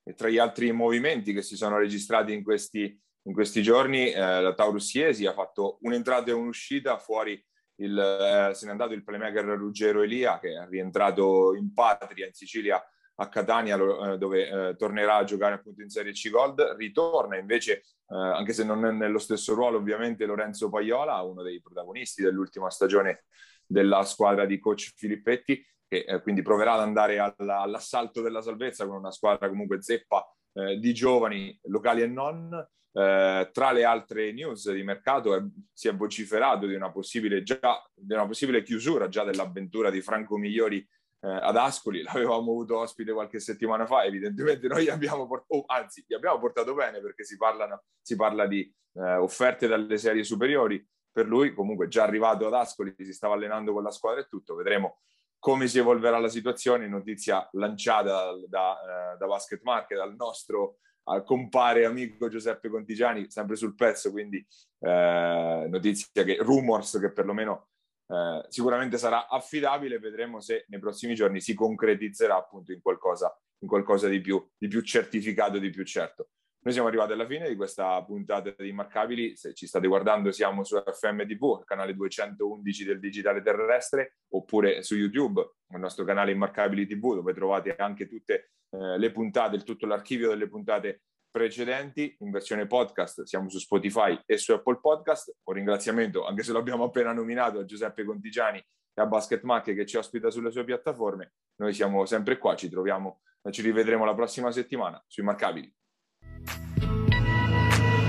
E 0.03 0.13
tra 0.13 0.29
gli 0.29 0.37
altri 0.37 0.71
movimenti 0.71 1.33
che 1.33 1.41
si 1.41 1.55
sono 1.55 1.77
registrati 1.77 2.33
in 2.33 2.43
questi, 2.43 2.99
in 3.23 3.33
questi 3.33 3.61
giorni, 3.61 4.11
eh, 4.11 4.41
la 4.41 4.53
Taurus 4.53 4.93
Iesi 4.93 5.25
ha 5.25 5.33
fatto 5.33 5.77
un'entrata 5.81 6.31
e 6.31 6.33
un'uscita 6.33 6.97
fuori 6.97 7.43
il, 7.79 7.97
eh, 7.97 8.53
se 8.55 8.65
n'è 8.65 8.71
andato 8.71 8.93
il 8.93 9.03
playmaker 9.03 9.45
Ruggero 9.45 10.01
Elia 10.01 10.39
che 10.39 10.53
è 10.53 10.67
rientrato 10.67 11.53
in 11.53 11.73
patria 11.73 12.25
in 12.25 12.33
Sicilia 12.33 12.83
a 13.19 13.29
Catania 13.29 13.75
eh, 13.77 14.17
dove 14.17 14.47
eh, 14.47 14.75
tornerà 14.75 15.15
a 15.15 15.23
giocare 15.23 15.55
appunto 15.55 15.81
in 15.81 15.89
Serie 15.89 16.11
C 16.11 16.29
Gold, 16.29 16.75
ritorna 16.77 17.37
invece, 17.37 17.73
eh, 17.79 17.83
anche 18.15 18.53
se 18.53 18.63
non 18.63 18.85
è 18.85 18.91
nello 18.91 19.19
stesso 19.19 19.53
ruolo 19.53 19.77
ovviamente, 19.77 20.25
Lorenzo 20.25 20.69
Paiola, 20.69 21.21
uno 21.21 21.41
dei 21.41 21.61
protagonisti 21.61 22.21
dell'ultima 22.21 22.69
stagione 22.69 23.25
della 23.65 24.03
squadra 24.03 24.45
di 24.45 24.59
coach 24.59 24.93
Filippetti, 24.95 25.65
che 25.87 26.19
quindi 26.21 26.41
proverà 26.41 26.73
ad 26.73 26.81
andare 26.81 27.17
alla, 27.17 27.61
all'assalto 27.61 28.21
della 28.21 28.41
salvezza 28.41 28.85
con 28.85 28.97
una 28.97 29.11
squadra 29.11 29.47
comunque 29.47 29.81
zeppa 29.81 30.25
eh, 30.53 30.77
di 30.77 30.93
giovani 30.93 31.57
locali 31.63 32.01
e 32.01 32.07
non. 32.07 32.67
Eh, 32.91 33.49
tra 33.51 33.71
le 33.71 33.83
altre 33.83 34.31
news 34.31 34.71
di 34.71 34.83
mercato 34.83 35.51
si 35.71 35.87
è 35.87 35.95
vociferato 35.95 36.65
di 36.65 36.73
una 36.73 36.91
possibile, 36.91 37.43
già, 37.43 37.59
di 37.93 38.13
una 38.13 38.25
possibile 38.25 38.63
chiusura 38.63 39.07
già 39.07 39.23
dell'avventura 39.23 39.89
di 39.89 40.01
Franco 40.01 40.35
Migliori 40.37 40.85
eh, 41.21 41.27
ad 41.29 41.55
Ascoli, 41.55 42.01
l'avevamo 42.03 42.51
avuto 42.51 42.79
ospite 42.79 43.11
qualche 43.13 43.39
settimana 43.39 43.85
fa, 43.85 44.03
evidentemente 44.03 44.67
noi 44.67 44.89
abbiamo 44.89 45.27
portato, 45.27 45.53
oh, 45.55 45.63
anzi, 45.67 46.03
gli 46.07 46.13
abbiamo 46.13 46.39
portato 46.39 46.73
bene 46.73 46.99
perché 47.01 47.23
si, 47.23 47.37
parlano, 47.37 47.83
si 48.01 48.15
parla 48.15 48.47
di 48.47 48.71
eh, 48.93 49.15
offerte 49.15 49.67
dalle 49.67 49.97
serie 49.97 50.23
superiori, 50.23 50.85
per 51.11 51.25
lui 51.25 51.53
comunque 51.53 51.87
già 51.87 52.03
arrivato 52.03 52.45
ad 52.47 52.53
Ascoli, 52.53 52.93
si 52.97 53.13
stava 53.13 53.33
allenando 53.33 53.73
con 53.73 53.83
la 53.83 53.91
squadra 53.91 54.21
e 54.21 54.27
tutto, 54.27 54.55
vedremo 54.55 54.99
come 55.39 55.67
si 55.67 55.77
evolverà 55.77 56.17
la 56.17 56.29
situazione, 56.29 56.87
notizia 56.87 57.47
lanciata 57.53 58.11
da, 58.11 58.33
da, 58.47 59.13
eh, 59.13 59.17
da 59.17 59.25
Basket 59.27 59.61
Market, 59.63 59.97
dal 59.97 60.15
nostro 60.15 60.77
compare 61.23 61.85
amico 61.85 62.27
Giuseppe 62.27 62.67
Contigiani, 62.69 63.29
sempre 63.29 63.55
sul 63.55 63.75
pezzo, 63.75 64.11
quindi 64.11 64.45
eh, 64.79 65.65
notizia 65.69 66.23
che 66.23 66.37
rumors 66.41 66.99
che 66.99 67.13
perlomeno 67.13 67.69
eh, 68.07 68.45
sicuramente 68.49 68.97
sarà 68.97 69.27
affidabile, 69.27 69.99
vedremo 69.99 70.39
se 70.39 70.65
nei 70.69 70.79
prossimi 70.79 71.15
giorni 71.15 71.41
si 71.41 71.53
concretizzerà 71.53 72.37
appunto 72.37 72.71
in 72.71 72.81
qualcosa, 72.81 73.35
in 73.59 73.67
qualcosa 73.67 74.07
di, 74.07 74.21
più, 74.21 74.45
di 74.57 74.67
più 74.67 74.81
certificato, 74.81 75.57
di 75.57 75.69
più 75.69 75.83
certo. 75.83 76.29
Noi 76.59 76.73
siamo 76.73 76.89
arrivati 76.89 77.13
alla 77.13 77.27
fine 77.27 77.47
di 77.47 77.55
questa 77.55 78.03
puntata 78.03 78.53
di 78.57 78.69
Immarcabili. 78.69 79.37
Se 79.37 79.53
ci 79.53 79.67
state 79.67 79.87
guardando, 79.87 80.31
siamo 80.31 80.63
su 80.65 80.81
FMTV, 80.85 81.63
canale 81.63 81.93
211 81.93 82.83
del 82.83 82.99
digitale 82.99 83.41
terrestre, 83.41 84.17
oppure 84.33 84.83
su 84.83 84.95
YouTube, 84.95 85.39
il 85.73 85.79
nostro 85.79 86.03
canale 86.03 86.31
Immarcabili 86.31 86.85
TV, 86.85 87.13
dove 87.15 87.33
trovate 87.33 87.75
anche 87.75 88.05
tutte 88.07 88.51
eh, 88.71 88.97
le 88.97 89.11
puntate, 89.11 89.59
tutto 89.59 89.85
l'archivio 89.85 90.29
delle 90.29 90.49
puntate 90.49 91.03
precedenti 91.37 92.15
in 92.21 92.31
versione 92.31 92.65
podcast, 92.65 93.21
siamo 93.23 93.47
su 93.49 93.59
Spotify 93.59 94.19
e 94.25 94.37
su 94.37 94.53
Apple 94.53 94.79
Podcast. 94.79 95.35
Un 95.43 95.53
ringraziamento, 95.53 96.25
anche 96.25 96.41
se 96.41 96.51
l'abbiamo 96.51 96.85
appena 96.85 97.13
nominato, 97.13 97.59
a 97.59 97.65
Giuseppe 97.65 98.03
Contigiani 98.03 98.57
e 98.57 99.01
a 99.01 99.05
Basket 99.05 99.43
Mac 99.43 99.65
che 99.65 99.85
ci 99.85 99.97
ospita 99.97 100.31
sulle 100.31 100.49
sue 100.49 100.63
piattaforme. 100.63 101.33
Noi 101.57 101.73
siamo 101.73 102.05
sempre 102.05 102.39
qua, 102.39 102.55
ci 102.55 102.69
troviamo, 102.69 103.21
ci 103.51 103.61
rivedremo 103.61 104.03
la 104.03 104.15
prossima 104.15 104.51
settimana 104.51 105.01
sui 105.05 105.23
Marcabili. 105.23 105.71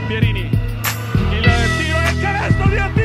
Pierini, 0.06 0.40
il 0.40 1.42
tiro 1.76 1.98
è 1.98 2.20
canestro 2.20 2.68
di 2.68 2.76
Antonio! 2.76 2.97